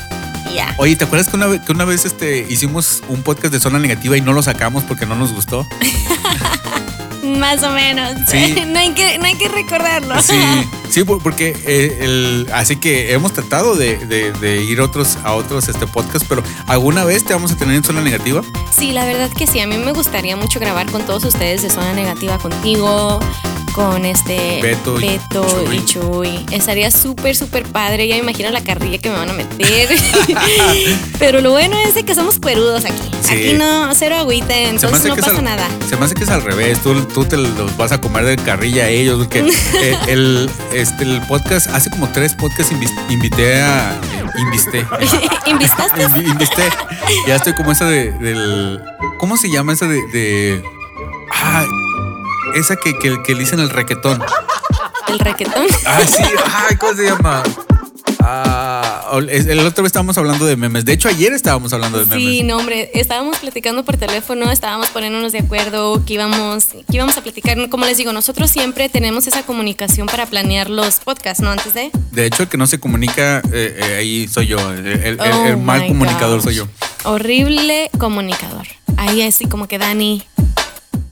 Y 0.50 0.56
Ya. 0.56 0.74
Oye, 0.80 0.96
¿te 0.96 1.04
acuerdas 1.06 1.28
que 1.30 1.36
una 1.36 1.46
vez, 1.46 1.62
que 1.62 1.72
una 1.72 1.86
vez 1.86 2.04
este, 2.04 2.48
hicimos 2.50 3.04
un 3.10 3.22
podcast 3.22 3.54
de 3.54 3.60
zona 3.60 3.78
negativa 3.78 4.18
y 4.18 4.22
no 4.22 4.34
lo 4.34 4.42
sacamos 4.42 4.84
porque 4.86 5.06
no 5.06 5.14
nos 5.16 5.34
gustó? 5.34 5.68
Más 7.24 7.62
o 7.62 7.70
menos. 7.72 8.14
Sí. 8.28 8.56
no, 8.68 8.80
hay 8.80 8.94
que, 8.94 9.20
no 9.20 9.26
hay 9.26 9.36
que 9.36 9.50
recordarlo. 9.50 10.20
Sí, 10.24 10.34
sí, 10.90 11.04
por- 11.04 11.22
porque 11.22 11.56
eh, 11.68 11.98
el, 12.02 12.48
así 12.54 12.78
que 12.78 13.14
hemos 13.14 13.34
tratado 13.34 13.76
de, 13.76 13.98
de- 14.08 14.32
de 14.32 14.64
ir 14.64 14.82
otros, 14.82 15.20
a 15.24 15.34
otros 15.34 15.68
este 15.68 15.86
podcast, 15.86 16.26
pero 16.28 16.42
¿alguna 16.66 17.04
vez 17.04 17.24
te 17.24 17.34
vamos 17.34 17.52
a 17.52 17.56
tener 17.56 17.76
en 17.76 17.84
zona 17.84 18.02
negativa? 18.02 18.42
Sí, 18.76 18.94
la 18.94 19.06
verdad 19.06 19.30
que 19.30 19.46
sí. 19.46 19.60
A 19.60 19.68
mí 19.68 19.78
me 19.78 19.92
gustaría 19.92 20.36
mucho 20.36 20.60
grabar 20.60 20.90
con 20.92 21.06
todos 21.06 21.24
ustedes 21.26 21.62
de 21.62 21.70
Zona 21.70 21.94
Negativa 21.94 22.40
contigo, 22.40 23.20
con 23.78 24.06
este 24.06 24.60
Beto 24.60 25.00
y 25.00 25.76
y 25.76 25.86
Chuy. 25.86 26.46
Estaría 26.52 26.90
súper, 26.90 27.36
súper 27.36 27.64
padre. 27.64 28.08
Ya 28.08 28.16
me 28.16 28.22
imagino 28.22 28.50
la 28.50 28.64
carrilla 28.64 28.98
que 28.98 29.12
me 29.12 29.18
van 29.18 29.30
a 29.30 29.34
meter. 29.34 29.88
Pero 31.20 31.42
lo 31.42 31.52
bueno 31.52 31.78
es 31.86 31.94
de 31.94 32.04
que 32.04 32.16
somos 32.16 32.40
cuerudos 32.40 32.86
aquí. 32.86 33.12
Sí. 33.22 33.34
Aquí 33.34 33.54
no, 33.54 33.94
cero 33.94 34.16
agüita, 34.18 34.58
entonces 34.58 35.06
no 35.06 35.16
pasa 35.16 35.30
al- 35.38 35.44
nada. 35.44 35.68
Se 35.88 35.96
me 35.96 36.06
hace 36.06 36.16
que 36.16 36.24
es 36.24 36.30
al 36.30 36.42
revés. 36.42 36.80
Tú, 36.82 37.00
tú 37.06 37.24
te 37.26 37.38
los 37.38 37.78
vas 37.78 37.92
a 37.92 38.02
comer 38.02 38.26
de 38.26 38.36
carrilla 38.38 38.86
a 38.86 38.90
ellos. 38.90 39.20
Porque 39.20 39.40
eh, 39.40 39.98
el, 40.08 40.50
este, 40.74 41.04
el 41.04 41.22
podcast, 41.28 41.68
hace 41.68 41.92
como 41.92 42.12
tres 42.12 42.34
podcasts 42.34 42.74
invité 43.10 43.62
a. 43.62 43.96
Invisté. 44.40 44.86
¿Invistaste? 45.46 46.04
Invi- 46.08 46.28
Invisté. 46.32 46.64
Ya 47.28 47.36
estoy 47.36 47.54
como 47.54 47.72
esa 47.74 47.86
de, 47.86 48.12
del. 48.14 48.82
¿Cómo 49.20 49.38
se 49.38 49.52
llama 49.52 49.74
esa 49.74 49.86
de. 49.88 50.02
de 50.08 50.64
ah, 51.32 51.64
esa 52.60 52.76
que, 52.76 52.98
que, 52.98 53.22
que 53.24 53.34
le 53.34 53.40
dicen 53.42 53.60
el 53.60 53.70
requetón. 53.70 54.22
El 55.08 55.20
requetón. 55.20 55.66
Ah, 55.86 56.02
sí. 56.06 56.24
Ay, 56.46 56.76
¿cómo 56.78 56.94
se 56.94 57.04
llama? 57.04 57.44
Ah, 58.20 59.10
el 59.14 59.60
otro 59.60 59.84
vez 59.84 59.90
estábamos 59.90 60.18
hablando 60.18 60.46
de 60.46 60.58
memes. 60.58 60.84
De 60.84 60.92
hecho, 60.92 61.08
ayer 61.08 61.32
estábamos 61.32 61.72
hablando 61.72 62.00
de 62.00 62.06
memes. 62.06 62.24
Sí, 62.24 62.44
no, 62.44 62.58
hombre, 62.58 62.92
estábamos 62.94 63.38
platicando 63.38 63.86
por 63.86 63.96
teléfono, 63.96 64.52
estábamos 64.52 64.90
poniéndonos 64.90 65.32
de 65.32 65.40
acuerdo, 65.40 66.04
que 66.06 66.16
íbamos, 66.16 66.66
que 66.66 66.98
íbamos 66.98 67.16
a 67.18 67.22
platicar. 67.22 67.70
Como 67.70 67.86
les 67.86 67.98
digo, 67.98 68.12
nosotros 68.12 68.52
siempre 68.52 68.90
tenemos 68.90 69.28
esa 69.28 69.44
comunicación 69.44 70.08
para 70.08 70.26
planear 70.26 70.70
los 70.70 71.00
podcasts, 71.00 71.42
¿no? 71.42 71.52
Antes 71.52 71.74
de. 71.74 71.90
De 72.12 72.26
hecho, 72.26 72.44
el 72.44 72.50
que 72.50 72.58
no 72.58 72.68
se 72.68 72.80
comunica, 72.80 73.42
eh, 73.54 73.78
eh, 73.78 73.96
ahí 74.00 74.28
soy 74.28 74.48
yo. 74.48 74.58
El, 74.72 75.18
Oh 75.20 75.46
el 75.46 75.58
mal 75.58 75.88
comunicador 75.88 76.38
gosh. 76.38 76.44
soy 76.44 76.56
yo. 76.56 76.68
Horrible 77.06 77.90
comunicador. 77.98 78.68
Ahí 78.98 79.22
así 79.22 79.46
como 79.48 79.68
que 79.68 79.78
Dani. 79.78 80.24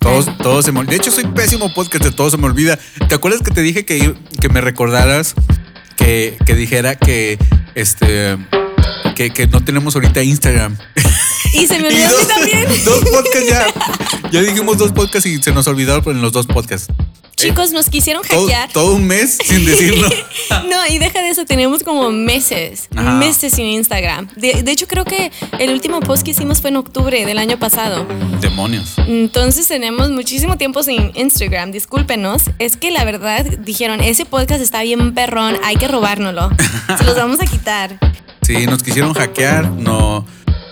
Todos, 0.05 0.37
todos 0.37 0.63
se 0.65 0.71
me, 0.71 0.83
de 0.83 0.97
hecho, 0.97 1.09
soy 1.09 1.25
pésimo 1.25 1.73
podcast 1.73 2.03
de 2.03 2.11
todo 2.11 2.29
se 2.29 2.37
me 2.37 2.45
olvida. 2.45 2.77
¿Te 3.09 3.15
acuerdas 3.15 3.41
que 3.41 3.49
te 3.49 3.61
dije 3.63 3.85
que, 3.85 4.13
que 4.39 4.49
me 4.49 4.61
recordaras 4.61 5.33
que, 5.97 6.37
que 6.45 6.53
dijera 6.53 6.95
que 6.95 7.39
este 7.73 8.37
que, 9.15 9.31
que 9.31 9.47
no 9.47 9.63
tenemos 9.65 9.95
ahorita 9.95 10.21
Instagram? 10.21 10.77
Y 11.53 11.67
se 11.67 11.79
me 11.79 11.87
olvidó 11.87 12.05
a 12.07 12.09
mí 12.09 12.15
dos, 12.17 12.27
también. 12.27 12.67
dos 12.85 12.99
podcasts 12.99 13.47
ya. 13.49 13.65
Ya 14.31 14.41
dijimos 14.41 14.77
dos 14.77 14.91
podcasts 14.91 15.25
y 15.27 15.41
se 15.41 15.51
nos 15.51 15.67
olvidaron 15.67 16.03
en 16.15 16.21
los 16.21 16.31
dos 16.31 16.45
podcasts. 16.47 16.87
Chicos, 17.37 17.71
nos 17.73 17.89
quisieron 17.89 18.23
Todo, 18.25 18.43
hackear. 18.47 18.71
todo 18.71 18.93
un 18.95 19.05
mes 19.07 19.37
sin 19.45 19.65
decirlo. 19.65 20.07
No, 20.69 20.87
y 20.87 20.99
deja 20.99 21.21
de 21.21 21.29
eso, 21.29 21.45
tenemos 21.45 21.83
como 21.83 22.09
meses, 22.11 22.87
Ajá. 22.95 23.11
meses 23.15 23.53
sin 23.53 23.65
Instagram. 23.65 24.29
De, 24.35 24.63
de 24.63 24.71
hecho, 24.71 24.87
creo 24.87 25.03
que 25.03 25.31
el 25.59 25.71
último 25.71 25.99
post 25.99 26.23
que 26.23 26.31
hicimos 26.31 26.61
fue 26.61 26.69
en 26.69 26.77
octubre 26.77 27.25
del 27.25 27.37
año 27.37 27.57
pasado. 27.59 28.05
Demonios. 28.39 28.93
Entonces 29.07 29.67
tenemos 29.67 30.11
muchísimo 30.11 30.57
tiempo 30.57 30.81
sin 30.83 31.11
Instagram, 31.15 31.71
discúlpenos. 31.71 32.43
Es 32.59 32.77
que 32.77 32.91
la 32.91 33.03
verdad 33.03 33.43
dijeron, 33.59 34.01
ese 34.01 34.25
podcast 34.25 34.61
está 34.61 34.81
bien 34.83 35.13
perrón, 35.13 35.57
hay 35.63 35.75
que 35.75 35.87
robárnoslo. 35.87 36.49
Se 36.97 37.03
los 37.03 37.15
vamos 37.15 37.39
a 37.41 37.45
quitar. 37.45 37.99
Sí, 38.43 38.65
nos 38.67 38.81
quisieron 38.83 39.13
hackear, 39.13 39.69
no, 39.71 40.25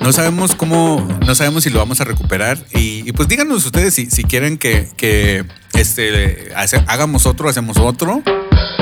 no 0.03 0.11
sabemos 0.11 0.53
cómo, 0.55 1.07
no 1.25 1.33
sabemos 1.33 1.63
si 1.63 1.69
lo 1.69 1.79
vamos 1.79 1.99
a 2.01 2.03
recuperar. 2.03 2.57
Y, 2.73 3.07
y 3.07 3.11
pues 3.13 3.27
díganos 3.27 3.65
ustedes 3.65 3.93
si, 3.95 4.09
si 4.11 4.23
quieren 4.23 4.57
que, 4.57 4.87
que 4.97 5.45
este, 5.73 6.49
hace- 6.55 6.83
hagamos 6.87 7.25
otro, 7.25 7.49
hacemos 7.49 7.77
otro, 7.77 8.21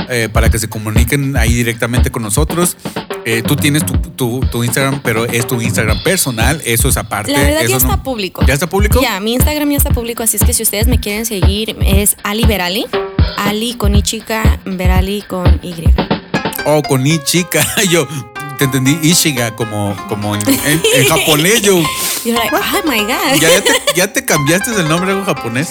eh, 0.09 0.27
para 0.33 0.49
que 0.49 0.59
se 0.59 0.67
comuniquen 0.67 1.37
ahí 1.37 1.53
directamente 1.53 2.11
con 2.11 2.23
nosotros. 2.23 2.75
Eh, 3.23 3.43
tú 3.45 3.55
tienes 3.55 3.85
tu, 3.85 3.93
tu- 3.99 4.39
tu 4.51 4.63
Instagram, 4.63 5.01
pero 5.03 5.25
es 5.25 5.47
tu 5.47 5.61
Instagram 5.61 6.01
personal, 6.03 6.59
eso 6.65 6.89
es 6.89 6.97
aparte. 6.97 7.31
La 7.31 7.39
verdad 7.43 7.61
eso 7.61 7.77
ya 7.77 7.85
no- 7.85 7.91
está 7.91 8.03
público. 8.03 8.43
¿Ya 8.47 8.53
está 8.55 8.67
público? 8.67 8.99
Ya, 8.99 9.19
mi 9.19 9.33
Instagram 9.33 9.69
ya 9.69 9.77
está 9.77 9.91
público, 9.91 10.23
así 10.23 10.37
es 10.37 10.43
que 10.43 10.53
si 10.53 10.63
ustedes 10.63 10.87
me 10.87 10.99
quieren 10.99 11.25
seguir, 11.27 11.77
es 11.81 12.17
Ali 12.23 12.45
Berali. 12.45 12.85
Ali 13.37 13.75
con 13.75 13.95
I 13.95 14.01
chica, 14.01 14.59
Berali 14.65 15.21
con 15.21 15.59
Y. 15.63 15.73
Oh, 16.65 16.81
con 16.81 17.05
I 17.05 17.19
chica. 17.23 17.65
Yo 17.91 18.07
te 18.61 18.65
entendí 18.77 18.99
Ishiga 19.01 19.55
como, 19.55 19.95
como 20.07 20.35
en, 20.35 20.41
en- 20.47 20.81
en 20.95 21.07
japonés. 21.07 21.63
Yo, 21.63 21.77
like, 22.25 22.53
oh 22.55 22.87
my 22.87 22.99
God. 22.99 23.39
¿Ya, 23.41 23.49
ya 23.49 23.61
te, 23.63 23.71
ya 23.95 24.13
te 24.13 24.23
cambiaste 24.23 24.69
el 24.79 24.87
nombre 24.87 25.09
algo 25.11 25.25
japonés. 25.25 25.69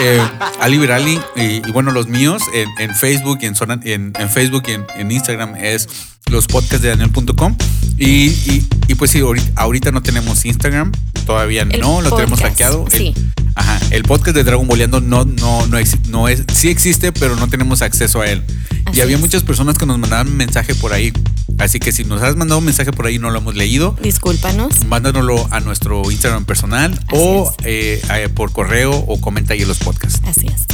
Eh, 0.00 0.18
Ali 0.58 0.78
Virali 0.78 1.20
y, 1.36 1.42
y 1.42 1.70
bueno, 1.72 1.90
los 1.92 2.06
míos 2.08 2.42
en, 2.54 2.66
en 2.78 2.94
Facebook 2.96 3.40
y 3.42 3.46
en, 3.46 3.54
zona- 3.54 3.78
en, 3.84 4.14
en 4.18 4.30
Facebook 4.30 4.62
y 4.68 4.72
en, 4.72 4.86
en 4.96 5.10
Instagram 5.12 5.54
es 5.56 5.86
los 6.30 6.46
podcasts 6.46 6.80
de 6.80 6.88
Daniel.com. 6.88 7.56
Y, 7.98 8.28
y, 8.28 8.66
y 8.88 8.94
pues 8.94 9.10
sí, 9.10 9.20
ahorita, 9.20 9.50
ahorita 9.60 9.90
no 9.92 10.02
tenemos 10.02 10.46
Instagram, 10.46 10.92
todavía 11.26 11.62
El 11.62 11.78
no, 11.80 12.00
lo 12.00 12.10
tenemos 12.16 12.40
hackeado. 12.40 12.86
Sí. 12.90 13.14
Ajá, 13.54 13.80
el 13.90 14.02
podcast 14.02 14.36
de 14.36 14.44
Dragon 14.44 14.66
Boleando 14.66 15.00
no, 15.00 15.24
no, 15.24 15.66
no, 15.66 15.78
exi- 15.78 16.04
no 16.08 16.28
es, 16.28 16.44
sí 16.54 16.68
existe, 16.68 17.12
pero 17.12 17.36
no 17.36 17.48
tenemos 17.48 17.82
acceso 17.82 18.20
a 18.20 18.28
él. 18.28 18.42
Así 18.86 18.98
y 18.98 19.00
había 19.02 19.16
es. 19.16 19.20
muchas 19.20 19.42
personas 19.42 19.76
que 19.78 19.86
nos 19.86 19.98
mandaban 19.98 20.36
mensaje 20.36 20.74
por 20.74 20.92
ahí. 20.92 21.12
Así 21.58 21.78
que 21.78 21.92
si 21.92 22.04
nos 22.04 22.22
has 22.22 22.36
mandado 22.36 22.58
un 22.58 22.64
mensaje 22.64 22.92
por 22.92 23.06
ahí 23.06 23.16
y 23.16 23.18
no 23.18 23.30
lo 23.30 23.38
hemos 23.38 23.54
leído, 23.54 23.96
Discúlpanos. 24.02 24.84
mándanoslo 24.86 25.46
a 25.50 25.60
nuestro 25.60 26.10
Instagram 26.10 26.44
personal 26.46 26.92
Así 26.92 27.04
o 27.12 27.54
eh, 27.64 28.00
eh, 28.14 28.28
por 28.34 28.52
correo 28.52 28.92
o 28.92 29.20
comenta 29.20 29.52
ahí 29.54 29.62
en 29.62 29.68
los 29.68 29.78
podcasts. 29.78 30.20
Así 30.26 30.46
es. 30.46 30.64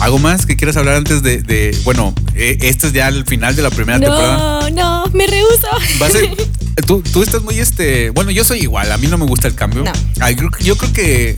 ¿Algo 0.00 0.18
más 0.18 0.46
que 0.46 0.56
quieras 0.56 0.76
hablar 0.76 0.94
antes 0.94 1.22
de, 1.22 1.42
de- 1.42 1.76
bueno, 1.84 2.14
eh, 2.34 2.56
este 2.62 2.86
es 2.88 2.92
ya 2.92 3.08
el 3.08 3.24
final 3.26 3.54
de 3.56 3.62
la 3.62 3.70
primera 3.70 3.98
temporada? 3.98 4.36
No, 4.36 4.70
no, 4.70 5.04
me 5.12 5.26
rehuso. 5.26 5.66
Va 6.00 6.06
a 6.06 6.10
ser, 6.10 6.30
tú, 6.86 7.02
tú 7.12 7.22
estás 7.22 7.42
muy 7.42 7.58
este, 7.58 8.10
bueno, 8.10 8.30
yo 8.30 8.44
soy 8.44 8.60
igual, 8.60 8.90
a 8.92 8.96
mí 8.98 9.08
no 9.08 9.18
me 9.18 9.26
gusta 9.26 9.48
el 9.48 9.54
cambio. 9.56 9.82
No. 9.84 9.92
Ay, 10.20 10.36
yo 10.60 10.76
creo 10.76 10.92
que 10.92 11.36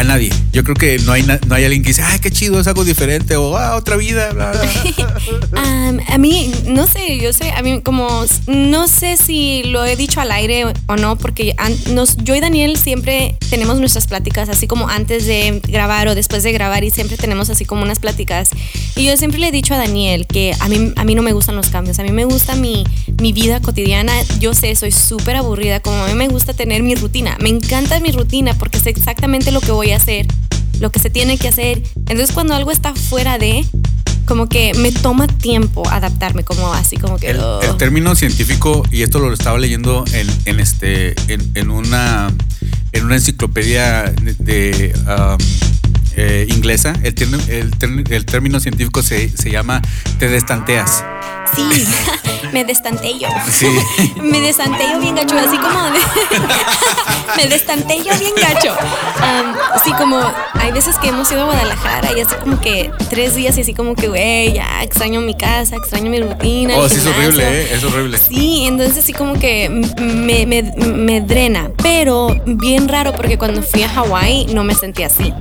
a 0.00 0.04
nadie. 0.04 0.30
Yo 0.52 0.64
creo 0.64 0.74
que 0.74 0.98
no 1.00 1.12
hay, 1.12 1.22
no 1.22 1.54
hay 1.54 1.64
alguien 1.64 1.82
que 1.82 1.88
dice, 1.88 2.02
ay, 2.02 2.18
qué 2.20 2.30
chido, 2.30 2.58
es 2.58 2.66
algo 2.66 2.84
diferente 2.84 3.36
o 3.36 3.56
ah, 3.56 3.76
otra 3.76 3.96
vida. 3.96 4.30
bla, 4.32 4.52
bla, 4.52 4.62
bla". 5.50 5.60
Am, 5.88 6.00
a 6.08 6.18
mí, 6.18 6.50
no 6.66 6.86
sé, 6.86 7.18
yo 7.18 7.32
sé, 7.32 7.50
a 7.50 7.62
mí 7.62 7.82
como, 7.82 8.24
no 8.46 8.88
sé 8.88 9.16
si 9.16 9.62
lo 9.64 9.84
he 9.84 9.96
dicho 9.96 10.20
al 10.20 10.32
aire 10.32 10.64
o 10.86 10.96
no, 10.96 11.16
porque 11.16 11.54
nos, 11.92 12.16
yo 12.16 12.34
y 12.34 12.40
Daniel 12.40 12.78
siempre 12.78 13.36
tenemos 13.50 13.78
nuestras 13.78 14.06
pláticas, 14.06 14.48
así 14.48 14.66
como 14.66 14.88
antes 14.88 15.26
de 15.26 15.60
grabar 15.68 16.08
o 16.08 16.14
después 16.14 16.42
de 16.42 16.52
grabar, 16.52 16.82
y 16.82 16.90
siempre 16.90 17.16
tenemos 17.18 17.50
así 17.50 17.66
como 17.66 17.82
unas 17.82 17.98
pláticas. 17.98 18.50
Y 18.96 19.04
yo 19.04 19.16
siempre 19.18 19.38
le 19.38 19.48
he 19.48 19.52
dicho 19.52 19.74
a 19.74 19.78
Daniel 19.78 20.26
que 20.26 20.54
a 20.60 20.68
mí, 20.68 20.92
a 20.96 21.04
mí 21.04 21.14
no 21.14 21.22
me 21.22 21.32
gustan 21.32 21.56
los 21.56 21.68
cambios, 21.68 21.98
a 21.98 22.02
mí 22.02 22.10
me 22.10 22.24
gusta 22.24 22.56
mi, 22.56 22.84
mi 23.20 23.32
vida 23.32 23.60
cotidiana. 23.60 24.12
Yo 24.38 24.54
sé, 24.54 24.74
soy 24.76 24.92
súper 24.92 25.36
aburrida, 25.36 25.80
como 25.80 26.02
a 26.04 26.08
mí 26.08 26.14
me 26.14 26.28
gusta 26.28 26.54
tener 26.54 26.82
mi 26.82 26.94
rutina. 26.94 27.36
Me 27.40 27.50
encanta 27.50 28.00
mi 28.00 28.12
rutina 28.12 28.54
porque 28.54 28.78
sé 28.78 28.90
exactamente 28.90 29.50
lo 29.52 29.60
que 29.60 29.72
voy 29.72 29.89
a 29.92 29.96
hacer, 29.96 30.26
lo 30.80 30.90
que 30.90 30.98
se 30.98 31.10
tiene 31.10 31.38
que 31.38 31.48
hacer. 31.48 31.82
Entonces, 31.96 32.32
cuando 32.32 32.54
algo 32.54 32.70
está 32.70 32.94
fuera 32.94 33.38
de, 33.38 33.64
como 34.26 34.48
que 34.48 34.74
me 34.74 34.92
toma 34.92 35.26
tiempo 35.26 35.82
adaptarme, 35.88 36.44
como 36.44 36.72
así, 36.72 36.96
como 36.96 37.16
que. 37.16 37.30
El, 37.30 37.40
oh. 37.40 37.60
el 37.62 37.76
término 37.76 38.14
científico, 38.14 38.84
y 38.90 39.02
esto 39.02 39.18
lo 39.18 39.32
estaba 39.32 39.58
leyendo 39.58 40.04
en, 40.12 40.28
en 40.44 40.60
este, 40.60 41.14
en, 41.32 41.50
en 41.54 41.70
una, 41.70 42.32
en 42.92 43.04
una 43.04 43.16
enciclopedia 43.16 44.04
de, 44.04 44.34
de, 44.34 44.94
um, 45.06 45.38
eh, 46.16 46.46
inglesa, 46.48 46.92
el, 47.02 47.14
el, 47.48 47.70
término- 47.78 48.10
el 48.10 48.24
término 48.26 48.60
científico 48.60 49.02
se, 49.02 49.28
se 49.36 49.50
llama 49.50 49.80
te 50.18 50.28
destanteas. 50.28 51.04
Sí, 51.54 51.62
me 52.52 52.64
destantello. 52.64 53.26
Sí. 53.50 53.66
me 54.22 54.40
destantello 54.40 55.00
bien 55.00 55.14
gacho, 55.16 55.36
así 55.38 55.56
como. 55.58 55.82
de- 55.90 56.00
me 57.36 57.48
destantello 57.48 58.12
bien 58.18 58.32
gacho. 58.40 58.72
Am, 59.20 59.54
así 59.74 59.92
como, 59.92 60.20
hay 60.54 60.70
veces 60.72 60.96
que 60.98 61.08
hemos 61.08 61.30
ido 61.32 61.42
a 61.42 61.44
Guadalajara 61.46 62.10
y 62.16 62.20
así 62.20 62.34
como 62.36 62.60
que 62.60 62.90
tres 63.08 63.34
días 63.34 63.56
y 63.58 63.62
así 63.62 63.74
como 63.74 63.94
que, 63.94 64.08
güey, 64.08 64.52
ya 64.54 64.82
extraño 64.82 65.20
mi 65.20 65.36
casa, 65.36 65.76
extraño 65.76 66.10
mi 66.10 66.20
rutina. 66.20 66.76
Oh, 66.76 66.88
sí, 66.88 66.96
es 66.98 67.06
horrible, 67.06 67.42
¿eh? 67.62 67.68
Es 67.74 67.82
horrible. 67.84 68.18
Sí, 68.18 68.64
entonces 68.66 68.98
así 68.98 69.12
como 69.12 69.34
que 69.34 69.68
me, 69.98 70.46
me, 70.46 70.62
me 70.62 71.20
drena, 71.20 71.70
pero 71.82 72.40
bien 72.46 72.86
raro 72.88 73.12
porque 73.12 73.38
cuando 73.38 73.62
fui 73.62 73.82
a 73.82 73.88
Hawái 73.88 74.46
no 74.54 74.62
me 74.64 74.74
sentí 74.74 75.02
así. 75.02 75.32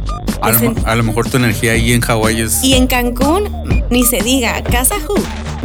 A 0.85 0.95
lo 0.95 1.03
mejor 1.03 1.29
tu 1.29 1.37
energía 1.37 1.73
ahí 1.73 1.91
en 1.93 2.01
Hawái 2.01 2.41
es. 2.41 2.63
Y 2.63 2.73
en 2.75 2.87
Cancún, 2.87 3.49
ni 3.89 4.03
se 4.05 4.21
diga, 4.21 4.61
casa 4.63 4.95
who. 5.07 5.15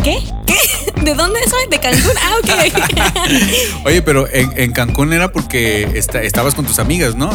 ¿Qué? 0.03 0.19
¿Qué? 0.47 0.57
¿De 1.03 1.15
dónde 1.15 1.41
soy? 1.49 1.63
¿De 1.71 1.79
Cancún? 1.79 2.13
Ah, 2.23 2.35
ok. 2.43 3.85
Oye, 3.87 4.03
pero 4.03 4.29
en, 4.33 4.53
en 4.57 4.73
Cancún 4.73 5.13
era 5.13 5.33
porque 5.33 5.89
esta- 5.95 6.23
estabas 6.23 6.55
con 6.55 6.67
tus 6.67 6.79
amigas, 6.79 7.15
¿no? 7.15 7.31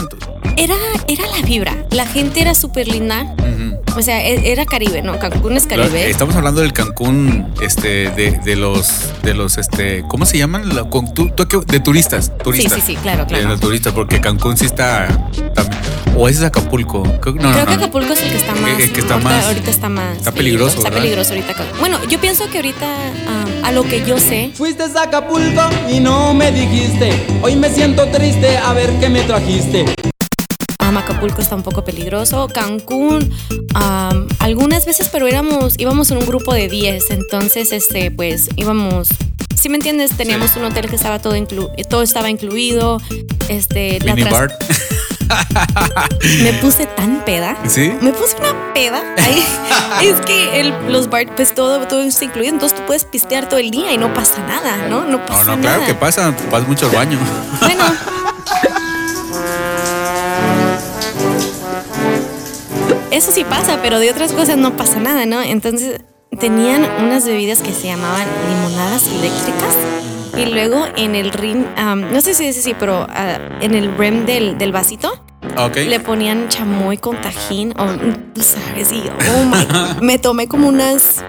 Era, 0.58 0.76
era 1.08 1.24
la 1.28 1.42
vibra. 1.48 1.86
La 1.92 2.06
gente 2.06 2.42
era 2.42 2.54
súper 2.54 2.88
linda. 2.88 3.34
O 3.96 4.02
sea, 4.04 4.24
e- 4.24 4.52
era 4.52 4.66
Caribe, 4.66 5.02
¿no? 5.02 5.18
Cancún 5.18 5.58
es 5.58 5.66
Caribe. 5.66 6.10
Estamos 6.10 6.36
hablando 6.36 6.62
del 6.62 6.74
Cancún, 6.74 7.52
este, 7.62 8.10
de, 8.12 8.40
de 8.44 8.56
los, 8.56 9.06
de 9.24 9.34
los, 9.34 9.58
este, 9.58 10.04
¿cómo 10.08 10.26
se 10.28 10.38
llaman? 10.38 10.76
La- 10.76 10.84
con- 10.84 11.12
tú- 11.14 11.30
tú 11.32 11.48
de 11.66 11.80
turistas, 11.80 12.32
turistas. 12.44 12.74
sí, 12.74 12.82
sí, 12.86 12.96
claro, 13.02 13.26
claro. 13.26 13.44
De 13.44 13.50
los 13.50 13.60
turistas, 13.60 13.94
porque 13.94 14.22
Cancún 14.22 14.58
sí 14.58 14.66
está, 14.66 15.08
también- 15.56 15.82
o 16.22 16.28
ese 16.28 16.40
es 16.40 16.46
Acapulco. 16.46 17.04
Creo, 17.22 17.36
no, 17.36 17.42
Creo 17.52 17.52
no, 17.52 17.66
que 17.66 17.66
no. 17.66 17.72
Acapulco 17.84 18.14
es 18.14 18.22
el 18.24 18.30
que 18.32 18.38
está 18.38 18.54
más. 18.56 18.80
El 18.80 18.92
que 18.92 19.00
está 19.00 19.14
ahorita, 19.14 19.30
más- 19.30 19.46
ahorita 19.46 19.72
está 19.72 19.90
más. 19.90 20.18
está 20.18 20.32
peligroso, 20.34 20.78
Está 20.78 20.90
¿verdad? 20.90 21.02
peligroso 21.04 21.34
ahorita. 21.34 21.56
Bueno, 21.80 21.98
yo 22.10 22.20
pienso 22.20 22.50
que 22.50 22.58
ahorita, 22.58 22.86
ah, 23.28 23.46
a 23.68 23.72
lo 23.72 23.84
que 23.84 24.04
yo 24.06 24.20
sé, 24.20 24.52
Fuiste 24.56 24.84
a 24.84 25.02
Acapulco 25.04 25.62
y 25.90 26.00
no 26.00 26.34
me 26.34 26.52
dijiste. 26.52 27.14
Hoy 27.42 27.56
me 27.56 27.70
siento 27.74 28.06
triste 28.08 28.58
a 28.58 28.74
ver 28.74 28.92
qué 29.00 29.08
me 29.10 29.22
trajiste. 29.24 29.86
um, 30.88 30.98
Acapulco 30.98 31.42
está 31.42 31.56
un 31.56 31.64
poco 31.64 31.84
peligroso. 31.86 32.48
Cancún, 32.48 33.32
um, 33.76 34.28
algunas 34.40 34.86
veces, 34.86 35.08
pero 35.10 35.26
éramos, 35.28 35.76
íbamos 35.78 36.12
en 36.12 36.18
un 36.18 36.26
grupo 36.26 36.54
de 36.54 36.68
10. 36.68 37.12
Entonces, 37.12 37.72
este, 37.72 38.12
pues 38.12 38.50
íbamos. 38.58 39.08
Si 39.56 39.68
me 39.70 39.76
entiendes, 39.76 40.12
teníamos 40.18 40.56
un 40.56 40.64
hotel 40.66 40.90
que 40.90 40.96
estaba 40.96 41.20
todo 41.20 41.36
inclu 41.36 41.70
todo 41.90 42.02
estaba 42.02 42.30
incluido. 42.30 43.02
Este, 43.50 44.00
la 44.02 44.16
Mini 44.16 44.28
tras- 44.28 44.32
bar. 44.34 44.60
Me 46.44 46.54
puse 46.54 46.86
tan 46.86 47.24
peda. 47.26 47.56
¿Sí? 47.68 47.94
Me 48.02 48.12
puse 48.14 48.36
una 48.38 48.74
peda. 48.74 49.02
Ahí. 49.18 49.46
es 50.10 50.20
que 50.22 50.60
el, 50.60 50.74
los 50.92 51.10
bar, 51.10 51.26
pues 51.36 51.54
todo, 51.54 51.86
todo 51.88 52.02
está 52.02 52.26
incluido. 52.26 52.54
Entonces 52.54 52.78
tú 52.78 52.86
puedes 52.86 53.06
pistear 53.06 53.48
todo 53.50 53.60
el 53.60 53.72
día 53.72 53.92
y 53.94 53.98
no 53.98 54.14
pasa 54.14 54.40
nada, 54.48 54.78
¿no? 54.90 55.02
No 55.06 55.18
No, 55.20 55.26
pasa 55.26 55.44
no, 55.44 55.56
nada. 55.58 55.62
claro 55.62 55.86
que 55.86 55.94
pasa, 55.96 56.34
vas 56.52 56.68
mucho 56.68 56.88
al 56.88 56.96
baño. 56.96 57.20
Bueno. 57.62 57.84
Eso 63.12 63.32
sí 63.32 63.44
pasa, 63.44 63.80
pero 63.82 64.00
de 64.00 64.10
otras 64.12 64.32
cosas 64.32 64.58
no 64.58 64.78
pasa 64.78 65.00
nada, 65.00 65.26
¿no? 65.26 65.42
Entonces 65.42 66.02
tenían 66.40 66.84
unas 67.04 67.26
bebidas 67.26 67.60
que 67.62 67.74
se 67.74 67.88
llamaban 67.88 68.28
limonadas 68.48 69.04
eléctricas. 69.08 69.76
Y 70.40 70.46
luego 70.54 70.88
en 70.96 71.16
el 71.16 71.32
rim, 71.32 71.66
am, 71.76 72.12
no 72.14 72.22
sé 72.22 72.34
si 72.34 72.46
es 72.48 72.58
así, 72.58 72.74
pero 72.80 73.06
ah, 73.10 73.38
en 73.62 73.76
el 73.76 73.96
rim 73.98 74.26
del, 74.26 74.58
del 74.58 74.72
vasito 74.72 75.24
le 75.76 76.00
ponían 76.00 76.48
chamoy 76.50 76.98
con 76.98 77.20
tajín. 77.22 77.74
O, 77.78 77.86
tú 78.34 78.42
sabes, 78.42 78.92
y 78.92 79.04
oh 79.10 79.44
my, 79.46 80.02
me 80.06 80.18
tomé 80.20 80.48
como 80.48 80.68
unas. 80.68 81.24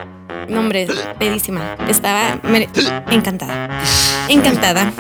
No, 0.49 0.61
hombre, 0.61 0.87
pedísima. 1.19 1.77
Estaba 1.89 2.39
me- 2.43 2.69
encantada. 3.11 3.83
Encantada. 4.29 4.93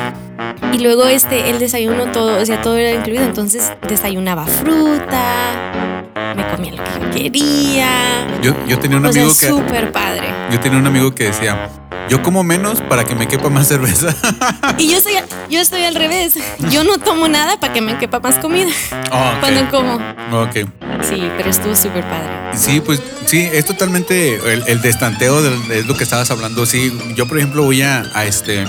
Y 0.72 0.78
luego 0.78 1.06
este, 1.06 1.50
el 1.50 1.58
desayuno 1.58 2.06
todo, 2.12 2.40
o 2.40 2.46
sea, 2.46 2.60
todo 2.62 2.76
era 2.76 2.92
incluido. 2.96 3.24
Entonces 3.24 3.72
desayunaba 3.88 4.46
fruta, 4.46 6.02
me 6.36 6.46
comía 6.48 6.72
lo 6.72 6.84
que 6.84 6.90
yo 7.00 7.10
quería. 7.10 8.26
Yo, 8.42 8.54
yo 8.66 8.78
tenía 8.78 8.98
un 8.98 9.06
o 9.06 9.12
sea, 9.12 9.22
amigo 9.22 9.36
que. 9.38 9.46
súper 9.46 9.92
padre. 9.92 10.28
Yo 10.52 10.60
tenía 10.60 10.78
un 10.78 10.86
amigo 10.86 11.14
que 11.14 11.24
decía, 11.24 11.68
yo 12.10 12.22
como 12.22 12.42
menos 12.42 12.82
para 12.82 13.04
que 13.04 13.14
me 13.14 13.26
quepa 13.28 13.48
más 13.48 13.68
cerveza. 13.68 14.14
Y 14.76 14.90
yo 14.92 15.00
soy, 15.00 15.14
yo 15.48 15.60
estoy 15.60 15.84
al 15.84 15.94
revés. 15.94 16.34
Yo 16.70 16.84
no 16.84 16.98
tomo 16.98 17.28
nada 17.28 17.58
para 17.58 17.72
que 17.72 17.80
me 17.80 17.96
quepa 17.98 18.18
más 18.20 18.36
comida 18.36 18.68
Ah, 19.10 19.34
ok. 19.36 19.40
cuando 19.40 19.70
como. 19.70 19.94
Ok. 20.42 20.56
Sí, 21.08 21.30
pero 21.36 21.48
estuvo 21.50 21.74
súper 21.76 22.02
padre. 22.04 22.28
Sí, 22.58 22.80
pues 22.80 23.00
sí, 23.26 23.48
es 23.52 23.64
totalmente 23.64 24.34
el, 24.52 24.64
el 24.66 24.82
destanteo 24.82 25.40
es 25.72 25.86
lo 25.86 25.96
que 25.96 26.04
estabas 26.04 26.30
hablando. 26.30 26.66
Sí, 26.66 26.92
yo 27.14 27.26
por 27.26 27.38
ejemplo 27.38 27.62
voy 27.62 27.82
a, 27.82 28.02
a, 28.14 28.24
este 28.26 28.64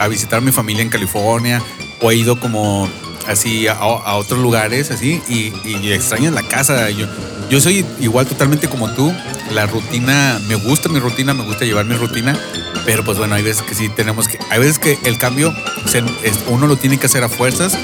a 0.00 0.08
visitar 0.08 0.38
a 0.38 0.40
mi 0.40 0.50
familia 0.52 0.82
en 0.82 0.88
California 0.88 1.62
o 2.00 2.10
he 2.10 2.16
ido 2.16 2.40
como 2.40 2.88
así 3.28 3.68
a, 3.68 3.74
a 3.74 4.14
otros 4.16 4.40
lugares 4.40 4.90
así 4.90 5.20
y, 5.28 5.52
y 5.68 5.92
extraño 5.92 6.30
la 6.30 6.42
casa. 6.42 6.88
Yo, 6.90 7.06
yo 7.50 7.60
soy 7.60 7.84
igual 8.00 8.26
totalmente 8.26 8.68
como 8.68 8.90
tú. 8.90 9.12
La 9.52 9.66
rutina, 9.66 10.40
me 10.48 10.56
gusta 10.56 10.88
mi 10.88 10.98
rutina, 10.98 11.32
me 11.34 11.44
gusta 11.44 11.64
llevar 11.64 11.84
mi 11.84 11.94
rutina, 11.94 12.36
pero 12.84 13.04
pues 13.04 13.16
bueno, 13.18 13.34
hay 13.36 13.42
veces 13.42 13.62
que 13.62 13.74
sí 13.74 13.88
tenemos 13.88 14.26
que, 14.28 14.38
hay 14.50 14.58
veces 14.58 14.78
que 14.80 14.98
el 15.04 15.18
cambio 15.18 15.54
se- 15.86 16.02
uno 16.48 16.66
lo 16.66 16.76
tiene 16.76 16.98
que 16.98 17.06
hacer 17.06 17.22
a 17.22 17.28
fuerzas 17.28 17.78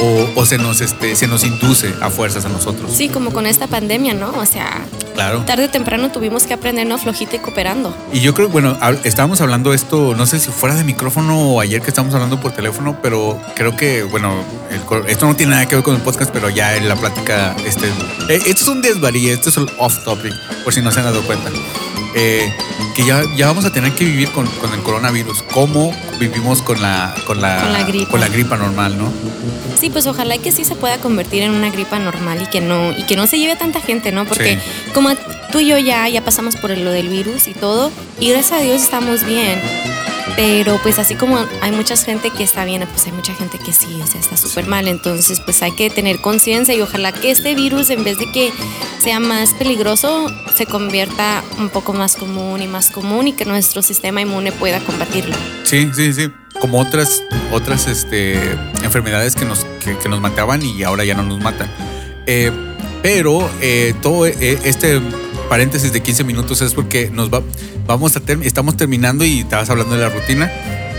o, 0.00 0.28
o 0.36 0.46
se 0.46 0.58
nos 0.58 0.80
este 0.80 1.16
se 1.16 1.26
nos 1.26 1.44
induce 1.44 1.92
a 2.02 2.10
fuerzas 2.10 2.44
a 2.44 2.48
nosotros. 2.50 2.92
Sí, 2.94 3.08
como 3.08 3.32
con 3.32 3.46
esta 3.46 3.66
pandemia, 3.66 4.12
¿no? 4.14 4.30
O 4.30 4.44
sea, 4.46 4.84
Claro. 5.14 5.40
tarde 5.44 5.64
o 5.64 5.68
temprano 5.70 6.12
tuvimos 6.12 6.44
que 6.44 6.54
aprendernos 6.54 7.00
flojita 7.00 7.34
y 7.36 7.38
cooperando. 7.40 7.92
Y 8.12 8.20
yo 8.20 8.34
creo, 8.34 8.48
bueno, 8.50 8.78
estábamos 9.02 9.40
hablando 9.40 9.72
esto, 9.74 10.14
no 10.14 10.26
sé 10.26 10.38
si 10.38 10.48
fuera 10.52 10.76
de 10.76 10.84
micrófono 10.84 11.36
o 11.54 11.60
ayer 11.60 11.82
que 11.82 11.88
estábamos 11.88 12.14
hablando 12.14 12.38
por 12.38 12.52
teléfono, 12.52 12.98
pero 13.02 13.40
creo 13.56 13.76
que, 13.76 14.04
bueno, 14.04 14.32
el 14.70 14.80
esto 15.08 15.26
no 15.26 15.34
tiene 15.34 15.52
nada 15.54 15.66
que 15.66 15.74
ver 15.74 15.82
con 15.82 15.96
el 15.96 16.02
podcast, 16.02 16.30
pero 16.30 16.48
ya 16.50 16.76
en 16.76 16.88
la 16.88 16.94
plática, 16.94 17.56
este, 17.66 17.88
eh, 18.28 18.40
esto 18.46 18.62
es 18.62 18.68
un 18.68 18.80
desvarío, 18.98 19.32
esto 19.32 19.48
es 19.50 19.56
el 19.56 19.66
off 19.78 19.98
topic, 20.04 20.32
por 20.64 20.72
si 20.74 20.82
no 20.82 20.90
se 20.90 21.00
han 21.00 21.06
dado 21.06 21.22
cuenta. 21.22 21.50
Eh, 22.14 22.52
que 22.96 23.04
ya, 23.04 23.22
ya 23.36 23.46
vamos 23.46 23.64
a 23.64 23.72
tener 23.72 23.92
que 23.94 24.04
vivir 24.04 24.30
con, 24.30 24.46
con 24.46 24.72
el 24.72 24.80
coronavirus, 24.80 25.42
cómo 25.52 25.92
vivimos 26.18 26.62
con 26.62 26.80
la, 26.82 27.14
con 27.26 27.40
la, 27.40 27.60
Con 27.62 27.72
la 27.72 27.82
gripa. 27.84 28.10
con 28.10 28.20
la 28.20 28.28
gripa 28.28 28.56
normal, 28.56 28.98
¿no? 28.98 29.12
Sí, 29.78 29.90
pues 29.90 30.06
ojalá 30.06 30.38
que 30.38 30.50
sí 30.50 30.64
se 30.64 30.74
pueda 30.74 30.98
convertir 30.98 31.42
en 31.42 31.52
una 31.52 31.70
gripa 31.70 31.98
normal 31.98 32.42
y 32.42 32.46
que 32.46 32.60
no 32.60 32.90
y 32.90 33.04
que 33.04 33.14
no 33.14 33.26
se 33.28 33.38
lleve 33.38 33.52
a 33.52 33.58
tanta 33.58 33.80
gente, 33.80 34.10
¿no? 34.10 34.24
Porque 34.24 34.58
Sí. 34.58 34.90
como 34.92 35.10
tú 35.52 35.60
y 35.60 35.66
yo 35.68 35.78
ya 35.78 36.08
ya 36.08 36.24
pasamos 36.24 36.56
por 36.56 36.76
lo 36.76 36.90
del 36.90 37.08
virus 37.08 37.46
y 37.46 37.52
todo 37.54 37.92
y 38.18 38.30
gracias 38.30 38.60
a 38.60 38.62
Dios 38.64 38.82
estamos 38.82 39.24
bien. 39.24 39.60
Pero 40.38 40.78
pues 40.84 41.00
así 41.00 41.16
como 41.16 41.36
hay 41.62 41.72
mucha 41.72 41.96
gente 41.96 42.30
que 42.30 42.44
está 42.44 42.64
bien, 42.64 42.86
pues 42.92 43.06
hay 43.06 43.12
mucha 43.12 43.34
gente 43.34 43.58
que 43.58 43.72
sí, 43.72 44.00
o 44.00 44.06
sea, 44.06 44.20
está 44.20 44.36
súper 44.36 44.68
mal. 44.68 44.86
Entonces 44.86 45.40
pues 45.40 45.64
hay 45.64 45.72
que 45.72 45.90
tener 45.90 46.20
conciencia 46.20 46.76
y 46.76 46.80
ojalá 46.80 47.10
que 47.10 47.32
este 47.32 47.56
virus 47.56 47.90
en 47.90 48.04
vez 48.04 48.20
de 48.20 48.30
que 48.30 48.52
sea 49.02 49.18
más 49.18 49.52
peligroso, 49.54 50.28
se 50.54 50.64
convierta 50.64 51.42
un 51.58 51.70
poco 51.70 51.92
más 51.92 52.14
común 52.14 52.62
y 52.62 52.68
más 52.68 52.92
común 52.92 53.26
y 53.26 53.32
que 53.32 53.46
nuestro 53.46 53.82
sistema 53.82 54.20
inmune 54.20 54.52
pueda 54.52 54.78
combatirlo. 54.78 55.34
Sí, 55.64 55.90
sí, 55.92 56.12
sí. 56.12 56.30
Como 56.60 56.78
otras, 56.78 57.24
otras 57.50 57.88
este, 57.88 58.34
enfermedades 58.84 59.34
que 59.34 59.44
nos, 59.44 59.66
que, 59.82 59.98
que 59.98 60.08
nos 60.08 60.20
mataban 60.20 60.62
y 60.62 60.84
ahora 60.84 61.04
ya 61.04 61.14
no 61.14 61.24
nos 61.24 61.40
matan. 61.40 61.68
Eh, 62.26 62.52
pero 63.02 63.50
eh, 63.60 63.92
todo 64.00 64.24
eh, 64.28 64.60
este 64.62 65.00
paréntesis 65.48 65.92
de 65.92 66.00
15 66.02 66.24
minutos 66.24 66.60
es 66.62 66.74
porque 66.74 67.10
nos 67.10 67.32
va, 67.32 67.42
vamos 67.86 68.16
a 68.16 68.20
ter- 68.20 68.42
estamos 68.42 68.76
terminando 68.76 69.24
y 69.24 69.40
estabas 69.40 69.70
hablando 69.70 69.94
de 69.94 70.02
la 70.02 70.08
rutina. 70.10 70.50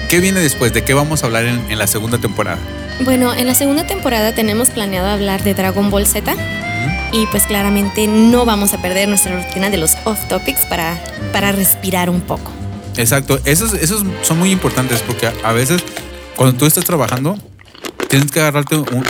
¿Qué 0.09 0.19
viene 0.19 0.39
después? 0.39 0.73
¿De 0.73 0.83
qué 0.83 0.93
vamos 0.93 1.21
a 1.23 1.27
hablar 1.27 1.45
en, 1.45 1.59
en 1.69 1.77
la 1.77 1.85
segunda 1.87 2.17
temporada? 2.17 2.57
Bueno, 3.05 3.33
en 3.33 3.45
la 3.47 3.53
segunda 3.53 3.85
temporada 3.87 4.33
tenemos 4.33 4.69
planeado 4.69 5.07
hablar 5.07 5.43
de 5.43 5.53
Dragon 5.53 5.89
Ball 5.91 6.05
Z 6.05 6.35
y 7.11 7.25
pues 7.27 7.43
claramente 7.43 8.07
no 8.07 8.43
vamos 8.45 8.73
a 8.73 8.81
perder 8.81 9.07
nuestra 9.07 9.35
rutina 9.41 9.69
de 9.69 9.77
los 9.77 9.93
off 10.05 10.19
topics 10.27 10.61
para, 10.61 10.97
para 11.31 11.51
respirar 11.51 12.09
un 12.09 12.21
poco. 12.21 12.51
Exacto, 12.97 13.39
esos, 13.45 13.73
esos 13.75 14.03
son 14.23 14.39
muy 14.39 14.51
importantes 14.51 15.01
porque 15.01 15.27
a, 15.27 15.33
a 15.43 15.53
veces 15.53 15.81
cuando 16.35 16.57
tú 16.57 16.65
estás 16.65 16.83
trabajando 16.85 17.37
tienes 18.09 18.31
que 18.31 18.39
agarrarte 18.41 18.75
un... 18.75 19.05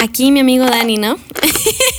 Aquí 0.00 0.30
mi 0.30 0.40
amigo 0.40 0.66
Dani, 0.66 0.98
¿no? 0.98 1.16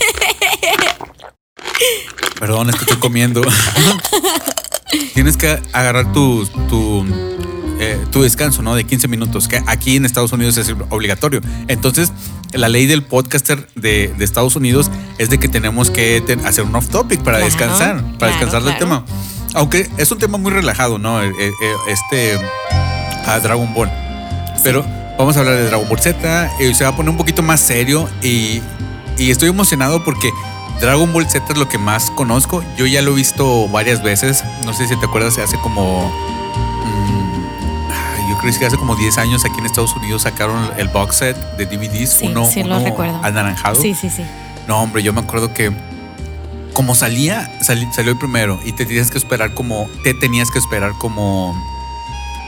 Perdón, 2.39 2.69
es 2.69 2.75
que 2.75 2.81
estoy 2.81 2.97
comiendo. 2.97 3.41
tienes 5.13 5.37
que 5.37 5.59
agarrar 5.73 6.11
tu, 6.13 6.45
tu, 6.69 7.05
eh, 7.79 7.99
tu 8.11 8.21
descanso, 8.21 8.61
¿no? 8.61 8.75
De 8.75 8.83
15 8.83 9.07
minutos, 9.07 9.47
que 9.47 9.61
aquí 9.67 9.95
en 9.95 10.05
Estados 10.05 10.31
Unidos 10.31 10.57
es 10.57 10.73
obligatorio. 10.89 11.41
Entonces, 11.67 12.11
la 12.53 12.69
ley 12.69 12.85
del 12.85 13.03
podcaster 13.03 13.67
de, 13.75 14.13
de 14.17 14.25
Estados 14.25 14.55
Unidos 14.55 14.89
es 15.17 15.29
de 15.29 15.39
que 15.39 15.47
tenemos 15.49 15.89
que 15.91 16.21
ten- 16.25 16.45
hacer 16.45 16.63
un 16.63 16.75
off 16.75 16.89
topic 16.89 17.19
para 17.21 17.37
Claro, 17.39 17.45
descansar, 17.45 17.95
para 17.95 18.17
claro, 18.17 18.31
descansar 18.33 18.63
del 18.63 18.77
claro. 18.77 19.03
tema. 19.03 19.05
Aunque 19.53 19.89
es 19.97 20.11
un 20.11 20.19
tema 20.19 20.37
muy 20.37 20.51
relajado, 20.51 20.97
¿no? 20.99 21.21
Eh, 21.23 21.31
eh, 21.39 21.51
Este 21.87 22.37
a 23.25 23.39
Dragon 23.39 23.73
Ball. 23.73 23.91
Pero 24.63 24.85
vamos 25.17 25.35
a 25.35 25.39
hablar 25.39 25.55
de 25.55 25.65
Dragon 25.65 25.87
Ball 25.89 25.99
Z. 25.99 26.51
y 26.59 26.73
se 26.73 26.83
va 26.83 26.91
a 26.91 26.95
poner 26.95 27.09
un 27.09 27.17
poquito 27.17 27.41
más 27.41 27.59
serio 27.59 28.07
y, 28.21 28.61
y 29.17 29.31
estoy 29.31 29.49
emocionado 29.49 30.03
porque 30.03 30.29
Dragon 30.81 31.11
Ball 31.11 31.27
Z 31.29 31.45
es 31.51 31.57
lo 31.57 31.67
que 31.67 31.77
más 31.77 32.11
conozco. 32.11 32.63
Yo 32.77 32.85
ya 32.85 33.01
lo 33.01 33.11
he 33.11 33.15
visto 33.15 33.67
varias 33.69 34.03
veces. 34.03 34.43
No 34.63 34.73
sé 34.73 34.87
si 34.87 34.95
te 34.97 35.05
acuerdas, 35.05 35.37
hace 35.39 35.57
como. 35.59 36.09
mm, 36.85 38.29
yo 38.29 38.37
creo 38.37 38.57
que 38.59 38.65
hace 38.65 38.77
como 38.77 38.95
10 38.95 39.17
años 39.17 39.43
aquí 39.45 39.57
en 39.59 39.65
Estados 39.65 39.95
Unidos 39.95 40.23
sacaron 40.23 40.69
el 40.77 40.87
box 40.89 41.15
set 41.17 41.37
de 41.57 41.65
DVDs. 41.65 42.09
Sí, 42.11 42.27
uno, 42.27 42.45
sí, 42.45 42.61
uno 42.61 42.77
anaranjado. 43.23 43.81
Sí, 43.81 43.93
sí, 43.95 44.09
sí. 44.09 44.23
No, 44.67 44.81
hombre, 44.81 45.01
yo 45.01 45.13
me 45.13 45.21
acuerdo 45.21 45.53
que 45.53 45.71
como 46.73 46.93
salía, 46.93 47.49
sali- 47.61 47.87
salió 47.91 48.11
el 48.11 48.17
primero 48.19 48.59
y 48.63 48.73
te 48.73 48.85
tenías 48.85 49.09
que 49.09 49.17
esperar 49.17 49.53
como, 49.55 49.89
te 50.03 50.13
tenías 50.13 50.51
que 50.51 50.59
esperar 50.59 50.91
como 50.99 51.55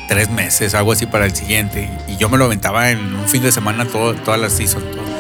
tres 0.08 0.30
meses, 0.30 0.76
algo 0.76 0.92
así 0.92 1.06
para 1.08 1.26
el 1.26 1.36
siguiente. 1.36 1.89
Y 2.08 2.18
yo 2.18 2.30
me 2.30 2.38
lo 2.38 2.46
aventaba 2.46 2.92
en 2.92 3.15
un 3.15 3.28
fin 3.28 3.42
de 3.42 3.52
semana 3.52 3.86
todo, 3.86 4.13
todas 4.15 4.39
las 4.39 4.54
season. 4.54 4.84
todo. 4.92 5.18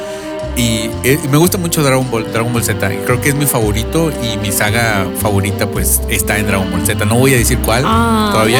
Y 0.59 0.89
eh, 1.05 1.17
me 1.31 1.37
gusta 1.37 1.57
mucho 1.57 1.81
Dragon 1.81 2.11
Ball, 2.11 2.29
Dragon 2.33 2.51
Ball 2.51 2.61
Z. 2.61 2.85
Creo 3.05 3.21
que 3.21 3.29
es 3.29 3.35
mi 3.35 3.45
favorito 3.45 4.11
y 4.21 4.37
mi 4.39 4.51
saga 4.51 5.07
favorita 5.21 5.67
pues 5.67 6.01
está 6.09 6.37
en 6.37 6.47
Dragon 6.47 6.69
Ball 6.69 6.85
Z. 6.85 7.05
No 7.05 7.15
voy 7.15 7.33
a 7.33 7.37
decir 7.37 7.59
cuál 7.59 7.83
Ah, 7.85 8.29
todavía. 8.33 8.59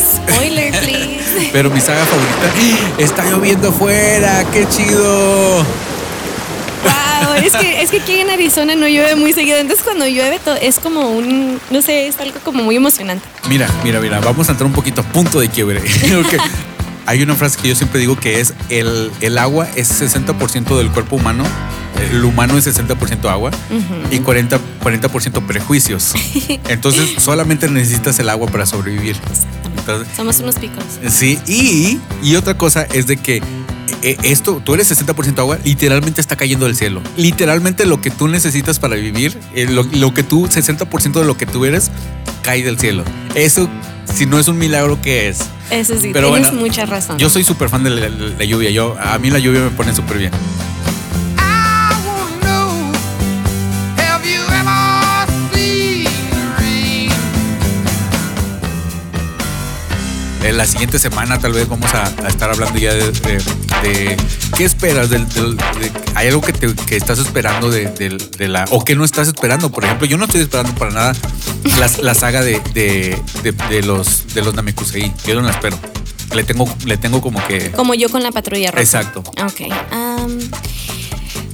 Spoiler, 0.00 0.70
please. 0.80 1.50
Pero 1.52 1.68
mi 1.68 1.78
saga 1.78 2.06
favorita 2.06 2.94
está 2.98 3.26
lloviendo 3.26 3.68
afuera. 3.68 4.46
¡Qué 4.50 4.66
chido! 4.70 5.56
Wow, 6.82 7.34
es 7.44 7.54
que, 7.54 7.82
es 7.82 7.90
que 7.90 8.00
aquí 8.00 8.14
en 8.14 8.30
Arizona 8.30 8.74
no 8.74 8.88
llueve 8.88 9.14
muy 9.14 9.34
seguido. 9.34 9.58
Entonces 9.58 9.84
cuando 9.84 10.06
llueve 10.06 10.40
es 10.62 10.78
como 10.78 11.10
un, 11.10 11.60
no 11.70 11.82
sé, 11.82 12.06
es 12.06 12.18
algo 12.18 12.38
como 12.42 12.62
muy 12.62 12.76
emocionante. 12.76 13.26
Mira, 13.46 13.68
mira, 13.84 14.00
mira, 14.00 14.20
vamos 14.20 14.48
a 14.48 14.52
entrar 14.52 14.66
un 14.66 14.72
poquito 14.72 15.02
a 15.02 15.04
punto 15.04 15.38
de 15.38 15.50
quiebre. 15.50 15.82
hay 17.10 17.22
una 17.24 17.34
frase 17.34 17.58
que 17.60 17.68
yo 17.68 17.74
siempre 17.74 17.98
digo 17.98 18.14
que 18.14 18.38
es 18.38 18.54
el, 18.68 19.10
el 19.20 19.36
agua 19.36 19.68
es 19.74 20.00
60% 20.00 20.78
del 20.78 20.92
cuerpo 20.92 21.16
humano, 21.16 21.42
el 22.12 22.24
humano 22.24 22.56
es 22.56 22.68
60% 22.68 23.28
agua 23.28 23.50
y 24.12 24.20
40%, 24.20 24.60
40 24.80 25.40
prejuicios. 25.40 26.14
Entonces 26.68 27.14
solamente 27.18 27.68
necesitas 27.68 28.16
el 28.20 28.28
agua 28.28 28.46
para 28.46 28.64
sobrevivir. 28.64 29.16
Entonces, 29.76 30.06
Somos 30.14 30.38
unos 30.38 30.54
picos. 30.54 30.84
Sí, 31.08 31.40
y, 31.48 31.98
y 32.22 32.36
otra 32.36 32.56
cosa 32.56 32.84
es 32.84 33.08
de 33.08 33.16
que 33.16 33.42
esto, 34.22 34.62
tú 34.64 34.74
eres 34.74 34.90
60% 34.90 35.38
agua, 35.38 35.58
literalmente 35.64 36.20
está 36.20 36.36
cayendo 36.36 36.66
del 36.66 36.76
cielo. 36.76 37.02
Literalmente 37.16 37.86
lo 37.86 38.00
que 38.00 38.10
tú 38.10 38.28
necesitas 38.28 38.78
para 38.78 38.96
vivir, 38.96 39.36
eh, 39.54 39.66
lo, 39.68 39.82
lo 39.84 40.14
que 40.14 40.22
tú, 40.22 40.46
60% 40.46 41.12
de 41.20 41.24
lo 41.24 41.36
que 41.36 41.46
tú 41.46 41.64
eres, 41.64 41.90
cae 42.42 42.62
del 42.62 42.78
cielo. 42.78 43.04
Eso, 43.34 43.68
si 44.12 44.26
no 44.26 44.38
es 44.38 44.48
un 44.48 44.58
milagro, 44.58 45.00
¿qué 45.02 45.28
es? 45.28 45.40
Eso 45.70 45.94
sí, 46.00 46.10
Pero 46.12 46.30
tienes 46.32 46.50
bueno, 46.50 46.60
mucha 46.66 46.84
razón. 46.86 47.18
Yo 47.18 47.30
soy 47.30 47.44
súper 47.44 47.68
fan 47.68 47.84
de 47.84 47.90
la, 47.90 48.08
la- 48.08 48.28
la 48.38 48.44
lluvia. 48.44 48.70
Yo, 48.70 48.96
a 49.00 49.18
mí 49.18 49.30
la 49.30 49.38
lluvia 49.38 49.60
me 49.60 49.70
pone 49.70 49.94
súper 49.94 50.18
bien. 50.18 50.32
En 60.50 60.56
la 60.56 60.66
siguiente 60.66 60.98
semana 60.98 61.38
tal 61.38 61.52
vez 61.52 61.68
vamos 61.68 61.94
a, 61.94 62.02
a 62.24 62.28
estar 62.28 62.50
hablando 62.50 62.76
ya 62.78 62.92
de, 62.92 63.12
de- 63.12 63.42
de 63.82 64.16
qué 64.56 64.64
esperas 64.64 65.08
del, 65.08 65.26
del- 65.28 65.56
de- 65.56 65.92
hay 66.16 66.26
algo 66.26 66.40
que, 66.42 66.52
te- 66.52 66.74
que 66.74 66.96
estás 66.96 67.20
esperando 67.20 67.70
de, 67.70 68.18
la 68.48 68.64
o 68.70 68.84
que 68.84 68.96
no 68.96 69.04
estás 69.04 69.28
esperando 69.28 69.70
por 69.70 69.84
ejemplo 69.84 70.08
yo 70.08 70.16
no 70.18 70.24
estoy 70.24 70.40
esperando 70.42 70.74
para 70.74 70.90
nada 70.90 71.12
la, 71.78 71.88
la 72.02 72.14
saga 72.14 72.42
de, 72.42 72.60
los 73.84 74.34
de 74.34 74.42
los 74.42 74.54
Namekusei 74.54 75.12
yo 75.24 75.36
no 75.36 75.42
la 75.42 75.52
espero 75.52 75.78
le 76.34 76.42
tengo 76.42 76.68
le 76.84 76.96
tengo 76.96 77.20
como 77.22 77.42
que 77.46 77.70
Como 77.70 77.94
yo 77.94 78.08
con 78.08 78.22
la 78.24 78.32
patrulla 78.32 78.72
roja. 78.72 78.82
exacto 78.82 79.20
Ok. 79.20 79.72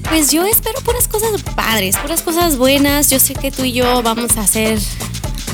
pues 0.08 0.30
yo 0.30 0.46
espero 0.46 0.80
puras 0.80 1.06
cosas 1.06 1.42
padres, 1.54 1.96
puras 1.98 2.22
cosas 2.22 2.56
buenas. 2.56 3.10
Yo 3.10 3.18
sé 3.20 3.34
que 3.34 3.50
tú 3.50 3.64
y 3.64 3.72
yo 3.72 4.02
vamos 4.02 4.36
a 4.36 4.40
hacer 4.42 4.78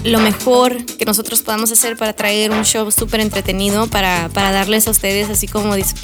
lo 0.04 0.18
mejor 0.20 0.84
que 0.84 1.04
nosotros 1.04 1.42
podamos 1.42 1.70
hacer 1.70 1.96
para 1.96 2.12
traer 2.12 2.50
un 2.50 2.64
show 2.64 2.90
súper 2.90 3.20
entretenido, 3.20 3.86
para, 3.86 4.28
para 4.30 4.50
darles 4.50 4.88
a 4.88 4.90
ustedes 4.90 5.30
así 5.30 5.46
como 5.46 5.76
dis- 5.76 5.94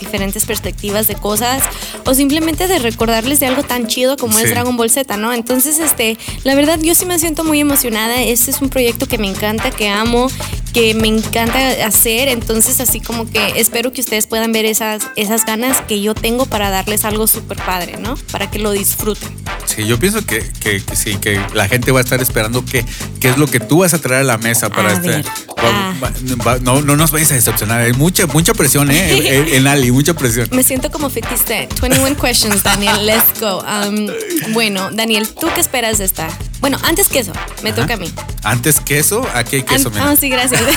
diferentes 0.00 0.44
perspectivas 0.44 1.06
de 1.08 1.14
cosas 1.14 1.62
o 2.06 2.14
simplemente 2.14 2.66
de 2.68 2.78
recordarles 2.78 3.40
de 3.40 3.46
algo 3.46 3.62
tan 3.62 3.86
chido 3.86 4.16
como 4.16 4.38
Sí. 4.38 4.44
es 4.44 4.50
Dragon 4.50 4.76
Ball 4.76 4.90
Z, 4.90 5.16
¿no? 5.16 5.32
Entonces, 5.32 5.78
este, 5.78 6.16
la 6.44 6.54
verdad 6.54 6.78
yo 6.82 6.94
sí 6.94 7.04
me 7.06 7.18
siento 7.18 7.44
muy 7.44 7.60
emocionada. 7.60 8.22
Este 8.22 8.50
es 8.50 8.60
un 8.62 8.68
proyecto 8.70 9.06
que 9.06 9.18
me 9.18 9.28
encanta, 9.28 9.70
que 9.70 9.88
amo, 9.88 10.28
que 10.72 10.94
me 10.94 11.08
encanta 11.08 11.86
hacer. 11.86 12.28
Entonces, 12.28 12.80
así 12.80 13.00
como 13.00 13.30
que 13.30 13.60
espero 13.60 13.92
que 13.92 14.00
ustedes 14.00 14.26
puedan 14.26 14.52
ver 14.52 14.64
esas, 14.64 15.02
esas 15.16 15.44
ganas 15.44 15.80
que 15.82 16.00
yo 16.00 16.14
tengo 16.14 16.46
para 16.46 16.70
darles 16.70 17.04
algo 17.04 17.26
súper 17.26 17.58
padre, 17.58 17.96
¿no? 17.98 18.16
Para 18.32 18.50
que 18.50 18.58
lo 18.58 18.72
disfruten. 18.72 19.28
sí 19.66 19.86
yo 19.86 19.98
pienso 19.98 20.24
que, 20.26 20.40
que- 20.60 20.82
que 20.82 20.96
sí 20.96 21.16
que 21.16 21.40
la 21.54 21.68
gente 21.68 21.90
va 21.92 22.00
a 22.00 22.02
estar 22.02 22.20
esperando 22.20 22.64
qué 22.64 22.84
qué 23.20 23.33
es 23.34 23.38
lo 23.38 23.46
que 23.46 23.60
tú 23.60 23.78
vas 23.80 23.94
a 23.94 23.98
traer 23.98 24.22
a 24.22 24.24
la 24.24 24.38
mesa 24.38 24.68
para 24.70 24.90
A 24.90 24.92
este 24.94 25.08
ver, 25.08 25.24
va- 25.26 25.30
ah. 25.58 25.94
va- 26.02 26.12
va- 26.44 26.58
no 26.60 26.80
no 26.82 26.96
nos 26.96 27.10
vayas 27.10 27.30
a 27.32 27.34
decepcionar 27.34 27.80
hay 27.82 27.92
mucha 27.92 28.26
mucha 28.26 28.54
presión 28.54 28.90
eh 28.90 29.36
en, 29.48 29.54
en 29.54 29.66
Ali 29.66 29.90
mucha 29.92 30.14
presión 30.14 30.48
Me 30.52 30.62
siento 30.62 30.90
como 30.90 31.10
50 31.10 31.36
Cent. 31.44 31.80
21 31.80 32.16
questions, 32.16 32.62
Daniel. 32.62 33.04
Let's 33.06 33.38
go. 33.40 33.58
Um, 33.60 34.06
bueno, 34.52 34.90
Daniel, 34.92 35.28
¿tú 35.28 35.48
qué 35.54 35.60
esperas 35.60 35.98
de 35.98 36.04
esta? 36.04 36.28
Bueno, 36.60 36.78
antes 36.84 37.08
que 37.08 37.18
eso, 37.18 37.32
me 37.62 37.70
Ajá. 37.70 37.82
toca 37.82 37.94
a 37.94 37.96
mí. 37.98 38.10
Antes 38.42 38.80
queso, 38.80 39.26
aquí 39.34 39.56
hay 39.56 39.62
queso. 39.62 39.90
Ah, 40.00 40.14
sí, 40.18 40.28
gracias. 40.30 40.62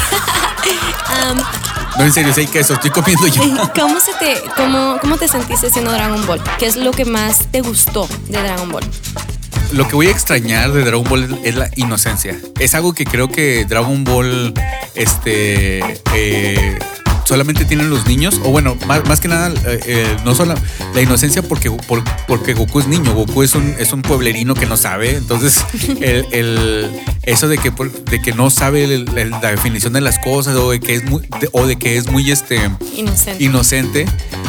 Um, 0.67 1.37
No, 1.97 2.03
en 2.03 2.11
serio, 2.13 2.33
sí 2.33 2.41
hay 2.41 2.47
queso, 2.47 2.73
estoy 2.73 2.91
comiendo 2.91 3.25
yo. 3.27 3.41
¿Cómo, 3.79 3.99
se 4.01 4.13
te, 4.15 4.41
cómo, 4.57 4.97
¿Cómo 4.99 5.17
te 5.17 5.27
sentiste 5.29 5.67
haciendo 5.67 5.91
Dragon 5.91 6.25
Ball? 6.27 6.41
¿Qué 6.59 6.65
es 6.65 6.75
lo 6.75 6.91
que 6.91 7.05
más 7.05 7.47
te 7.51 7.61
gustó 7.61 8.07
de 8.27 8.41
Dragon 8.41 8.69
Ball? 8.69 8.83
Lo 9.71 9.87
que 9.87 9.95
voy 9.95 10.07
a 10.07 10.11
extrañar 10.11 10.71
de 10.71 10.83
Dragon 10.83 11.03
Ball 11.03 11.39
es 11.43 11.55
la 11.55 11.69
inocencia. 11.75 12.39
Es 12.59 12.73
algo 12.73 12.93
que 12.93 13.05
creo 13.05 13.27
que 13.27 13.65
Dragon 13.65 14.03
Ball, 14.03 14.53
este, 14.95 15.79
eh, 16.13 16.79
solamente 17.27 17.65
tienen 17.65 17.89
los 17.89 18.07
niños, 18.07 18.39
o 18.43 18.49
bueno, 18.51 18.75
más, 18.87 19.05
más 19.07 19.19
que 19.19 19.27
nada, 19.27 19.49
eh, 19.65 19.79
eh, 19.85 20.17
no 20.25 20.33
solo 20.33 20.55
la 20.95 21.01
inocencia 21.01 21.41
porque, 21.43 21.69
por- 21.69 22.03
porque 22.27 22.53
Goku 22.53 22.79
es 22.79 22.87
niño, 22.87 23.13
Goku 23.13 23.43
es 23.43 23.53
un, 23.55 23.75
es 23.79 23.91
un 23.93 24.01
pueblerino 24.01 24.53
que 24.55 24.65
no 24.65 24.77
sabe, 24.77 25.15
entonces 25.17 25.63
el, 26.01 26.25
el- 26.31 26.89
eso 27.23 27.47
de 27.47 27.57
que, 27.57 27.71
de 27.71 28.21
que 28.21 28.31
no 28.33 28.49
sabe 28.49 28.85
el- 28.85 29.15
el- 29.17 29.31
la 29.31 29.51
definición 29.51 29.93
de 29.93 30.01
las 30.01 30.17
cosas 30.19 30.55
o 30.55 30.71
de 30.71 30.79
que 30.79 30.95
es 30.95 31.03
muy, 31.03 31.21
de- 31.41 31.49
o 31.51 31.65
de 31.67 31.75
que 31.77 31.97
es 31.97 32.07
muy, 32.09 32.31
este, 32.31 32.71
Inocente. 32.95 33.43
inocente. 33.43 34.05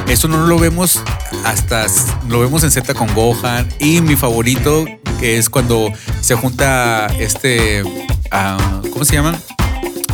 Eso 0.07 0.29
no 0.29 0.47
lo 0.47 0.59
vemos 0.59 1.01
hasta 1.45 1.87
lo 2.29 2.41
vemos 2.41 2.63
en 2.65 2.71
Z 2.71 2.95
con 2.95 3.13
Gohan 3.15 3.69
y 3.79 4.01
mi 4.01 4.17
favorito 4.17 4.87
que 5.21 5.37
es 5.39 5.51
cuando 5.51 5.91
se 6.23 6.35
junta 6.37 7.09
este 7.19 7.83
ah, 8.31 8.81
¿cómo 8.93 9.05
se 9.05 9.15
llaman? 9.15 9.37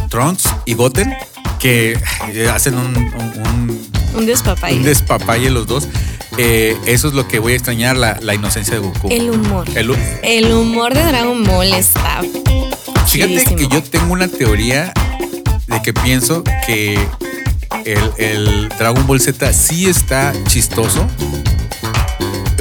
Trunks 0.09 0.45
y 0.65 0.75
Goten 0.75 1.15
que 1.65 1.99
hacen 2.53 2.75
un, 2.75 2.95
un, 2.95 3.81
un- 4.17 4.27
despapalle. 4.27 4.77
un 4.77 4.83
despapalle 4.83 5.49
los 5.51 5.67
dos. 5.67 5.89
Eh, 6.37 6.77
eso 6.85 7.09
es 7.09 7.15
lo 7.15 7.27
que 7.27 7.39
voy 7.39 7.53
a 7.53 7.57
extrañar, 7.57 7.97
la, 7.97 8.19
la 8.21 8.35
inocencia 8.35 8.75
de 8.75 8.81
Goku. 8.81 9.09
El 9.11 9.31
humor. 9.31 9.67
El- 9.75 9.97
El 10.23 10.53
humor 10.53 10.93
de 10.93 11.03
Dragon 11.05 11.43
Ball 11.45 11.73
está. 11.73 12.21
Fíjate 13.07 13.33
chidísimo. 13.35 13.57
que 13.57 13.69
yo 13.69 13.83
tengo 13.83 14.13
una 14.13 14.29
teoría 14.29 14.93
de 15.67 15.81
que 15.83 15.95
pienso 15.95 16.45
que 16.67 16.99
el, 17.87 18.11
el 18.19 18.69
Dragon 18.79 19.07
Ball 19.07 19.21
Z 19.21 19.51
sí 19.55 19.87
está 19.87 20.35
chistoso. 20.47 21.07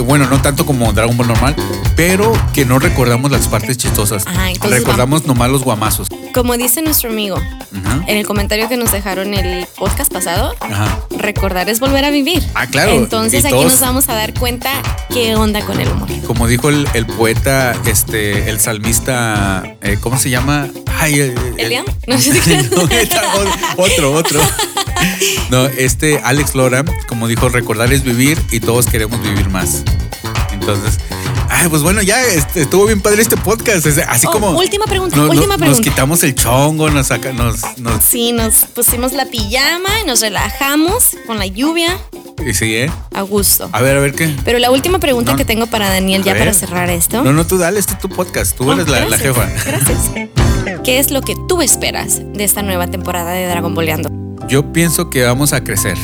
Bueno, 0.06 0.28
no 0.30 0.42
tanto 0.42 0.66
como 0.66 0.94
Dragon 0.94 1.18
Ball 1.18 1.28
normal, 1.28 1.56
pero 1.95 2.32
que 2.53 2.65
no 2.65 2.79
recordamos 2.79 3.32
las 3.32 3.47
partes 3.47 3.77
chistosas. 3.77 4.25
Ajá, 4.27 4.49
entonces 4.51 4.79
recordamos 4.79 5.25
nomás 5.25 5.49
los 5.49 5.63
guamazos. 5.63 6.08
Como 6.34 6.58
dice 6.58 6.82
nuestro 6.82 7.10
amigo 7.12 7.38
Ajá. 7.38 8.03
en 8.08 8.17
el 8.17 8.25
comentario 8.25 8.67
que 8.67 8.77
nos 8.77 8.91
dejaron 8.91 9.34
el 9.34 9.67
podcast 9.77 10.12
pasado, 10.12 10.56
Ajá. 10.60 10.99
recordar 11.17 11.69
es 11.69 11.79
volver 11.79 12.06
a 12.06 12.10
vivir. 12.10 12.43
Ah, 12.56 12.65
claro. 12.67 12.91
Entonces 12.91 13.45
aquí 13.45 13.53
nos 13.63 13.79
vamos 13.79 14.10
a 14.10 14.15
dar 14.15 14.34
cuenta 14.34 14.71
qué 15.12 15.36
onda 15.36 15.62
con 15.62 15.79
el 15.79 15.89
humor. 15.89 16.10
Como 16.25 16.47
dijo 16.47 16.69
el, 16.69 16.88
el 16.93 17.06
poeta, 17.06 17.75
este, 17.86 18.49
el 18.49 18.60
salmista, 18.60 19.63
eh, 19.82 19.97
¿cómo 20.01 20.17
se 20.17 20.29
llama? 20.32 20.67
Ay, 20.99 21.19
eh, 21.19 21.36
¿Eliam? 21.58 21.86
No, 22.08 22.15
No. 22.71 23.84
otro, 23.84 24.13
otro. 24.13 24.39
No, 25.49 25.65
este 25.65 26.19
Alex 26.23 26.56
Lora, 26.56 26.84
como 27.08 27.27
dijo, 27.27 27.49
recordar 27.49 27.91
es 27.93 28.03
vivir 28.03 28.41
y 28.51 28.60
todos 28.60 28.86
queremos 28.88 29.21
vivir 29.21 29.49
más. 29.49 29.84
Entonces, 30.51 30.97
ay, 31.54 31.70
pues 31.70 31.82
bueno, 31.84 32.02
ya 32.02 32.22
estuvo 32.56 32.86
bien 32.86 33.02
padre 33.02 33.22
este 33.22 33.38
podcast. 33.38 33.86
Así 34.08 34.28
Oh, 34.28 34.32
como. 34.32 34.50
última 34.52 34.86
pregunta, 34.86 35.16
no- 35.16 35.24
no- 35.26 35.30
última 35.32 35.56
Nos 35.58 35.58
pregunta. 35.58 35.89
quitamos 35.89 36.24
el 36.24 36.36
chongo, 36.36 36.89
nos 36.89 37.08
saca, 37.08 37.32
nos, 37.34 37.62
nos 37.78 38.04
Sí, 38.04 38.32
nos 38.32 38.66
pusimos 38.74 39.13
la 39.13 39.26
pijama 39.26 39.89
y 40.02 40.08
nos 40.08 40.22
relajamos 40.22 41.12
con 41.28 41.38
la 41.39 41.46
lluvia 41.48 41.98
y 42.46 42.54
sí, 42.54 42.76
¿eh? 42.76 42.92
a 43.13 43.22
gusto. 43.22 43.70
A 43.72 43.82
ver, 43.82 43.98
a 43.98 44.00
ver 44.00 44.13
qué. 44.13 44.36
Pero 44.44 44.60
la 44.60 44.72
última 44.72 45.00
pregunta 45.00 45.32
No. 45.34 45.38
que 45.38 45.46
tengo 45.46 45.68
para 45.68 45.89
Daniel, 45.89 46.24
ya 46.24 46.36
para 46.36 46.54
cerrar 46.54 46.89
esto. 46.89 47.24
No, 47.24 47.32
no, 47.34 47.46
tú 47.46 47.58
dale, 47.58 47.80
este 47.80 47.94
es 47.94 48.00
tu 48.00 48.10
podcast. 48.10 48.56
Tú 48.58 48.70
Oh, 48.70 48.74
eres 48.74 48.88
la, 48.89 49.18
jefa. 49.18 49.48
Gracias. 49.66 50.12
¿Qué 50.84 51.00
es 51.00 51.12
lo 51.12 51.22
que 51.22 51.36
tú 51.48 51.62
esperas 51.62 52.20
de 52.34 52.44
esta 52.44 52.62
nueva 52.62 52.88
temporada 52.88 53.32
de 53.32 53.48
Dragon 53.48 53.74
Balleando? 53.76 54.10
Yo 54.48 54.74
pienso 54.74 55.10
que 55.10 55.24
vamos 55.24 55.54
a 55.54 55.63
crecer. 55.63 55.98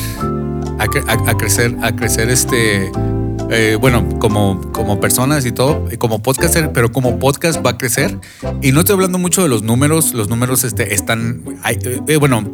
A, 0.78 0.86
cre- 0.86 1.04
a- 1.08 1.30
a 1.30 1.36
crecer, 1.36 1.76
a 1.82 1.94
crecer 1.94 2.30
este. 2.30 2.90
Eh, 3.50 3.76
bueno, 3.80 4.08
como, 4.18 4.60
como 4.72 5.00
personas 5.00 5.44
y 5.46 5.52
todo, 5.52 5.88
y 5.90 5.96
como 5.96 6.22
podcaster, 6.22 6.72
pero 6.72 6.92
como 6.92 7.18
podcast 7.18 7.64
va 7.64 7.70
a 7.70 7.78
crecer. 7.78 8.18
Y 8.62 8.72
no 8.72 8.80
estoy 8.80 8.94
hablando 8.94 9.18
mucho 9.18 9.42
de 9.42 9.48
los 9.48 9.62
números. 9.62 10.12
Los 10.14 10.28
números 10.28 10.64
este, 10.64 10.94
están. 10.94 11.42
hay- 11.62 11.78
eh, 11.84 12.00
eh, 12.08 12.16
bueno, 12.16 12.48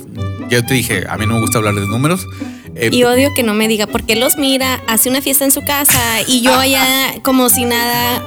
ya 0.51 0.65
te 0.65 0.75
dije, 0.75 1.05
a 1.09 1.17
mí 1.19 1.27
no 1.27 1.35
me 1.35 1.41
gusta 1.41 1.59
hablar 1.59 1.75
de 1.75 1.87
números. 1.87 2.27
Eh, 2.75 2.91
Y 2.93 3.05
odio 3.05 3.31
que 3.35 3.43
no 3.43 3.55
me 3.55 3.69
diga, 3.69 3.87
porque 3.87 4.17
los 4.17 4.37
mira, 4.37 4.83
hace 4.87 5.09
una 5.09 5.23
fiesta 5.23 5.45
en 5.45 5.53
su 5.53 5.63
casa 5.63 6.21
y 6.27 6.43
yo 6.43 6.55
allá 6.59 6.85
como 7.23 7.49
si 7.49 7.65
nada 7.65 8.23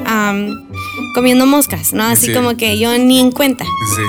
comiendo 1.13 1.45
moscas, 1.45 1.93
¿no? 1.93 2.03
Así 2.03 2.27
Sí. 2.27 2.33
como 2.33 2.55
que 2.57 2.77
yo 2.79 2.97
ni 2.97 3.19
en 3.19 3.31
cuenta. 3.31 3.63
Sí. 3.95 4.01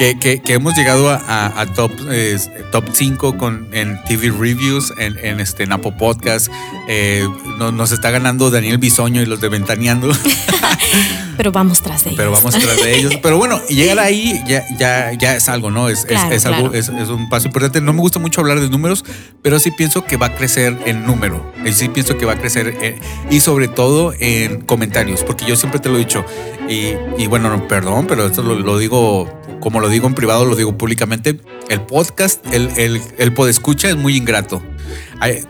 Que, 0.00 0.18
que- 0.18 0.40
que 0.40 0.54
hemos 0.54 0.74
llegado 0.74 1.10
a, 1.10 1.16
a- 1.16 1.60
a 1.60 1.66
top, 1.66 1.92
eh, 2.10 2.38
top 2.72 2.86
5 2.90 3.36
con, 3.36 3.68
en 3.72 4.02
TV 4.04 4.30
Reviews, 4.30 4.94
en, 4.96 5.18
en 5.18 5.40
este, 5.40 5.64
en 5.64 5.72
Apple 5.72 5.92
Podcast. 5.98 6.48
Eh, 6.88 7.28
no- 7.58 7.70
nos 7.70 7.92
está 7.92 8.10
ganando 8.10 8.50
Daniel 8.50 8.78
Bisoño 8.78 9.20
y 9.20 9.26
los 9.26 9.42
de 9.42 9.50
Ventaneando, 9.50 10.10
Pero 11.36 11.52
vamos 11.52 11.80
tras 11.80 12.04
de 12.04 12.10
ellos. 12.10 12.18
pero 12.18 12.32
vamos 12.32 12.54
tras 12.58 12.76
de 12.82 12.96
ellos. 12.98 13.14
Pero 13.22 13.38
bueno, 13.38 13.60
llegar 13.68 13.98
ahí 13.98 14.42
ya, 14.46 14.64
ya, 14.78 15.12
ya 15.12 15.36
es 15.36 15.48
algo, 15.48 15.70
¿no? 15.70 15.88
Es, 15.88 16.00
es- 16.00 16.04
Claro, 16.06 16.32
es, 16.34 16.46
algo, 16.46 16.70
claro. 16.70 16.74
es, 16.74 16.88
es 16.88 17.08
un 17.08 17.28
paso 17.28 17.46
importante. 17.46 17.80
No 17.80 17.92
me 17.92 18.00
gusta 18.00 18.18
mucho 18.18 18.40
hablar 18.40 18.60
de 18.60 18.68
números, 18.68 19.04
pero 19.42 19.58
sí 19.58 19.70
pienso 19.70 20.04
que 20.04 20.16
va 20.16 20.26
a 20.26 20.34
crecer 20.34 20.76
en 20.86 21.04
número. 21.06 21.52
Y 21.64 21.72
sí 21.72 21.88
pienso 21.88 22.16
que 22.18 22.26
va 22.26 22.32
a 22.34 22.38
crecer 22.38 22.76
en- 22.82 22.98
y 23.30 23.40
sobre 23.40 23.68
todo 23.68 24.12
en 24.18 24.60
comentarios, 24.62 25.24
porque 25.24 25.44
yo 25.46 25.56
siempre 25.56 25.80
te 25.80 25.88
lo 25.88 25.96
he 25.96 26.00
dicho. 26.00 26.24
Y, 26.68 26.92
y 27.18 27.26
bueno, 27.26 27.48
no, 27.50 27.66
perdón, 27.68 28.06
pero 28.06 28.26
esto 28.26 28.42
lo, 28.42 28.54
lo 28.58 28.78
digo 28.78 29.39
como 29.60 29.80
lo 29.80 29.88
digo 29.88 30.06
en 30.06 30.14
privado, 30.14 30.44
lo 30.44 30.56
digo 30.56 30.76
públicamente. 30.76 31.38
El 31.68 31.82
podcast, 31.82 32.44
el, 32.52 32.70
el, 32.76 33.00
el 33.18 33.32
podescucha 33.32 33.88
es 33.88 33.96
muy 33.96 34.16
ingrato. 34.16 34.62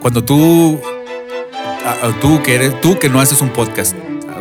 Cuando 0.01 0.25
tú, 0.25 0.81
tú 2.21 2.43
que 2.43 2.55
eres, 2.57 2.81
tú 2.81 2.99
que 2.99 3.09
no 3.09 3.21
haces 3.21 3.41
un 3.41 3.51
podcast 3.51 3.95
ah, 4.29 4.41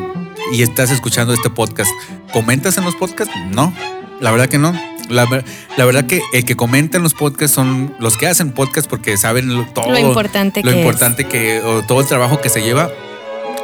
y 0.52 0.62
estás 0.64 0.92
escuchando 0.92 1.34
este 1.34 1.50
podcast, 1.50 1.92
¿comentas 2.34 2.78
en 2.78 2.86
los 2.86 2.96
podcasts? 2.96 3.34
No, 3.52 3.74
la 4.20 4.32
verdad 4.32 4.48
que 4.48 4.58
no. 4.58 4.74
La, 5.10 5.26
ver- 5.26 5.44
la 5.76 5.86
verdad 5.86 6.06
que 6.06 6.22
el 6.34 6.46
que 6.46 6.56
comenta 6.56 6.98
en 6.98 7.04
los 7.04 7.16
podcasts 7.16 7.56
son 7.56 7.96
los 8.00 8.16
que 8.16 8.28
hacen 8.28 8.52
podcast 8.52 8.88
porque 8.88 9.18
saben 9.18 9.66
todo 9.74 9.90
Lo 9.92 9.98
importante 9.98 10.62
lo 10.62 10.70
que 10.70 10.80
es. 10.80 10.86
importante 10.86 11.26
que 11.26 11.62
o 11.62 11.82
todo 11.82 12.02
el 12.02 12.06
trabajo 12.08 12.40
que 12.42 12.50
se 12.50 12.62
lleva 12.62 12.92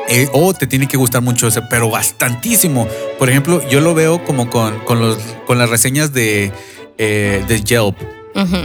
eh, 0.08 0.30
o 0.34 0.54
te 0.54 0.68
tiene 0.68 0.88
que 0.88 0.98
gustar 0.98 1.22
mucho 1.22 1.48
ese, 1.48 1.62
pero 1.64 1.90
bastantísimo. 1.90 2.88
Por 3.18 3.30
ejemplo, 3.30 3.68
yo 3.70 3.82
lo 3.82 3.94
veo 3.94 4.24
como 4.24 4.50
con, 4.50 4.80
con, 4.82 5.00
los, 5.00 5.18
con 5.46 5.58
las 5.58 5.70
reseñas 5.70 6.14
de, 6.14 6.52
eh, 6.98 7.44
de 7.48 7.62
Yelp. 7.62 7.98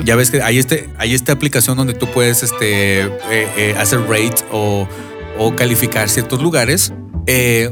Ya 0.04 0.16
ves 0.16 0.32
que 0.32 0.42
hay, 0.42 0.58
este, 0.58 0.90
hay 0.98 1.14
esta 1.14 1.32
aplicación 1.32 1.76
donde 1.76 1.94
tú 1.94 2.08
puedes 2.10 2.42
este, 2.42 3.02
eh, 3.02 3.08
eh, 3.30 3.74
hacer 3.78 4.00
rate 4.00 4.44
o, 4.50 4.88
o 5.38 5.54
calificar 5.54 6.08
ciertos 6.08 6.42
lugares. 6.42 6.92
Eh, 7.26 7.70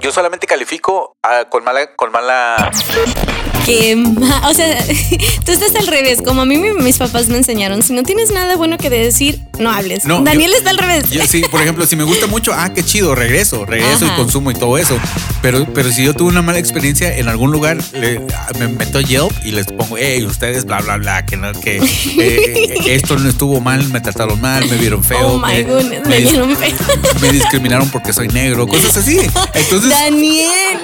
yo 0.00 0.12
solamente 0.12 0.46
califico 0.46 1.16
ah, 1.22 1.46
con 1.48 1.64
mala, 1.64 1.94
con 1.96 2.12
mala. 2.12 2.70
Qué 3.68 3.96
ma- 3.96 4.48
O 4.48 4.54
sea, 4.54 4.82
tú 5.44 5.52
estás 5.52 5.74
al 5.76 5.86
revés. 5.86 6.20
Como 6.24 6.42
a 6.42 6.44
mí 6.46 6.56
mi- 6.56 6.72
mis 6.82 6.96
papás 6.98 7.28
me 7.28 7.36
enseñaron, 7.36 7.82
si 7.82 7.92
no 7.92 8.02
tienes 8.02 8.30
nada 8.30 8.56
bueno 8.56 8.78
que 8.78 8.88
decir, 8.90 9.40
no 9.58 9.70
hables. 9.70 10.04
No, 10.06 10.22
Daniel 10.22 10.50
yo- 10.52 10.56
está 10.58 10.70
al 10.70 10.78
revés. 10.78 11.10
Yo 11.10 11.26
sí, 11.26 11.42
por 11.50 11.60
ejemplo, 11.60 11.86
si 11.86 11.94
me 11.96 12.04
gusta 12.04 12.26
mucho, 12.26 12.52
ah, 12.54 12.72
qué 12.74 12.82
chido, 12.82 13.14
regreso, 13.14 13.64
regreso 13.66 14.06
Ajá. 14.06 14.14
y 14.14 14.16
consumo 14.16 14.50
y 14.50 14.54
todo 14.54 14.78
eso. 14.78 14.98
Pero, 15.42 15.66
pero 15.74 15.92
si 15.92 16.02
yo 16.04 16.14
tuve 16.14 16.28
una 16.30 16.42
mala 16.42 16.58
experiencia 16.58 17.16
en 17.16 17.28
algún 17.28 17.52
lugar, 17.52 17.76
le- 17.92 18.20
me 18.58 18.68
meto 18.68 19.00
Yelp 19.00 19.32
y 19.44 19.50
les 19.52 19.66
pongo, 19.66 19.96
hey, 19.98 20.24
ustedes, 20.24 20.64
bla, 20.64 20.80
bla, 20.80 20.96
bla, 20.96 21.24
que, 21.26 21.36
no, 21.36 21.52
que 21.52 21.76
eh, 22.18 22.74
esto 22.86 23.18
no 23.18 23.28
estuvo 23.28 23.60
mal, 23.60 23.86
me 23.90 24.00
trataron 24.00 24.40
mal, 24.40 24.66
me 24.68 24.76
vieron 24.76 25.04
feo. 25.04 25.18
oh 25.34 25.38
my 25.38 25.52
me, 25.52 25.62
goodness, 25.64 26.02
me 26.04 26.08
me 26.08 26.20
dieron 26.22 26.56
feo. 26.56 26.72
me 27.20 27.32
discriminaron 27.32 27.88
porque 27.90 28.12
soy 28.12 28.28
negro, 28.28 28.66
cosas 28.66 28.96
así. 28.96 29.18
Entonces, 29.54 29.90
Daniel. 29.90 30.78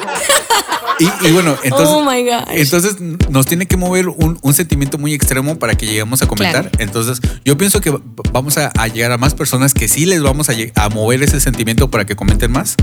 Y, 1.01 1.27
y 1.29 1.33
bueno, 1.33 1.57
entonces, 1.65 1.89
oh 1.91 2.05
my 2.05 2.25
entonces 2.51 2.97
nos 3.29 3.47
tiene 3.47 3.67
que 3.67 3.77
mover 3.77 4.09
un, 4.09 4.39
un 4.41 4.55
sentimiento 4.55 4.97
muy 4.99 5.13
extremo 5.13 5.59
para 5.59 5.75
que 5.75 5.87
lleguemos 5.87 6.23
a 6.23 6.27
comentar. 6.29 6.71
Claro. 6.71 6.77
Entonces 6.83 7.21
yo 7.45 7.57
pienso 7.59 7.81
que 7.81 7.93
vamos 8.33 8.59
a, 8.59 8.69
a 8.79 8.87
llegar 8.89 9.11
a 9.13 9.19
más 9.19 9.35
personas 9.35 9.75
que 9.75 9.89
sí 9.89 10.07
les 10.07 10.23
vamos 10.23 10.49
a, 10.51 10.55
a 10.77 10.89
mover 10.89 11.23
ese 11.23 11.41
sentimiento 11.41 11.91
para 11.91 12.07
que 12.07 12.15
comenten 12.17 12.53
más. 12.53 12.77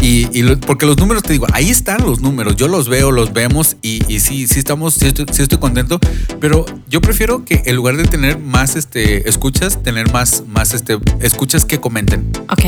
Y, 0.00 0.26
y 0.36 0.42
lo- 0.42 0.58
porque 0.58 0.86
los 0.86 0.96
números, 0.98 1.22
te 1.22 1.32
digo, 1.32 1.46
ahí 1.52 1.70
están 1.70 2.02
los 2.04 2.20
números. 2.20 2.56
Yo 2.56 2.66
los 2.68 2.88
veo, 2.88 3.12
los 3.12 3.32
vemos 3.32 3.76
y, 3.82 4.02
y 4.12 4.20
sí, 4.20 4.46
sí 4.48 4.58
estamos, 4.58 4.94
sí 4.94 5.06
estoy, 5.06 5.26
sí 5.32 5.42
estoy 5.42 5.58
contento. 5.58 6.00
Pero 6.40 6.64
yo 6.88 7.00
prefiero 7.00 7.44
que 7.44 7.62
en 7.66 7.76
lugar 7.76 7.96
de 7.96 8.04
tener 8.04 8.38
más 8.38 8.74
este, 8.74 9.28
escuchas, 9.28 9.82
tener 9.82 10.10
más, 10.12 10.42
más 10.48 10.74
este, 10.74 10.98
escuchas 11.20 11.64
que 11.64 11.78
comenten. 11.80 12.30
Ok. 12.50 12.62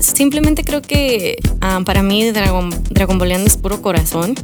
Simplemente 0.00 0.64
creo 0.64 0.82
que 0.82 1.36
ah, 1.60 1.80
para 1.84 2.02
mí 2.02 2.30
Dragon, 2.30 2.70
Dragon 2.90 3.18
Boleando 3.18 3.46
es 3.46 3.56
puro 3.56 3.82
corazón. 3.82 4.34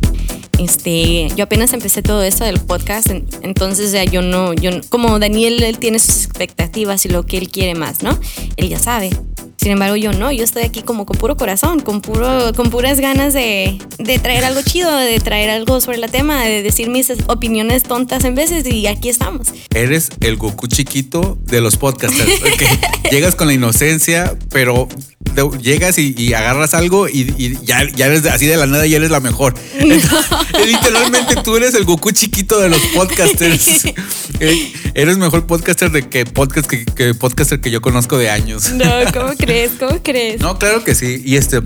Este, 0.59 1.29
yo 1.35 1.45
apenas 1.45 1.73
empecé 1.73 2.03
todo 2.03 2.23
esto 2.23 2.45
del 2.45 2.61
podcast, 2.61 3.09
en- 3.11 3.27
entonces 3.43 3.91
ya 3.91 4.05
yo 4.05 4.23
no, 4.23 4.53
yo 4.53 4.71
como 4.91 5.19
Daniel, 5.19 5.63
él 5.63 5.79
tiene 5.79 5.99
sus 5.99 6.25
expectativas 6.25 7.05
y 7.05 7.09
lo 7.09 7.25
que 7.27 7.39
él 7.39 7.49
quiere 7.49 7.75
más, 7.75 8.03
¿no? 8.03 8.19
Él 8.57 8.69
ya 8.69 8.79
sabe. 8.79 9.11
Sin 9.57 9.71
embargo, 9.71 9.95
yo 9.97 10.13
no, 10.13 10.33
yo 10.33 10.43
estoy 10.43 10.65
aquí 10.65 10.83
como 10.83 11.07
con 11.07 11.17
puro 11.17 11.37
corazón, 11.37 11.79
con, 11.81 12.01
puro, 12.01 12.53
con 12.55 12.69
puras 12.71 12.99
ganas 12.99 13.33
de, 13.33 13.79
de 13.99 14.19
traer 14.19 14.45
algo 14.45 14.61
chido, 14.63 14.93
de 14.97 15.21
traer 15.21 15.51
algo 15.51 15.81
sobre 15.81 15.99
el 15.99 16.11
tema, 16.11 16.43
de 16.45 16.63
decir 16.65 16.91
mis 16.91 17.13
opiniones 17.29 17.85
tontas 17.85 18.25
en 18.25 18.35
veces 18.35 18.67
y 18.67 18.89
aquí 18.89 19.09
estamos. 19.09 19.49
Eres 19.73 20.09
el 20.21 20.37
Goku 20.37 20.67
chiquito 20.67 21.39
de 21.45 21.61
los 21.61 21.77
podcasters. 21.77 22.29
llegas 23.13 23.37
con 23.37 23.47
la 23.47 23.53
inocencia, 23.53 24.37
pero 24.51 24.89
de- 25.35 25.59
llegas 25.63 25.99
y, 25.99 26.15
y 26.17 26.35
agarras 26.35 26.75
algo 26.75 27.09
y, 27.09 27.33
y 27.39 27.59
ya, 27.65 27.85
ya 27.95 28.07
eres 28.07 28.25
así 28.27 28.47
de 28.47 28.57
la 28.57 28.67
nada 28.67 28.87
y 28.87 28.95
eres 28.95 29.11
la 29.11 29.21
mejor. 29.21 29.55
Literalmente 30.67 31.37
tú 31.43 31.57
eres 31.57 31.75
el 31.75 31.85
Goku 31.85 32.11
chiquito 32.13 32.61
de 32.61 32.69
los 32.69 32.81
podcasters. 32.95 33.85
Eh, 34.41 34.73
eres 34.95 35.19
mejor 35.19 35.47
podcaster 35.47 35.93
de 35.93 36.09
que 36.09 36.25
podcast 36.27 36.69
que, 36.69 36.85
que 36.85 37.15
podcaster 37.15 37.61
que 37.61 37.71
yo 37.71 37.81
conozco 37.81 38.19
de 38.19 38.29
años. 38.29 38.71
No, 38.71 38.87
¿cómo 39.13 39.35
crees? 39.39 39.73
¿Cómo 39.79 40.03
crees? 40.03 40.41
No, 40.41 40.59
claro 40.59 40.83
que 40.83 40.97
sí. 40.97 41.23
Y 41.25 41.37
este, 41.37 41.61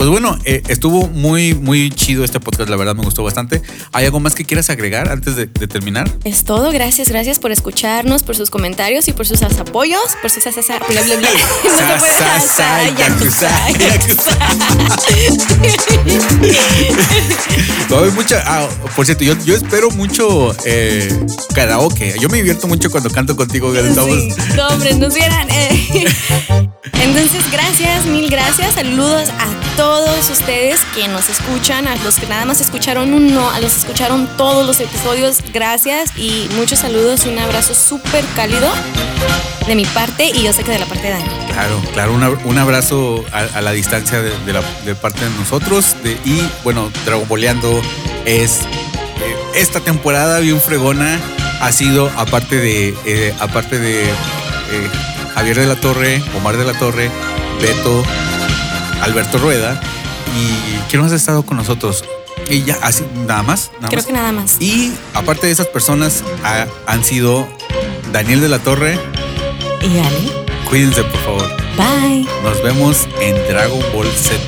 pues 0.00 0.08
bueno, 0.08 0.38
eh, 0.46 0.62
estuvo 0.68 1.08
muy, 1.08 1.52
muy 1.52 1.90
chido 1.90 2.24
este 2.24 2.40
podcast. 2.40 2.70
La 2.70 2.76
verdad 2.76 2.94
me 2.94 3.02
gustó 3.02 3.22
bastante. 3.22 3.60
¿Hay 3.92 4.06
algo 4.06 4.18
más 4.18 4.34
que 4.34 4.46
quieras 4.46 4.70
agregar 4.70 5.10
antes 5.10 5.36
de, 5.36 5.44
de 5.44 5.68
terminar? 5.68 6.10
Es 6.24 6.44
todo, 6.44 6.72
gracias, 6.72 7.10
gracias 7.10 7.38
por 7.38 7.52
escucharnos, 7.52 8.22
por 8.22 8.34
sus 8.34 8.48
comentarios 8.48 9.08
y 9.08 9.12
por 9.12 9.26
sus 9.26 9.42
apoyos, 9.42 10.00
por 10.22 10.30
sus 10.30 10.46
asa- 10.46 10.60
asa- 10.60 10.78
bla, 10.88 11.02
bla, 11.02 11.16
bla. 11.16 11.28
No 17.90 18.00
mucha. 18.14 18.42
ah, 18.46 18.66
por 18.96 19.04
cierto, 19.04 19.22
yo, 19.24 19.34
yo 19.44 19.54
espero 19.54 19.90
mucho 19.90 20.56
eh, 20.64 21.12
karaoke. 21.54 22.14
Yo 22.18 22.30
me 22.30 22.38
divierto 22.38 22.66
mucho 22.68 22.90
cuando 22.90 23.10
canto 23.10 23.36
contigo. 23.36 23.70
Sí, 23.74 24.32
no, 24.56 24.68
hombre, 24.68 24.94
nos 24.94 25.12
vieran. 25.14 25.46
eh. 25.50 26.06
Entonces, 27.02 27.42
gracias, 27.50 28.06
mil 28.06 28.30
gracias. 28.30 28.74
Saludos 28.74 29.28
a 29.30 29.46
todos 29.76 29.89
ustedes 29.94 30.84
que 30.94 31.08
nos 31.08 31.28
escuchan, 31.28 31.88
a 31.88 31.96
los 31.96 32.16
que 32.16 32.26
nada 32.26 32.44
más 32.44 32.60
escucharon 32.60 33.12
uno, 33.12 33.50
a 33.50 33.58
los 33.60 33.72
que 33.72 33.78
escucharon 33.80 34.28
todos 34.36 34.64
los 34.64 34.78
episodios. 34.78 35.38
Gracias 35.52 36.10
y 36.16 36.48
muchos 36.54 36.78
saludos 36.78 37.26
y 37.26 37.30
un 37.30 37.38
abrazo 37.40 37.74
súper 37.74 38.24
cálido 38.36 38.68
de 39.66 39.74
mi 39.74 39.84
parte 39.86 40.26
y 40.32 40.42
yo 40.44 40.52
sé 40.52 40.62
que 40.62 40.70
de 40.72 40.78
la 40.78 40.86
parte 40.86 41.08
de 41.08 41.10
Dani. 41.14 41.24
Claro, 41.52 41.82
claro, 41.92 42.12
un 42.12 42.22
ab- 42.22 42.38
un 42.44 42.58
abrazo 42.58 43.24
a, 43.32 43.60
la 43.60 43.72
distancia 43.72 44.20
de, 44.22 44.52
la, 44.52 44.62
parte 44.94 45.24
de 45.24 45.30
nosotros. 45.30 45.96
y 46.24 46.40
bueno, 46.62 46.90
Dragon 47.04 47.26
Boleando 47.26 47.80
es 48.26 48.60
eh, 48.60 49.36
esta 49.56 49.80
temporada 49.80 50.38
bien 50.38 50.60
fregona. 50.60 51.18
Ha 51.60 51.72
sido, 51.72 52.10
aparte 52.16 52.56
de, 52.56 52.94
eh, 53.06 53.34
aparte 53.40 53.78
de 53.80 54.04
eh, 54.04 54.10
Javier 55.34 55.58
de 55.58 55.66
la 55.66 55.76
Torre, 55.76 56.22
Omar 56.36 56.56
de 56.56 56.64
la 56.64 56.78
Torre, 56.78 57.10
Beto, 57.60 58.02
Alberto 59.02 59.38
Rueda. 59.38 59.80
¿Y 60.36 60.78
quién 60.90 61.02
más 61.02 61.12
ha 61.12 61.16
estado 61.16 61.42
con 61.44 61.56
nosotros? 61.56 62.04
Y 62.48 62.62
ya, 62.64 62.76
así, 62.82 63.04
nada 63.26 63.42
más. 63.42 63.70
Nada 63.76 63.88
Creo 63.88 63.98
más. 63.98 64.06
que 64.06 64.12
nada 64.12 64.32
más. 64.32 64.56
Y 64.60 64.92
aparte 65.14 65.46
de 65.46 65.52
esas 65.52 65.66
personas, 65.66 66.22
ha- 66.44 66.66
han 66.86 67.04
sido 67.04 67.46
Daniel 68.12 68.40
de 68.40 68.48
la 68.48 68.58
Torre. 68.60 68.98
Y 69.82 69.98
Ale, 69.98 70.32
Cuídense, 70.68 71.02
por 71.04 71.20
favor. 71.22 71.56
bye. 71.76 72.26
Nos 72.44 72.62
vemos 72.62 73.08
en 73.20 73.34
Dragon 73.48 73.82
Ball 73.92 74.06
Z. 74.12 74.38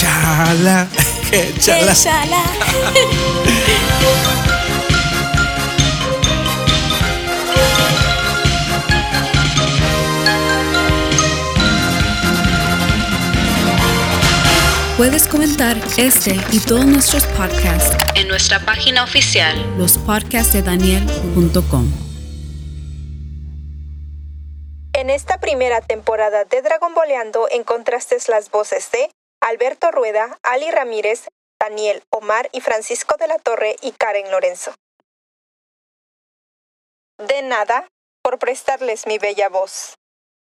Chala. 0.00 0.88
Chala. 1.60 1.90
Inshallah. 1.92 2.44
Puedes 15.02 15.26
comentar 15.26 15.74
este 15.98 16.30
y 16.52 16.62
todos 16.64 16.86
nuestros 16.86 17.26
podcasts, 17.36 17.90
En 18.14 18.28
nuestra 18.28 18.60
página 18.60 19.02
oficial. 19.02 19.58
lospodcastdedaniel.com. 19.76 21.90
En 24.92 25.10
esta 25.10 25.40
primera 25.40 25.80
temporada 25.80 26.44
de 26.44 26.62
Dragon 26.62 26.94
Boleando 26.94 27.48
encontraste 27.50 28.16
las 28.28 28.52
voces 28.52 28.92
de 28.92 29.10
Alberto 29.40 29.90
Rueda, 29.90 30.38
Ali 30.44 30.70
Ramírez, 30.70 31.26
Daniel, 31.58 32.04
Omar 32.10 32.48
y 32.52 32.60
Francisco 32.60 33.16
de 33.18 33.26
la 33.26 33.40
Torre 33.40 33.74
y 33.82 33.90
Karen 33.90 34.30
Lorenzo. 34.30 34.72
De 37.18 37.42
nada 37.42 37.88
por 38.22 38.38
prestarles 38.38 39.08
mi 39.08 39.18
bella 39.18 39.48
voz. 39.48 39.96